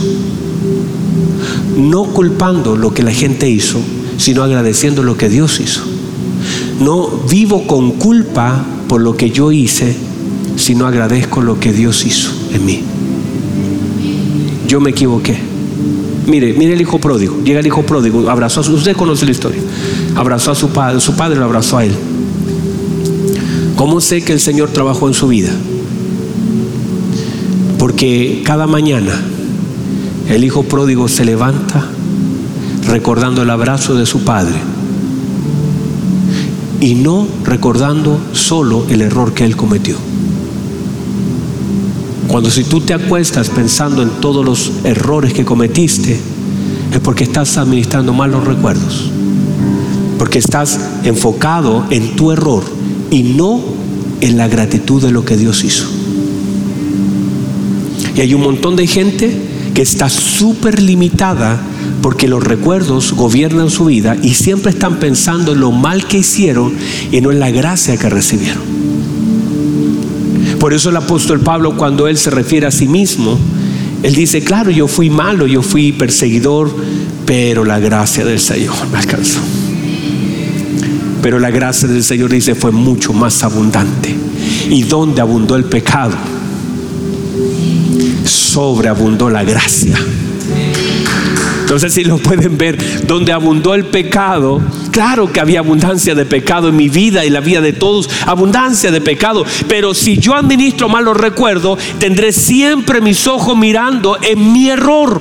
No 1.76 2.04
culpando 2.04 2.76
lo 2.76 2.92
que 2.92 3.02
la 3.02 3.12
gente 3.12 3.48
hizo, 3.48 3.78
sino 4.18 4.42
agradeciendo 4.42 5.02
lo 5.02 5.16
que 5.16 5.28
Dios 5.28 5.60
hizo. 5.60 5.80
No 6.80 7.08
vivo 7.30 7.66
con 7.66 7.92
culpa 7.92 8.64
por 8.88 9.00
lo 9.00 9.16
que 9.16 9.30
yo 9.30 9.50
hice, 9.50 9.96
sino 10.56 10.86
agradezco 10.86 11.40
lo 11.40 11.58
que 11.58 11.72
Dios 11.72 12.04
hizo 12.04 12.30
en 12.52 12.64
mí. 12.64 12.80
Yo 14.68 14.80
me 14.80 14.90
equivoqué. 14.90 15.53
Mire, 16.26 16.54
mire 16.54 16.72
el 16.72 16.80
hijo 16.80 16.98
pródigo. 16.98 17.42
Llega 17.44 17.60
el 17.60 17.66
hijo 17.66 17.82
pródigo, 17.82 18.28
abrazó 18.30 18.60
a 18.60 18.64
su, 18.64 18.72
usted 18.74 18.96
conoce 18.96 19.24
la 19.24 19.32
historia. 19.32 19.60
Abrazó 20.16 20.50
a 20.52 20.54
su 20.54 20.70
padre, 20.70 21.00
su 21.00 21.14
padre 21.16 21.38
lo 21.38 21.44
abrazó 21.44 21.78
a 21.78 21.84
él. 21.84 21.92
¿Cómo 23.76 24.00
sé 24.00 24.22
que 24.22 24.32
el 24.32 24.40
Señor 24.40 24.70
trabajó 24.70 25.08
en 25.08 25.14
su 25.14 25.28
vida? 25.28 25.50
Porque 27.78 28.42
cada 28.44 28.66
mañana 28.66 29.12
el 30.28 30.44
hijo 30.44 30.62
pródigo 30.62 31.08
se 31.08 31.24
levanta 31.24 31.84
recordando 32.86 33.42
el 33.42 33.50
abrazo 33.50 33.94
de 33.94 34.06
su 34.06 34.24
padre 34.24 34.54
y 36.80 36.94
no 36.94 37.26
recordando 37.44 38.18
solo 38.32 38.84
el 38.88 39.00
error 39.00 39.34
que 39.34 39.44
él 39.44 39.56
cometió. 39.56 39.96
Cuando 42.34 42.50
si 42.50 42.64
tú 42.64 42.80
te 42.80 42.92
acuestas 42.92 43.48
pensando 43.48 44.02
en 44.02 44.08
todos 44.20 44.44
los 44.44 44.72
errores 44.82 45.32
que 45.32 45.44
cometiste, 45.44 46.18
es 46.92 46.98
porque 46.98 47.22
estás 47.22 47.56
administrando 47.58 48.12
mal 48.12 48.32
los 48.32 48.42
recuerdos. 48.42 49.08
Porque 50.18 50.40
estás 50.40 50.80
enfocado 51.04 51.86
en 51.90 52.16
tu 52.16 52.32
error 52.32 52.64
y 53.12 53.22
no 53.22 53.60
en 54.20 54.36
la 54.36 54.48
gratitud 54.48 55.00
de 55.00 55.12
lo 55.12 55.24
que 55.24 55.36
Dios 55.36 55.62
hizo. 55.62 55.86
Y 58.16 58.20
hay 58.20 58.34
un 58.34 58.40
montón 58.40 58.74
de 58.74 58.88
gente 58.88 59.32
que 59.72 59.82
está 59.82 60.08
súper 60.08 60.82
limitada 60.82 61.62
porque 62.02 62.26
los 62.26 62.42
recuerdos 62.42 63.12
gobiernan 63.12 63.70
su 63.70 63.84
vida 63.84 64.16
y 64.20 64.30
siempre 64.30 64.72
están 64.72 64.98
pensando 64.98 65.52
en 65.52 65.60
lo 65.60 65.70
mal 65.70 66.08
que 66.08 66.18
hicieron 66.18 66.72
y 67.12 67.20
no 67.20 67.30
en 67.30 67.38
la 67.38 67.52
gracia 67.52 67.96
que 67.96 68.08
recibieron. 68.08 68.73
Por 70.64 70.72
eso 70.72 70.88
el 70.88 70.96
apóstol 70.96 71.40
Pablo 71.40 71.76
cuando 71.76 72.08
él 72.08 72.16
se 72.16 72.30
refiere 72.30 72.66
a 72.66 72.70
sí 72.70 72.88
mismo, 72.88 73.38
él 74.02 74.14
dice, 74.14 74.42
claro, 74.42 74.70
yo 74.70 74.88
fui 74.88 75.10
malo, 75.10 75.46
yo 75.46 75.60
fui 75.60 75.92
perseguidor, 75.92 76.74
pero 77.26 77.66
la 77.66 77.78
gracia 77.78 78.24
del 78.24 78.40
Señor 78.40 78.74
me 78.90 78.96
alcanzó. 78.96 79.40
Pero 81.20 81.38
la 81.38 81.50
gracia 81.50 81.86
del 81.86 82.02
Señor 82.02 82.30
dice 82.30 82.54
fue 82.54 82.70
mucho 82.70 83.12
más 83.12 83.44
abundante. 83.44 84.16
¿Y 84.70 84.84
donde 84.84 85.20
abundó 85.20 85.54
el 85.54 85.64
pecado? 85.64 86.16
sobreabundó 88.24 89.28
la 89.28 89.44
gracia. 89.44 89.98
Entonces 91.60 91.92
si 91.92 92.04
lo 92.04 92.16
pueden 92.16 92.56
ver, 92.56 93.06
donde 93.06 93.32
abundó 93.32 93.74
el 93.74 93.84
pecado, 93.84 94.62
claro 94.94 95.32
que 95.32 95.40
había 95.40 95.58
abundancia 95.58 96.14
de 96.14 96.24
pecado 96.24 96.68
en 96.68 96.76
mi 96.76 96.88
vida 96.88 97.24
y 97.24 97.30
la 97.30 97.40
vida 97.40 97.60
de 97.60 97.72
todos, 97.72 98.08
abundancia 98.26 98.92
de 98.92 99.00
pecado. 99.00 99.44
Pero 99.68 99.92
si 99.92 100.18
yo 100.18 100.36
administro 100.36 100.88
mal 100.88 101.04
los 101.04 101.16
recuerdos, 101.16 101.80
tendré 101.98 102.30
siempre 102.32 103.00
mis 103.00 103.26
ojos 103.26 103.56
mirando 103.56 104.16
en 104.22 104.52
mi 104.52 104.70
error. 104.70 105.20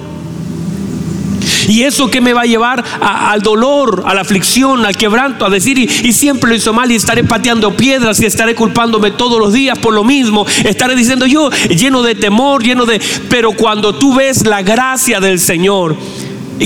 Y 1.67 1.83
eso 1.83 2.07
que 2.07 2.21
me 2.21 2.33
va 2.33 2.41
a 2.41 2.45
llevar 2.45 2.83
al 3.01 3.41
dolor, 3.41 4.03
a 4.05 4.13
la 4.13 4.21
aflicción, 4.21 4.85
al 4.85 4.95
quebranto, 4.95 5.43
a 5.43 5.49
decir, 5.49 5.79
y, 5.79 5.89
y, 6.03 6.13
siempre 6.13 6.49
lo 6.49 6.55
hizo 6.55 6.71
mal 6.71 6.91
y 6.91 6.95
estaré 6.95 7.23
pateando 7.23 7.75
piedras 7.75 8.21
y 8.21 8.27
estaré 8.27 8.53
culpándome 8.53 9.09
todos 9.11 9.39
los 9.39 9.53
días 9.53 9.79
por 9.79 9.93
lo 9.93 10.03
mismo. 10.03 10.45
Estaré 10.63 10.95
diciendo 10.95 11.25
yo, 11.25 11.49
lleno 11.69 12.03
de 12.03 12.13
temor, 12.13 12.61
lleno 12.63 12.85
de... 12.85 13.01
Pero 13.27 13.53
cuando 13.53 13.95
tú 13.95 14.13
ves 14.13 14.45
la 14.45 14.61
gracia 14.61 15.19
del 15.19 15.39
Señor, 15.39 15.95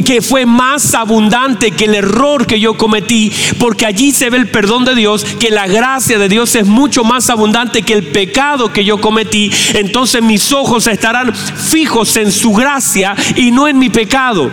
que 0.06 0.22
fue 0.22 0.46
más 0.46 0.94
abundante 0.94 1.72
que 1.72 1.86
el 1.86 1.96
error 1.96 2.46
que 2.46 2.60
yo 2.60 2.78
cometí, 2.78 3.32
porque 3.60 3.86
allí 3.86 4.12
se 4.12 4.30
ve 4.30 4.38
el 4.38 4.50
perdón 4.50 4.86
de 4.86 4.96
Dios, 4.96 5.24
que 5.24 5.50
la 5.50 5.68
gracia 5.68 6.20
de 6.20 6.30
Dios 6.30 6.56
es 6.56 6.68
mucho 6.68 7.04
más 7.04 7.30
abundante 7.30 7.82
que 7.82 7.94
el 7.94 8.08
pecado 8.08 8.72
que 8.72 8.86
yo 8.86 9.00
cometí, 9.00 9.52
entonces 9.74 10.22
mis 10.22 10.52
ojos 10.52 10.88
estarán 10.88 11.34
fijos 11.34 12.16
en 12.18 12.32
su 12.32 12.54
gracia 12.54 13.16
y 13.36 13.52
no 13.52 13.68
en 13.68 13.80
mi 13.80 13.90
pecado. 13.90 14.52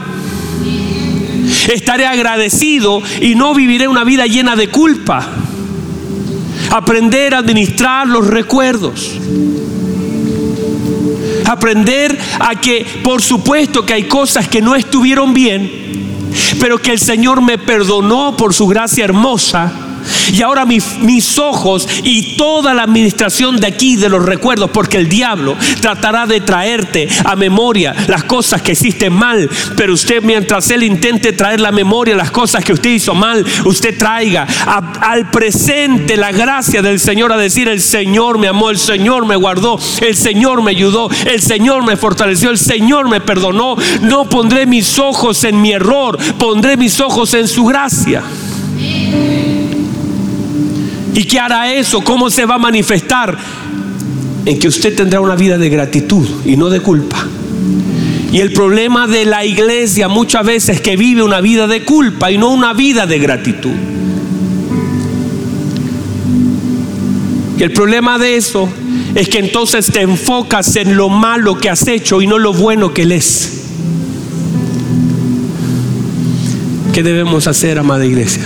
Estaré 1.72 2.06
agradecido 2.06 3.02
y 3.20 3.34
no 3.34 3.54
viviré 3.54 3.88
una 3.88 4.04
vida 4.04 4.26
llena 4.26 4.56
de 4.56 4.68
culpa. 4.68 5.26
Aprender 6.70 7.34
a 7.34 7.38
administrar 7.38 8.06
los 8.06 8.26
recuerdos. 8.26 9.18
Aprender 11.44 12.18
a 12.40 12.54
que, 12.56 12.86
por 13.02 13.22
supuesto, 13.22 13.84
que 13.84 13.94
hay 13.94 14.04
cosas 14.04 14.48
que 14.48 14.62
no 14.62 14.74
estuvieron 14.74 15.34
bien, 15.34 16.30
pero 16.60 16.78
que 16.78 16.92
el 16.92 16.98
Señor 16.98 17.42
me 17.42 17.58
perdonó 17.58 18.36
por 18.36 18.54
su 18.54 18.66
gracia 18.66 19.04
hermosa 19.04 19.83
y 20.32 20.42
ahora 20.42 20.64
mis, 20.64 21.38
ojos 21.38 21.88
y 22.02 22.36
toda 22.36 22.74
la 22.74 22.82
administración 22.82 23.56
de 23.56 23.66
aquí, 23.66 23.96
de 23.96 24.08
los 24.08 24.24
recuerdos, 24.24 24.70
porque 24.70 24.98
el 24.98 25.08
diablo 25.08 25.56
tratará 25.80 26.26
de 26.26 26.40
traerte 26.40 27.08
a 27.24 27.36
memoria 27.36 27.94
las 28.08 28.24
cosas 28.24 28.62
que 28.62 28.72
hiciste 28.72 29.10
mal, 29.10 29.48
pero 29.76 29.94
usted 29.94 30.22
mientras 30.22 30.70
él 30.70 30.82
intente 30.82 31.32
traer 31.32 31.60
la 31.60 31.72
memoria 31.72 32.14
las 32.14 32.30
cosas 32.30 32.64
que 32.64 32.72
usted 32.72 32.90
hizo 32.90 33.14
mal, 33.14 33.44
usted 33.64 33.96
traiga 33.98 34.46
al 35.00 35.30
presente 35.30 36.16
la 36.16 36.32
gracia 36.32 36.82
del 36.82 37.00
Señor 37.00 37.32
a 37.32 37.36
decir, 37.36 37.68
el 37.68 37.80
Señor 37.80 38.38
me 38.38 38.48
amó, 38.48 38.70
el 38.70 38.78
Señor 38.78 39.26
me 39.26 39.36
guardó, 39.36 39.78
el 40.00 40.16
Señor 40.16 40.62
me 40.62 40.70
ayudó, 40.72 41.10
el 41.26 41.40
Señor 41.40 41.84
me 41.84 41.96
fortaleció, 41.96 42.50
el 42.50 42.58
Señor 42.58 43.08
me 43.08 43.20
perdonó. 43.20 43.76
No 44.02 44.28
pondré 44.28 44.66
mis 44.66 44.98
ojos 44.98 45.44
en 45.44 45.60
mi 45.60 45.72
error, 45.72 46.18
pondré 46.38 46.76
mis 46.76 47.00
ojos 47.00 47.34
en 47.34 47.48
su 47.48 47.64
gracia. 47.64 48.22
¿Y 51.14 51.24
qué 51.24 51.38
hará 51.38 51.72
eso? 51.72 52.02
¿Cómo 52.02 52.28
se 52.28 52.44
va 52.44 52.56
a 52.56 52.58
manifestar? 52.58 53.38
En 54.44 54.58
que 54.58 54.68
usted 54.68 54.94
tendrá 54.96 55.20
una 55.20 55.36
vida 55.36 55.56
de 55.56 55.70
gratitud 55.70 56.26
y 56.44 56.56
no 56.56 56.68
de 56.68 56.80
culpa. 56.80 57.24
Y 58.32 58.40
el 58.40 58.52
problema 58.52 59.06
de 59.06 59.24
la 59.24 59.44
iglesia 59.44 60.08
muchas 60.08 60.44
veces 60.44 60.76
es 60.76 60.80
que 60.82 60.96
vive 60.96 61.22
una 61.22 61.40
vida 61.40 61.68
de 61.68 61.84
culpa 61.84 62.32
y 62.32 62.38
no 62.38 62.50
una 62.50 62.72
vida 62.72 63.06
de 63.06 63.20
gratitud. 63.20 63.70
Y 67.56 67.62
el 67.62 67.70
problema 67.70 68.18
de 68.18 68.36
eso 68.36 68.68
es 69.14 69.28
que 69.28 69.38
entonces 69.38 69.86
te 69.86 70.00
enfocas 70.00 70.74
en 70.74 70.96
lo 70.96 71.08
malo 71.08 71.56
que 71.58 71.70
has 71.70 71.86
hecho 71.86 72.20
y 72.20 72.26
no 72.26 72.40
lo 72.40 72.52
bueno 72.52 72.92
que 72.92 73.02
él 73.02 73.12
es. 73.12 73.60
¿Qué 76.92 77.04
debemos 77.04 77.46
hacer, 77.46 77.78
amada 77.78 78.04
iglesia? 78.04 78.42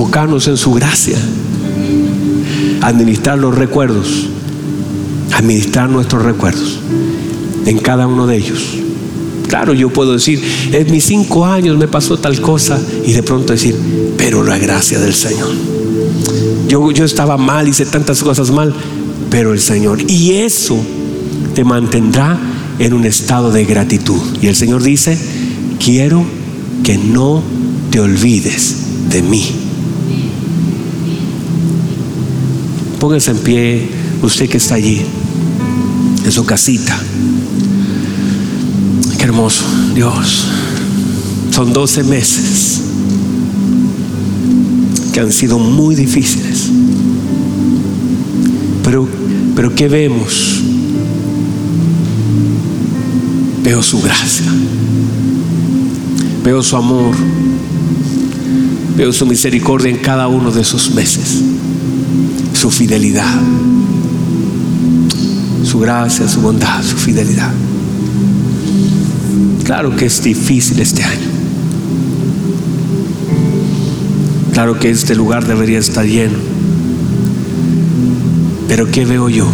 Enfocarnos 0.00 0.48
en 0.48 0.56
su 0.56 0.72
gracia, 0.72 1.18
administrar 2.80 3.38
los 3.38 3.54
recuerdos, 3.54 4.28
administrar 5.34 5.90
nuestros 5.90 6.22
recuerdos 6.22 6.78
en 7.66 7.76
cada 7.76 8.06
uno 8.06 8.26
de 8.26 8.38
ellos. 8.38 8.78
Claro, 9.46 9.74
yo 9.74 9.90
puedo 9.90 10.14
decir, 10.14 10.42
en 10.72 10.90
mis 10.90 11.04
cinco 11.04 11.44
años 11.44 11.76
me 11.76 11.86
pasó 11.86 12.16
tal 12.16 12.40
cosa 12.40 12.80
y 13.04 13.12
de 13.12 13.22
pronto 13.22 13.52
decir, 13.52 13.76
pero 14.16 14.42
la 14.42 14.56
gracia 14.56 14.98
del 14.98 15.12
Señor. 15.12 15.50
Yo, 16.66 16.90
yo 16.92 17.04
estaba 17.04 17.36
mal, 17.36 17.68
hice 17.68 17.84
tantas 17.84 18.22
cosas 18.22 18.50
mal, 18.50 18.72
pero 19.28 19.52
el 19.52 19.60
Señor. 19.60 19.98
Y 20.08 20.32
eso 20.32 20.78
te 21.54 21.62
mantendrá 21.62 22.38
en 22.78 22.94
un 22.94 23.04
estado 23.04 23.52
de 23.52 23.66
gratitud. 23.66 24.20
Y 24.40 24.46
el 24.46 24.56
Señor 24.56 24.82
dice 24.82 25.18
quiero 25.78 26.24
que 26.84 26.96
no 26.96 27.42
te 27.90 28.00
olvides 28.00 28.76
de 29.10 29.20
mí. 29.20 29.59
Póngase 33.00 33.30
en 33.30 33.38
pie, 33.38 33.88
usted 34.22 34.46
que 34.46 34.58
está 34.58 34.74
allí, 34.74 35.00
en 36.22 36.30
su 36.30 36.44
casita. 36.44 37.00
Qué 39.16 39.24
hermoso, 39.24 39.64
Dios. 39.94 40.44
Son 41.50 41.72
12 41.72 42.04
meses 42.04 42.82
que 45.14 45.20
han 45.20 45.32
sido 45.32 45.58
muy 45.58 45.94
difíciles. 45.94 46.68
Pero, 48.84 49.08
pero 49.56 49.74
¿qué 49.74 49.88
vemos? 49.88 50.60
Veo 53.62 53.82
su 53.82 54.02
gracia. 54.02 54.52
Veo 56.44 56.62
su 56.62 56.76
amor. 56.76 57.14
Veo 58.94 59.10
su 59.10 59.24
misericordia 59.24 59.90
en 59.90 59.96
cada 59.96 60.28
uno 60.28 60.50
de 60.50 60.60
esos 60.60 60.90
meses. 60.90 61.42
Su 62.60 62.70
fidelidad. 62.70 63.40
Su 65.64 65.78
gracia, 65.78 66.28
su 66.28 66.42
bondad, 66.42 66.82
su 66.82 66.94
fidelidad. 66.94 67.50
Claro 69.64 69.96
que 69.96 70.04
es 70.04 70.22
difícil 70.22 70.78
este 70.78 71.02
año. 71.02 71.26
Claro 74.52 74.78
que 74.78 74.90
este 74.90 75.14
lugar 75.14 75.46
debería 75.46 75.78
estar 75.78 76.04
lleno. 76.04 76.36
Pero 78.68 78.90
¿qué 78.90 79.06
veo 79.06 79.30
yo? 79.30 79.48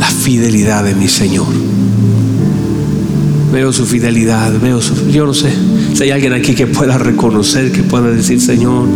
La 0.00 0.08
fidelidad 0.08 0.82
de 0.82 0.96
mi 0.96 1.06
Señor. 1.06 1.46
Veo 3.52 3.72
su 3.72 3.86
fidelidad, 3.86 4.52
veo 4.60 4.82
su... 4.82 5.08
Yo 5.10 5.24
no 5.24 5.32
sé 5.32 5.50
si 5.94 6.02
hay 6.02 6.10
alguien 6.10 6.32
aquí 6.32 6.56
que 6.56 6.66
pueda 6.66 6.98
reconocer, 6.98 7.70
que 7.70 7.84
pueda 7.84 8.10
decir, 8.10 8.40
Señor, 8.40 8.88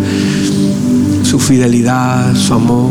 su 1.30 1.38
fidelidad, 1.38 2.34
su 2.34 2.52
amor. 2.54 2.90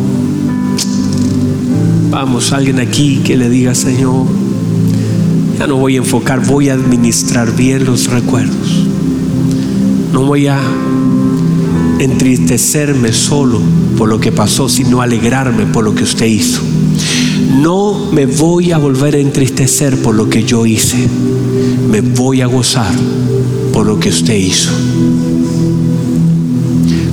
Vamos, 2.09 2.53
alguien 2.53 2.79
aquí 2.79 3.17
que 3.17 3.35
le 3.35 3.49
diga, 3.49 3.75
Señor, 3.75 4.27
ya 5.57 5.67
no 5.67 5.75
voy 5.75 5.95
a 5.95 5.97
enfocar, 5.97 6.39
voy 6.47 6.69
a 6.69 6.75
administrar 6.75 7.53
bien 7.53 7.83
los 7.83 8.09
recuerdos. 8.09 8.85
No 10.13 10.23
voy 10.23 10.47
a 10.47 10.57
entristecerme 11.99 13.11
solo 13.11 13.59
por 13.97 14.07
lo 14.07 14.21
que 14.21 14.31
pasó, 14.31 14.69
sino 14.69 15.01
alegrarme 15.01 15.65
por 15.65 15.83
lo 15.83 15.93
que 15.93 16.05
usted 16.05 16.27
hizo. 16.27 16.61
No 17.61 18.09
me 18.13 18.25
voy 18.25 18.71
a 18.71 18.77
volver 18.77 19.15
a 19.15 19.19
entristecer 19.19 20.01
por 20.01 20.15
lo 20.15 20.29
que 20.29 20.45
yo 20.45 20.65
hice. 20.65 21.09
Me 21.91 21.99
voy 21.99 22.39
a 22.39 22.45
gozar 22.45 22.93
por 23.73 23.85
lo 23.85 23.99
que 23.99 24.07
usted 24.07 24.35
hizo. 24.35 24.71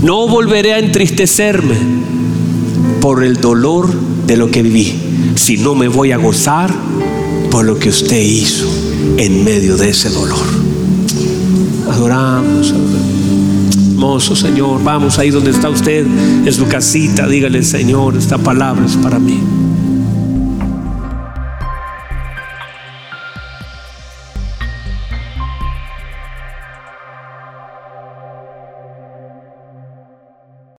No 0.03 0.29
volveré 0.29 0.75
a 0.75 0.79
entristecerme 0.79 1.77
por 3.01 3.25
el 3.25 3.41
dolor 3.41 3.93
de 4.27 4.37
lo 4.37 4.51
que 4.51 4.63
viví, 4.63 4.95
sino 5.37 5.75
me 5.75 5.89
voy 5.89 6.13
a 6.13 6.17
gozar 6.17 6.73
por 7.51 7.65
lo 7.65 7.79
que 7.79 7.89
usted 7.89 8.21
hizo 8.21 8.67
en 9.17 9.45
medio 9.45 9.77
de 9.77 9.91
ese 9.91 10.11
dolor. 10.11 10.47
Adoramos, 11.91 12.75
hermoso 14.07 14.37
Señor. 14.37 14.83
Vamos 14.85 15.19
ahí 15.19 15.31
donde 15.31 15.51
está 15.51 15.69
usted, 15.69 16.07
en 16.07 16.53
su 16.53 16.67
casita, 16.67 17.27
dígale, 17.27 17.63
Señor, 17.63 18.17
esta 18.17 18.39
palabra 18.39 18.85
es 18.87 18.97
para 18.97 19.19
mí. 19.19 19.41